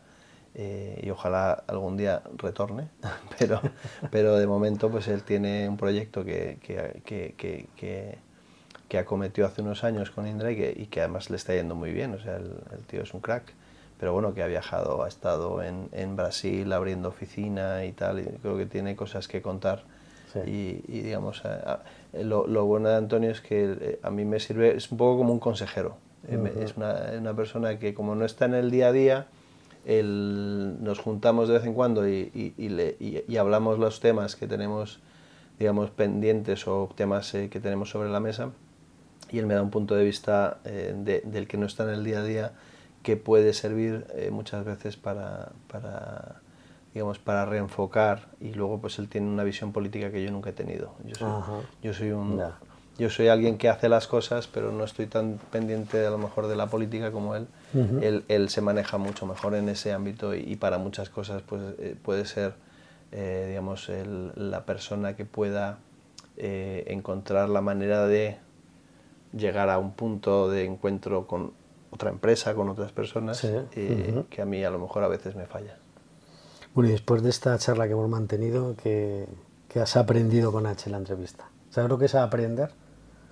eh, 0.58 1.02
y 1.02 1.10
ojalá 1.10 1.64
algún 1.66 1.98
día 1.98 2.22
retorne, 2.38 2.88
pero, 3.38 3.60
pero 4.10 4.36
de 4.36 4.46
momento 4.46 4.90
pues 4.90 5.06
él 5.06 5.22
tiene 5.22 5.68
un 5.68 5.76
proyecto 5.76 6.24
que, 6.24 6.56
que, 6.62 7.02
que, 7.04 7.34
que, 7.76 8.18
que 8.88 8.98
acometió 8.98 9.44
hace 9.44 9.60
unos 9.60 9.84
años 9.84 10.10
con 10.10 10.26
Indra 10.26 10.50
y 10.52 10.56
que, 10.56 10.74
y 10.74 10.86
que 10.86 11.00
además 11.00 11.28
le 11.28 11.36
está 11.36 11.54
yendo 11.54 11.74
muy 11.74 11.92
bien, 11.92 12.14
o 12.14 12.18
sea, 12.18 12.36
el, 12.36 12.54
tío 12.86 13.02
es 13.02 13.12
un 13.12 13.20
crack, 13.20 13.52
pero 14.00 14.14
bueno, 14.14 14.32
que 14.32 14.42
ha 14.42 14.46
viajado, 14.46 15.02
ha 15.04 15.08
estado 15.08 15.62
en, 15.62 15.90
en 15.92 16.16
Brasil 16.16 16.72
abriendo 16.72 17.10
oficina 17.10 17.84
y 17.84 17.92
tal, 17.92 18.20
y 18.20 18.24
creo 18.24 18.56
que 18.56 18.64
tiene 18.64 18.96
cosas 18.96 19.28
que 19.28 19.42
contar. 19.42 19.84
Y, 20.46 20.82
y, 20.88 21.00
digamos, 21.00 21.42
lo, 22.12 22.46
lo, 22.46 22.64
bueno 22.66 22.90
de 22.90 22.96
Antonio 22.96 23.30
es 23.30 23.40
que 23.40 23.76
eh, 23.80 24.00
a 24.02 24.10
mí 24.10 24.26
me 24.26 24.38
sirve, 24.38 24.76
es 24.76 24.90
un 24.90 24.98
poco 24.98 25.18
como 25.18 25.32
un 25.32 25.38
consejero, 25.38 25.96
es 26.28 26.76
una, 26.76 27.12
una 27.18 27.34
persona 27.34 27.78
que 27.78 27.94
como 27.94 28.14
no 28.14 28.26
está 28.26 28.44
en 28.44 28.54
el 28.54 28.70
día 28.70 28.88
a 28.88 28.92
día, 28.92 29.26
nos 29.86 30.98
juntamos 30.98 31.48
de 31.48 31.54
vez 31.54 31.64
en 31.64 31.74
cuando 31.74 32.08
y, 32.08 32.54
y, 32.56 33.36
hablamos 33.36 33.78
los 33.78 34.00
temas 34.00 34.34
que 34.34 34.48
tenemos, 34.48 35.00
digamos, 35.58 35.90
pendientes 35.90 36.66
o 36.66 36.88
temas 36.94 37.32
eh, 37.34 37.48
que 37.48 37.60
tenemos 37.60 37.90
sobre 37.90 38.10
la 38.10 38.20
mesa. 38.20 38.50
Y 39.30 39.38
él 39.38 39.46
me 39.46 39.54
da 39.54 39.62
un 39.62 39.70
punto 39.70 39.94
de 39.94 40.04
vista 40.04 40.58
eh, 40.64 41.22
del 41.24 41.46
que 41.46 41.56
no 41.56 41.66
está 41.66 41.84
en 41.84 41.90
el 41.90 42.04
día 42.04 42.18
a 42.18 42.22
día 42.24 42.52
que 43.02 43.16
puede 43.16 43.52
servir 43.52 44.06
eh, 44.14 44.30
muchas 44.32 44.64
veces 44.64 44.96
para, 44.96 45.52
para, 45.68 46.40
digamos, 46.92 47.20
para 47.20 47.44
reenfocar. 47.46 48.28
Y 48.40 48.54
luego 48.54 48.80
pues 48.80 48.98
él 48.98 49.08
tiene 49.08 49.28
una 49.28 49.44
visión 49.44 49.72
política 49.72 50.10
que 50.10 50.22
yo 50.22 50.32
nunca 50.32 50.50
he 50.50 50.52
tenido. 50.52 50.94
Yo 51.04 51.14
soy, 51.14 51.62
yo 51.82 51.94
soy 51.94 52.10
un 52.10 52.40
yo 52.98 53.10
soy 53.10 53.28
alguien 53.28 53.58
que 53.58 53.68
hace 53.68 53.88
las 53.88 54.06
cosas, 54.06 54.46
pero 54.46 54.72
no 54.72 54.84
estoy 54.84 55.06
tan 55.06 55.38
pendiente 55.50 56.06
a 56.06 56.10
lo 56.10 56.18
mejor 56.18 56.46
de 56.46 56.56
la 56.56 56.66
política 56.66 57.12
como 57.12 57.34
él. 57.34 57.46
él, 57.74 58.24
él, 58.28 58.48
se 58.48 58.62
maneja 58.62 58.96
mucho 58.96 59.26
mejor 59.26 59.54
en 59.54 59.68
ese 59.68 59.92
ámbito 59.92 60.34
y, 60.34 60.56
para 60.56 60.78
muchas 60.78 61.10
cosas 61.10 61.42
pues, 61.42 61.62
eh, 61.78 61.94
puede 62.02 62.24
ser 62.24 62.54
eh, 63.12 63.46
digamos, 63.48 63.90
la 64.34 64.64
persona 64.64 65.14
que 65.14 65.24
pueda 65.24 65.78
eh, 66.36 66.84
encontrar 66.88 67.48
la 67.48 67.60
manera 67.60 68.06
de 68.06 68.38
llegar 69.36 69.68
a 69.68 69.78
un 69.78 69.92
punto 69.92 70.50
de 70.50 70.64
encuentro 70.64 71.26
con 71.26 71.52
otra 71.90 72.10
empresa, 72.10 72.54
con 72.54 72.68
otras 72.68 72.92
personas, 72.92 73.46
que 73.70 74.42
a 74.42 74.44
mí 74.44 74.64
a 74.64 74.70
lo 74.70 74.78
mejor 74.78 75.04
a 75.04 75.08
veces 75.08 75.36
me 75.36 75.46
falla. 75.46 75.76
Bueno, 76.74 76.88
y 76.88 76.92
después 76.92 77.22
de 77.22 77.30
esta 77.30 77.56
charla 77.58 77.86
que 77.86 77.92
hemos 77.92 78.08
mantenido, 78.08 78.74
¿qué, 78.82 79.26
qué 79.68 79.80
has 79.80 79.96
aprendido 79.96 80.52
con 80.52 80.66
H 80.66 80.84
en 80.86 80.92
la 80.92 80.98
entrevista? 80.98 81.48
¿Sabes 81.70 81.88
lo 81.88 81.98
que 81.98 82.06
es 82.06 82.14
aprender? 82.14 82.70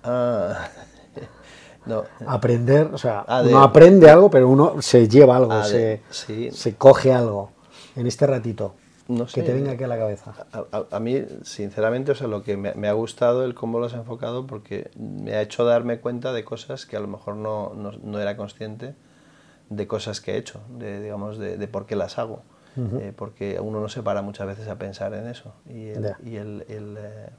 Ah, 0.05 0.67
no. 1.85 2.03
Aprender, 2.25 2.89
o 2.93 2.97
sea, 2.97 3.25
ah, 3.27 3.43
uno 3.45 3.63
aprende 3.63 4.09
algo, 4.09 4.29
pero 4.29 4.49
uno 4.49 4.81
se 4.81 5.07
lleva 5.07 5.37
algo, 5.37 5.51
ah, 5.51 5.63
se, 5.63 6.01
se, 6.09 6.75
coge 6.75 7.13
algo 7.13 7.51
en 7.95 8.07
este 8.07 8.27
ratito. 8.27 8.75
No 9.07 9.27
que 9.27 9.43
te 9.43 9.53
venga 9.53 9.73
aquí 9.73 9.83
a 9.83 9.87
la 9.87 9.99
cabeza. 9.99 10.33
A, 10.89 10.99
mí, 10.99 11.23
sinceramente, 11.43 12.11
o 12.11 12.15
sea, 12.15 12.27
lo 12.27 12.41
que 12.41 12.57
me, 12.57 12.87
ha 12.87 12.93
gustado 12.93 13.45
el 13.45 13.53
cómo 13.53 13.79
lo 13.79 13.85
has 13.85 13.93
enfocado 13.93 14.47
porque 14.47 14.89
me 14.97 15.33
ha 15.33 15.41
hecho 15.41 15.63
darme 15.63 15.99
cuenta 15.99 16.33
de 16.33 16.43
cosas 16.43 16.87
que 16.87 16.97
a 16.97 16.99
lo 16.99 17.07
mejor 17.07 17.35
no, 17.35 17.71
no, 17.75 18.19
era 18.19 18.35
consciente 18.35 18.95
de 19.69 19.87
cosas 19.87 20.21
que 20.21 20.33
he 20.33 20.37
hecho, 20.37 20.59
de, 20.69 21.01
digamos, 21.01 21.37
de, 21.37 21.57
de 21.57 21.67
por 21.67 21.85
qué 21.85 21.95
las 21.95 22.17
hago. 22.17 22.41
Eh, 22.77 23.13
porque 23.15 23.57
uno 23.61 23.79
no 23.79 23.87
se 23.87 24.03
para 24.03 24.21
muchas 24.21 24.47
veces 24.47 24.67
a 24.67 24.77
pensar 24.77 25.13
en 25.13 25.27
eso. 25.27 25.53
Y 25.69 25.87
el, 25.87 26.13
y 26.25 26.35
el, 26.35 26.65
el 26.67 26.97
eh, 26.99 27.29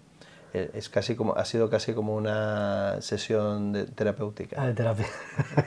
es 0.75 0.89
casi 0.89 1.15
como, 1.15 1.37
ha 1.37 1.45
sido 1.45 1.71
casi 1.71 1.93
como 1.93 2.15
una 2.15 3.01
sesión 3.01 3.73
de 3.73 3.85
terapéutica. 3.85 4.57
Ah, 4.61 4.67
de 4.67 4.75
terapia. 4.75 5.07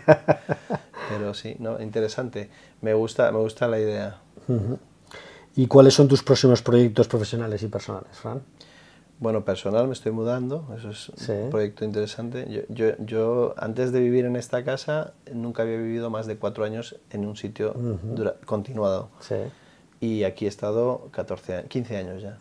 Pero 1.09 1.33
sí, 1.33 1.55
no, 1.59 1.81
interesante. 1.81 2.49
Me 2.81 2.93
gusta, 2.93 3.31
me 3.31 3.39
gusta 3.39 3.67
la 3.67 3.79
idea. 3.79 4.17
¿Y 5.55 5.67
cuáles 5.67 5.93
son 5.93 6.07
tus 6.07 6.23
próximos 6.23 6.61
proyectos 6.61 7.07
profesionales 7.07 7.61
y 7.63 7.67
personales, 7.67 8.17
Fran? 8.17 8.41
Bueno, 9.19 9.43
personal 9.43 9.87
me 9.87 9.93
estoy 9.93 10.13
mudando, 10.13 10.65
eso 10.77 10.91
es 10.91 11.09
un 11.27 11.49
proyecto 11.49 11.83
interesante. 11.83 12.47
Yo, 12.49 12.61
yo, 12.69 12.95
yo, 12.99 13.53
antes 13.57 13.91
de 13.91 13.99
vivir 13.99 14.23
en 14.23 14.37
esta 14.37 14.63
casa 14.63 15.13
nunca 15.33 15.63
había 15.63 15.75
vivido 15.75 16.09
más 16.09 16.25
de 16.25 16.37
cuatro 16.37 16.63
años 16.63 16.95
en 17.09 17.25
un 17.25 17.35
sitio 17.35 17.75
continuado. 18.45 19.09
Sí. 19.19 19.35
Y 19.99 20.23
aquí 20.23 20.45
he 20.45 20.47
estado 20.47 21.09
14, 21.11 21.65
15 21.67 21.97
años 21.97 22.21
ya. 22.21 22.37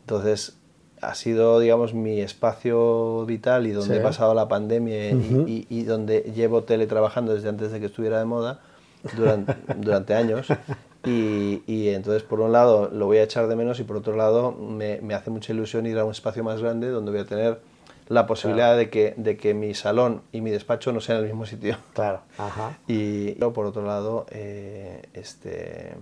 Entonces, 0.00 0.56
ha 1.02 1.14
sido, 1.14 1.58
digamos, 1.58 1.94
mi 1.94 2.20
espacio 2.20 3.26
vital 3.26 3.66
y 3.66 3.72
donde 3.72 3.98
he 3.98 4.00
pasado 4.00 4.34
la 4.34 4.48
pandemia 4.48 5.10
y, 5.10 5.82
donde 5.82 6.32
llevo 6.34 6.62
teletrabajando 6.62 7.34
desde 7.34 7.48
antes 7.48 7.72
de 7.72 7.80
que 7.80 7.86
estuviera 7.86 8.18
de 8.18 8.24
moda 8.24 8.60
durante, 9.16 9.54
durante 9.76 10.14
años. 10.14 10.46
Y, 11.04 11.88
entonces, 11.88 12.22
por 12.22 12.40
un 12.40 12.52
lado, 12.52 12.88
lo 12.92 13.06
voy 13.06 13.18
a 13.18 13.24
echar 13.24 13.48
de 13.48 13.56
menos 13.56 13.80
y 13.80 13.82
por 13.82 13.96
otro 13.96 14.16
lado, 14.16 14.52
me, 14.52 15.00
me, 15.00 15.14
hace 15.14 15.30
mucha 15.30 15.52
ilusión 15.52 15.86
ir 15.86 15.98
a 15.98 16.04
un 16.04 16.12
espacio 16.12 16.44
más 16.44 16.62
grande 16.62 16.88
donde 16.88 17.10
voy 17.10 17.20
a 17.20 17.26
tener 17.26 17.60
la 18.08 18.26
posibilidad 18.26 18.76
de, 18.76 18.90
que, 18.90 19.14
de 19.16 19.36
que 19.36 19.54
mi 19.54 19.74
salón 19.74 20.22
y 20.32 20.40
mi 20.40 20.50
despacho 20.50 20.92
no 20.92 21.00
sean 21.00 21.18
en 21.18 21.24
el 21.24 21.30
mismo 21.30 21.46
sitio. 21.46 21.76
Claro. 21.94 22.20
Ajá. 22.38 22.78
Y 22.86 23.32
por 23.32 23.66
otro 23.66 23.84
lado, 23.84 24.26
eh, 24.30 25.02
este, 25.14 25.94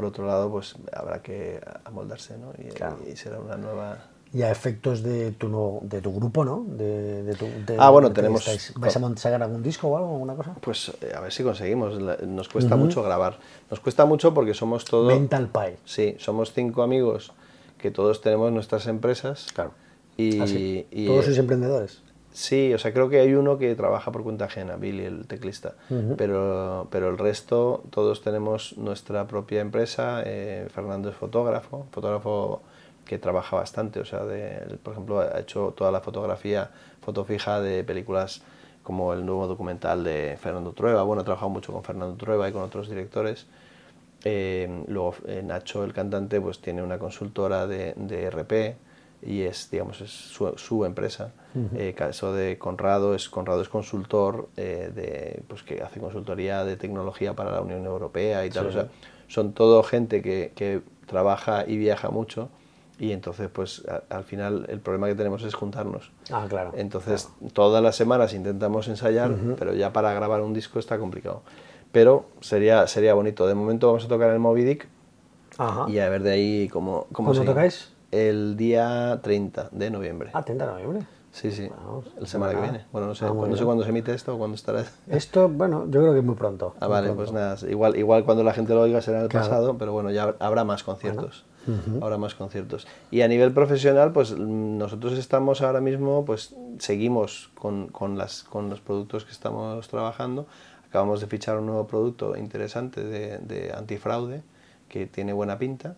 por 0.00 0.08
otro 0.08 0.26
lado, 0.26 0.50
pues 0.50 0.76
habrá 0.94 1.20
que 1.20 1.60
amoldarse, 1.84 2.38
¿no? 2.38 2.52
Y, 2.58 3.10
y 3.10 3.16
será 3.16 3.38
una 3.38 3.58
nueva 3.58 3.98
y 4.32 4.42
a 4.42 4.50
efectos 4.50 5.02
de 5.02 5.32
tu, 5.32 5.80
de 5.82 6.00
tu 6.00 6.14
grupo, 6.14 6.42
¿no? 6.42 6.64
De, 6.66 7.22
de 7.22 7.34
tu, 7.34 7.46
ah, 7.78 7.90
bueno, 7.90 8.12
tenemos... 8.12 8.46
¿Vais 8.76 8.96
a 8.96 9.16
sacar 9.16 9.42
algún 9.42 9.62
disco 9.62 9.88
o 9.88 9.96
algo, 9.96 10.12
alguna 10.12 10.36
cosa? 10.36 10.54
Pues 10.60 10.90
eh, 11.02 11.12
a 11.14 11.20
ver 11.20 11.32
si 11.32 11.42
conseguimos. 11.42 11.98
Nos 12.22 12.48
cuesta 12.48 12.76
mucho 12.76 13.02
grabar. 13.02 13.38
Nos 13.70 13.80
cuesta 13.80 14.06
mucho 14.06 14.32
porque 14.32 14.54
somos 14.54 14.84
todos... 14.86 15.12
Mental 15.12 15.48
Pie. 15.48 15.78
Sí, 15.84 16.14
somos 16.18 16.52
cinco 16.54 16.82
amigos 16.82 17.32
que 17.76 17.90
todos 17.90 18.22
tenemos 18.22 18.52
nuestras 18.52 18.86
empresas. 18.86 19.48
Claro. 19.52 19.72
Y, 20.16 20.40
¿Ah, 20.40 20.46
y 20.46 21.06
¿Todos 21.06 21.24
sois 21.26 21.38
emprendedores? 21.38 22.02
Sí, 22.32 22.72
o 22.72 22.78
sea, 22.78 22.92
creo 22.92 23.08
que 23.08 23.18
hay 23.20 23.34
uno 23.34 23.58
que 23.58 23.74
trabaja 23.74 24.12
por 24.12 24.22
cuenta 24.22 24.44
ajena, 24.44 24.76
Billy, 24.76 25.04
el 25.04 25.26
teclista, 25.26 25.74
pero, 26.16 26.86
pero 26.90 27.08
el 27.08 27.18
resto, 27.18 27.82
todos 27.90 28.22
tenemos 28.22 28.76
nuestra 28.78 29.26
propia 29.26 29.60
empresa. 29.60 30.22
Eh, 30.24 30.68
Fernando 30.72 31.08
es 31.08 31.16
fotógrafo, 31.16 31.86
fotógrafo 31.90 32.62
que 33.04 33.18
trabaja 33.18 33.56
bastante, 33.56 33.98
o 33.98 34.04
sea, 34.04 34.24
de, 34.24 34.78
por 34.82 34.92
ejemplo, 34.92 35.20
ha 35.20 35.40
hecho 35.40 35.74
toda 35.76 35.90
la 35.90 36.00
fotografía, 36.00 36.70
foto 37.02 37.24
fija 37.24 37.60
de 37.60 37.82
películas 37.82 38.42
como 38.84 39.12
el 39.12 39.26
nuevo 39.26 39.48
documental 39.48 40.04
de 40.04 40.38
Fernando 40.40 40.72
Trueba, 40.72 41.02
bueno, 41.02 41.22
ha 41.22 41.24
trabajado 41.24 41.50
mucho 41.50 41.72
con 41.72 41.82
Fernando 41.82 42.14
Trueba 42.14 42.48
y 42.48 42.52
con 42.52 42.62
otros 42.62 42.88
directores. 42.88 43.46
Eh, 44.22 44.84
luego 44.86 45.14
eh, 45.26 45.42
Nacho, 45.44 45.82
el 45.82 45.92
cantante, 45.92 46.40
pues 46.40 46.60
tiene 46.60 46.82
una 46.82 46.98
consultora 46.98 47.66
de, 47.66 47.94
de 47.96 48.30
RP 48.30 48.76
y 49.22 49.42
es, 49.42 49.70
digamos, 49.70 50.00
es 50.00 50.10
su, 50.10 50.52
su 50.56 50.84
empresa. 50.84 51.32
Eh, 51.76 51.94
caso 51.96 52.32
de 52.32 52.58
Conrado, 52.58 53.14
es, 53.14 53.28
Conrado 53.28 53.60
es 53.60 53.68
consultor 53.68 54.48
de, 54.54 55.42
pues 55.48 55.64
que 55.64 55.82
hace 55.82 55.98
consultoría 55.98 56.64
de 56.64 56.76
tecnología 56.76 57.34
para 57.34 57.50
la 57.50 57.60
Unión 57.60 57.84
Europea 57.84 58.46
y 58.46 58.50
tal. 58.50 58.66
O 58.66 58.72
sea, 58.72 58.88
son 59.26 59.52
todo 59.52 59.82
gente 59.82 60.22
que, 60.22 60.52
que 60.54 60.82
trabaja 61.06 61.64
y 61.66 61.76
viaja 61.76 62.10
mucho 62.10 62.50
y 63.00 63.12
entonces 63.12 63.48
pues 63.50 63.82
al 64.10 64.24
final 64.24 64.66
el 64.68 64.78
problema 64.78 65.08
que 65.08 65.14
tenemos 65.14 65.42
es 65.42 65.54
juntarnos. 65.54 66.12
Ah, 66.30 66.44
claro. 66.48 66.72
Entonces 66.76 67.30
todas 67.54 67.82
las 67.82 67.96
semanas 67.96 68.34
intentamos 68.34 68.88
ensayar, 68.88 69.34
pero 69.58 69.74
ya 69.74 69.92
para 69.92 70.12
grabar 70.12 70.42
un 70.42 70.52
disco 70.52 70.78
está 70.78 70.98
complicado. 70.98 71.42
Pero 71.92 72.26
sería, 72.40 72.86
sería 72.86 73.14
bonito. 73.14 73.46
De 73.46 73.54
momento 73.54 73.86
vamos 73.86 74.04
a 74.04 74.08
tocar 74.08 74.30
el 74.30 74.38
Moby 74.38 74.64
Dick 74.64 74.88
y 75.88 75.98
a 75.98 76.08
ver 76.10 76.22
de 76.22 76.30
ahí 76.30 76.68
cómo... 76.68 77.06
cómo 77.10 77.30
¿Cuándo 77.32 77.50
tocáis? 77.50 77.90
El 78.10 78.56
día 78.56 79.20
30 79.22 79.68
de 79.72 79.90
noviembre. 79.90 80.30
Ah, 80.32 80.42
30 80.42 80.66
de 80.66 80.72
noviembre. 80.72 81.06
Sí, 81.32 81.52
sí, 81.52 81.70
el 82.18 82.26
semana 82.26 82.54
que 82.54 82.60
viene. 82.60 82.86
Bueno, 82.90 83.06
no 83.06 83.14
sé, 83.14 83.24
ah, 83.24 83.32
no 83.32 83.56
sé 83.56 83.64
cuándo 83.64 83.84
se 83.84 83.90
emite 83.90 84.12
esto 84.12 84.34
o 84.34 84.38
cuándo 84.38 84.56
estará. 84.56 84.84
Esto, 85.06 85.48
bueno, 85.48 85.84
yo 85.84 86.00
creo 86.00 86.12
que 86.12 86.18
es 86.18 86.24
muy 86.24 86.34
pronto. 86.34 86.74
Ah, 86.80 86.88
vale, 86.88 87.12
pues 87.12 87.30
nada, 87.30 87.56
igual, 87.68 87.96
igual 87.96 88.24
cuando 88.24 88.42
la 88.42 88.52
gente 88.52 88.74
lo 88.74 88.80
oiga 88.80 89.00
será 89.00 89.18
en 89.18 89.24
el 89.24 89.30
pasado, 89.30 89.78
pero 89.78 89.92
bueno, 89.92 90.10
ya 90.10 90.34
habrá 90.40 90.64
más 90.64 90.82
conciertos 90.82 91.44
ahora 92.00 92.18
más 92.18 92.34
conciertos. 92.34 92.86
Y 93.10 93.22
a 93.22 93.28
nivel 93.28 93.52
profesional, 93.52 94.12
pues 94.12 94.36
nosotros 94.38 95.18
estamos 95.18 95.62
ahora 95.62 95.80
mismo, 95.80 96.24
pues 96.24 96.54
seguimos 96.78 97.50
con, 97.54 97.88
con, 97.88 98.16
las, 98.18 98.42
con 98.44 98.70
los 98.70 98.80
productos 98.80 99.24
que 99.24 99.32
estamos 99.32 99.86
trabajando. 99.88 100.46
Acabamos 100.88 101.20
de 101.20 101.26
fichar 101.26 101.58
un 101.58 101.66
nuevo 101.66 101.86
producto 101.86 102.36
interesante 102.36 103.04
de, 103.04 103.38
de 103.38 103.72
antifraude 103.72 104.42
que 104.88 105.06
tiene 105.06 105.32
buena 105.32 105.58
pinta. 105.58 105.96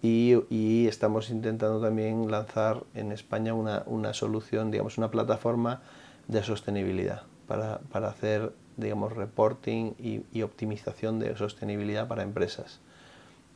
Y, 0.00 0.86
estamos 0.86 1.30
intentando 1.30 1.80
también 1.80 2.30
lanzar 2.30 2.84
en 2.94 3.12
España 3.12 3.52
una, 3.52 3.82
una 3.86 4.14
solución, 4.14 4.70
digamos, 4.70 4.96
una 4.96 5.10
plataforma 5.10 5.82
de 6.28 6.42
sostenibilidad 6.42 7.22
para, 7.46 7.80
para 7.90 8.08
hacer, 8.08 8.52
digamos, 8.76 9.14
reporting 9.14 9.92
y, 9.98 10.22
y, 10.32 10.42
optimización 10.42 11.18
de 11.18 11.36
sostenibilidad 11.36 12.06
para 12.06 12.22
empresas 12.22 12.80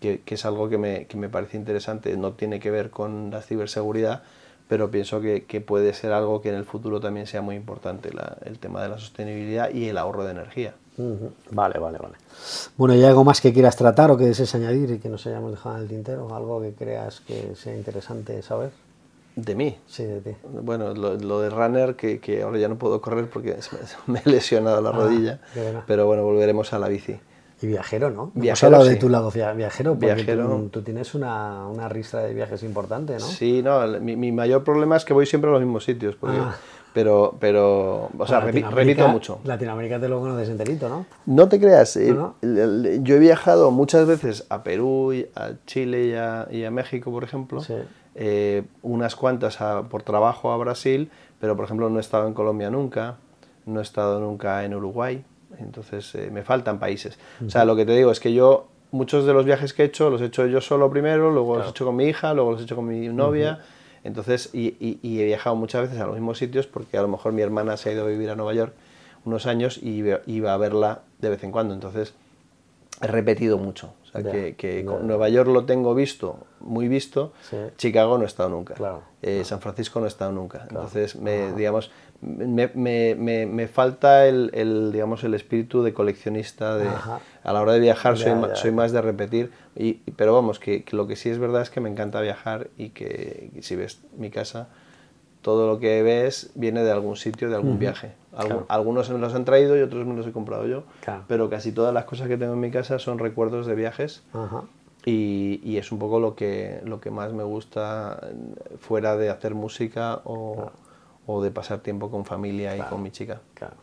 que, 0.02 0.34
es 0.34 0.44
algo 0.44 0.68
que 0.68 0.78
me, 0.78 1.06
que 1.06 1.16
me, 1.16 1.28
parece 1.28 1.56
interesante. 1.56 2.16
No 2.16 2.32
tiene 2.32 2.60
que 2.60 2.70
ver 2.70 2.90
con 2.90 3.30
la 3.30 3.40
ciberseguridad, 3.40 4.22
pero 4.68 4.90
pienso 4.90 5.20
que, 5.20 5.44
que 5.44 5.60
puede 5.60 5.92
ser 5.94 6.12
algo 6.12 6.40
que 6.40 6.48
en 6.48 6.54
el 6.54 6.64
futuro 6.64 7.00
también 7.00 7.26
sea 7.26 7.42
muy 7.42 7.56
importante, 7.56 8.10
el 8.44 8.58
tema 8.58 8.82
de 8.82 8.88
la 8.88 8.98
sostenibilidad 8.98 9.70
y 9.70 9.88
el 9.88 9.98
ahorro 9.98 10.24
de 10.24 10.32
energía. 10.32 10.74
Vale, 11.50 11.78
vale, 11.78 11.98
vale. 11.98 12.14
Bueno, 12.76 12.94
¿y 12.94 13.02
algo 13.02 13.24
más 13.24 13.40
que 13.40 13.52
quieras 13.52 13.76
tratar 13.76 14.10
o 14.10 14.16
que 14.16 14.24
desees 14.24 14.54
añadir 14.54 14.90
y 14.90 14.98
que 14.98 15.08
nos 15.08 15.26
hayamos 15.26 15.50
dejado 15.50 15.76
en 15.76 15.82
el 15.82 15.88
tintero? 15.88 16.34
¿Algo 16.34 16.60
que 16.60 16.72
creas 16.72 17.20
que 17.20 17.54
sea 17.56 17.74
interesante 17.74 18.42
saber? 18.42 18.70
¿De 19.34 19.54
mí? 19.54 19.78
Sí, 19.86 20.04
de 20.04 20.20
ti. 20.20 20.30
Bueno, 20.42 20.92
lo, 20.92 21.40
de 21.40 21.48
runner, 21.48 21.96
que, 21.96 22.20
que, 22.20 22.42
ahora 22.42 22.58
ya 22.58 22.68
no 22.68 22.76
puedo 22.76 23.00
correr 23.00 23.30
porque 23.30 23.56
me, 24.06 24.20
he 24.24 24.28
lesionado 24.28 24.82
la 24.82 24.90
ah, 24.90 24.92
rodilla, 24.92 25.40
pero 25.86 26.06
bueno, 26.06 26.22
volveremos 26.22 26.72
a 26.74 26.78
la 26.78 26.88
bici. 26.88 27.18
Y 27.62 27.68
viajero, 27.68 28.10
¿no? 28.10 28.32
Viajero, 28.34 28.74
Hemos 28.74 28.88
de 28.88 28.96
tu 28.96 29.08
lado 29.08 29.30
viajero, 29.30 29.92
porque 29.92 30.14
viajero. 30.14 30.68
Tú, 30.72 30.82
tienes 30.82 31.14
una, 31.14 31.68
una, 31.68 31.88
ristra 31.88 32.22
de 32.22 32.34
viajes 32.34 32.64
importante, 32.64 33.12
¿no? 33.12 33.20
Sí, 33.20 33.62
no, 33.62 33.86
mi, 34.00 34.16
mi, 34.16 34.32
mayor 34.32 34.64
problema 34.64 34.96
es 34.96 35.04
que 35.04 35.14
voy 35.14 35.26
siempre 35.26 35.48
a 35.48 35.52
los 35.52 35.62
mismos 35.62 35.84
sitios, 35.84 36.16
porque, 36.16 36.38
ah. 36.38 36.56
pero, 36.92 37.36
pero, 37.38 38.10
o 38.18 38.26
sea, 38.26 38.40
repito 38.40 39.06
mucho. 39.06 39.38
Latinoamérica 39.44 40.00
te 40.00 40.08
lo 40.08 40.18
conoces 40.18 40.48
enterito, 40.48 40.88
¿no? 40.88 41.06
No 41.26 41.48
te 41.48 41.60
creas, 41.60 41.96
eh, 41.96 42.12
yo 42.42 43.14
he 43.14 43.18
viajado 43.20 43.70
muchas 43.70 44.08
veces 44.08 44.44
a 44.48 44.64
Perú, 44.64 45.12
a 45.36 45.50
Chile 45.64 46.06
y 46.06 46.14
a, 46.14 46.48
y 46.50 46.64
a 46.64 46.72
México, 46.72 47.12
por 47.12 47.22
ejemplo, 47.22 47.60
sí. 47.60 47.74
eh, 48.16 48.64
unas 48.82 49.14
cuantas 49.14 49.58
por 49.88 50.02
trabajo 50.02 50.50
a 50.50 50.56
Brasil, 50.56 51.12
pero 51.38 51.54
por 51.54 51.66
ejemplo 51.66 51.88
no 51.90 51.98
he 51.98 52.00
estado 52.00 52.26
en 52.26 52.34
Colombia 52.34 52.70
nunca, 52.70 53.18
no 53.66 53.78
he 53.78 53.82
estado 53.84 54.18
nunca 54.18 54.64
en 54.64 54.74
Uruguay, 54.74 55.24
entonces 55.58 56.14
eh, 56.14 56.30
me 56.30 56.42
faltan 56.42 56.78
países. 56.78 57.18
O 57.44 57.50
sea, 57.50 57.64
lo 57.64 57.76
que 57.76 57.84
te 57.84 57.94
digo 57.96 58.10
es 58.10 58.20
que 58.20 58.32
yo, 58.32 58.68
muchos 58.90 59.26
de 59.26 59.32
los 59.32 59.44
viajes 59.44 59.72
que 59.72 59.82
he 59.82 59.86
hecho, 59.86 60.10
los 60.10 60.20
he 60.20 60.26
hecho 60.26 60.46
yo 60.46 60.60
solo 60.60 60.90
primero, 60.90 61.30
luego 61.30 61.56
los 61.56 61.66
he 61.66 61.70
hecho 61.70 61.84
con 61.84 61.96
mi 61.96 62.04
hija, 62.04 62.34
luego 62.34 62.52
los 62.52 62.60
he 62.60 62.64
hecho 62.64 62.76
con 62.76 62.86
mi 62.86 63.08
novia. 63.08 63.60
Entonces, 64.04 64.50
y, 64.52 64.98
he 65.02 65.24
viajado 65.24 65.54
muchas 65.54 65.82
veces 65.82 66.00
a 66.00 66.06
los 66.06 66.14
mismos 66.14 66.38
sitios 66.38 66.66
porque 66.66 66.98
a 66.98 67.02
lo 67.02 67.08
mejor 67.08 67.32
mi 67.32 67.42
hermana 67.42 67.76
se 67.76 67.90
ha 67.90 67.92
ido 67.92 68.04
a 68.04 68.08
vivir 68.08 68.30
a 68.30 68.34
Nueva 68.34 68.54
York 68.54 68.74
unos 69.24 69.46
años 69.46 69.78
y 69.80 70.02
iba 70.26 70.54
a 70.54 70.56
verla 70.56 71.02
de 71.20 71.30
vez 71.30 71.44
en 71.44 71.52
cuando. 71.52 71.74
Entonces, 71.74 72.14
he 73.00 73.06
repetido 73.06 73.58
mucho. 73.58 73.94
O 74.04 74.20
sea, 74.20 74.22
que, 74.30 74.84
Nueva 75.02 75.28
York 75.28 75.48
lo 75.48 75.64
tengo 75.64 75.94
visto, 75.94 76.38
muy 76.60 76.88
visto. 76.88 77.32
Chicago 77.76 78.18
no 78.18 78.24
he 78.24 78.26
estado 78.26 78.50
nunca. 78.50 78.74
Eh, 79.22 79.42
San 79.44 79.60
Francisco 79.60 80.00
no 80.00 80.06
he 80.06 80.08
estado 80.08 80.32
nunca. 80.32 80.66
Entonces, 80.68 81.16
me, 81.16 81.52
digamos, 81.52 81.90
me, 82.22 82.70
me, 82.74 83.46
me, 83.46 83.68
falta 83.68 84.26
el, 84.26 84.50
el, 84.54 84.92
digamos, 84.92 85.24
el 85.24 85.34
espíritu 85.34 85.82
de 85.82 85.92
coleccionista. 85.92 86.76
De, 86.76 86.88
a 86.88 87.52
la 87.52 87.60
hora 87.60 87.72
de 87.72 87.80
viajar 87.80 88.16
soy, 88.16 88.32
soy 88.54 88.70
más 88.70 88.92
de 88.92 89.02
repetir. 89.02 89.50
Y, 89.74 89.94
pero 90.16 90.32
vamos, 90.32 90.60
que, 90.60 90.84
lo 90.92 91.08
que 91.08 91.16
sí 91.16 91.30
es 91.30 91.38
verdad 91.38 91.62
es 91.62 91.70
que 91.70 91.80
me 91.80 91.90
encanta 91.90 92.20
viajar 92.20 92.68
y 92.78 92.90
que 92.90 93.50
si 93.60 93.74
ves 93.74 94.00
mi 94.16 94.30
casa, 94.30 94.68
todo 95.42 95.66
lo 95.66 95.80
que 95.80 96.02
ves 96.02 96.50
viene 96.54 96.84
de 96.84 96.92
algún 96.92 97.16
sitio, 97.16 97.50
de 97.50 97.56
algún 97.56 97.78
viaje. 97.78 98.12
Algunos 98.68 99.10
me 99.10 99.18
los 99.18 99.34
han 99.34 99.44
traído 99.44 99.76
y 99.76 99.80
otros 99.80 100.06
me 100.06 100.14
los 100.14 100.26
he 100.26 100.32
comprado 100.32 100.66
yo. 100.66 100.84
Pero 101.26 101.50
casi 101.50 101.72
todas 101.72 101.92
las 101.92 102.04
cosas 102.04 102.28
que 102.28 102.36
tengo 102.36 102.52
en 102.52 102.60
mi 102.60 102.70
casa 102.70 103.00
son 103.00 103.18
recuerdos 103.18 103.66
de 103.66 103.74
viajes. 103.74 104.22
Y, 105.04 105.60
y, 105.64 105.78
es 105.78 105.90
un 105.90 105.98
poco 105.98 106.20
lo 106.20 106.36
que, 106.36 106.80
lo 106.84 107.00
que 107.00 107.10
más 107.10 107.32
me 107.32 107.42
gusta 107.42 108.20
fuera 108.78 109.16
de 109.16 109.30
hacer 109.30 109.52
música 109.52 110.20
o 110.22 110.70
o 111.26 111.42
de 111.42 111.50
pasar 111.50 111.80
tiempo 111.80 112.10
con 112.10 112.24
familia 112.24 112.76
y 112.76 112.80
con 112.80 113.02
mi 113.02 113.10
chica. 113.10 113.40
Claro. 113.54 113.74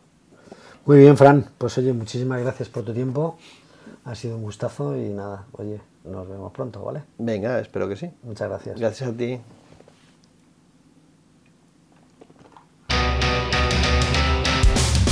Muy 0.86 0.98
bien, 0.98 1.16
Fran. 1.16 1.46
Pues 1.58 1.76
oye, 1.78 1.92
muchísimas 1.92 2.40
gracias 2.40 2.68
por 2.68 2.84
tu 2.84 2.92
tiempo. 2.92 3.36
Ha 4.04 4.14
sido 4.14 4.36
un 4.36 4.42
gustazo 4.42 4.96
y 4.96 5.10
nada, 5.10 5.46
oye, 5.52 5.80
nos 6.04 6.28
vemos 6.28 6.52
pronto, 6.52 6.82
¿vale? 6.82 7.02
Venga, 7.18 7.58
espero 7.60 7.88
que 7.88 7.96
sí. 7.96 8.10
Muchas 8.22 8.48
gracias. 8.48 8.78
Gracias 8.78 9.08
a 9.08 9.12
ti. 9.12 9.40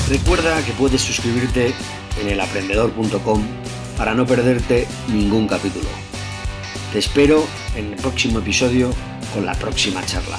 Recuerda 0.08 0.64
que 0.64 0.72
puedes 0.72 1.02
suscribirte 1.02 1.74
en 2.18 2.28
elaprendedor.com 2.28 3.42
para 3.98 4.14
no 4.14 4.26
perderte 4.26 4.86
ningún 5.12 5.46
capítulo. 5.46 5.88
Te 6.92 6.98
espero 6.98 7.42
en 7.76 7.92
el 7.92 7.96
próximo 7.96 8.38
episodio 8.38 8.90
con 9.34 9.44
la 9.44 9.54
próxima 9.54 10.02
charla. 10.06 10.38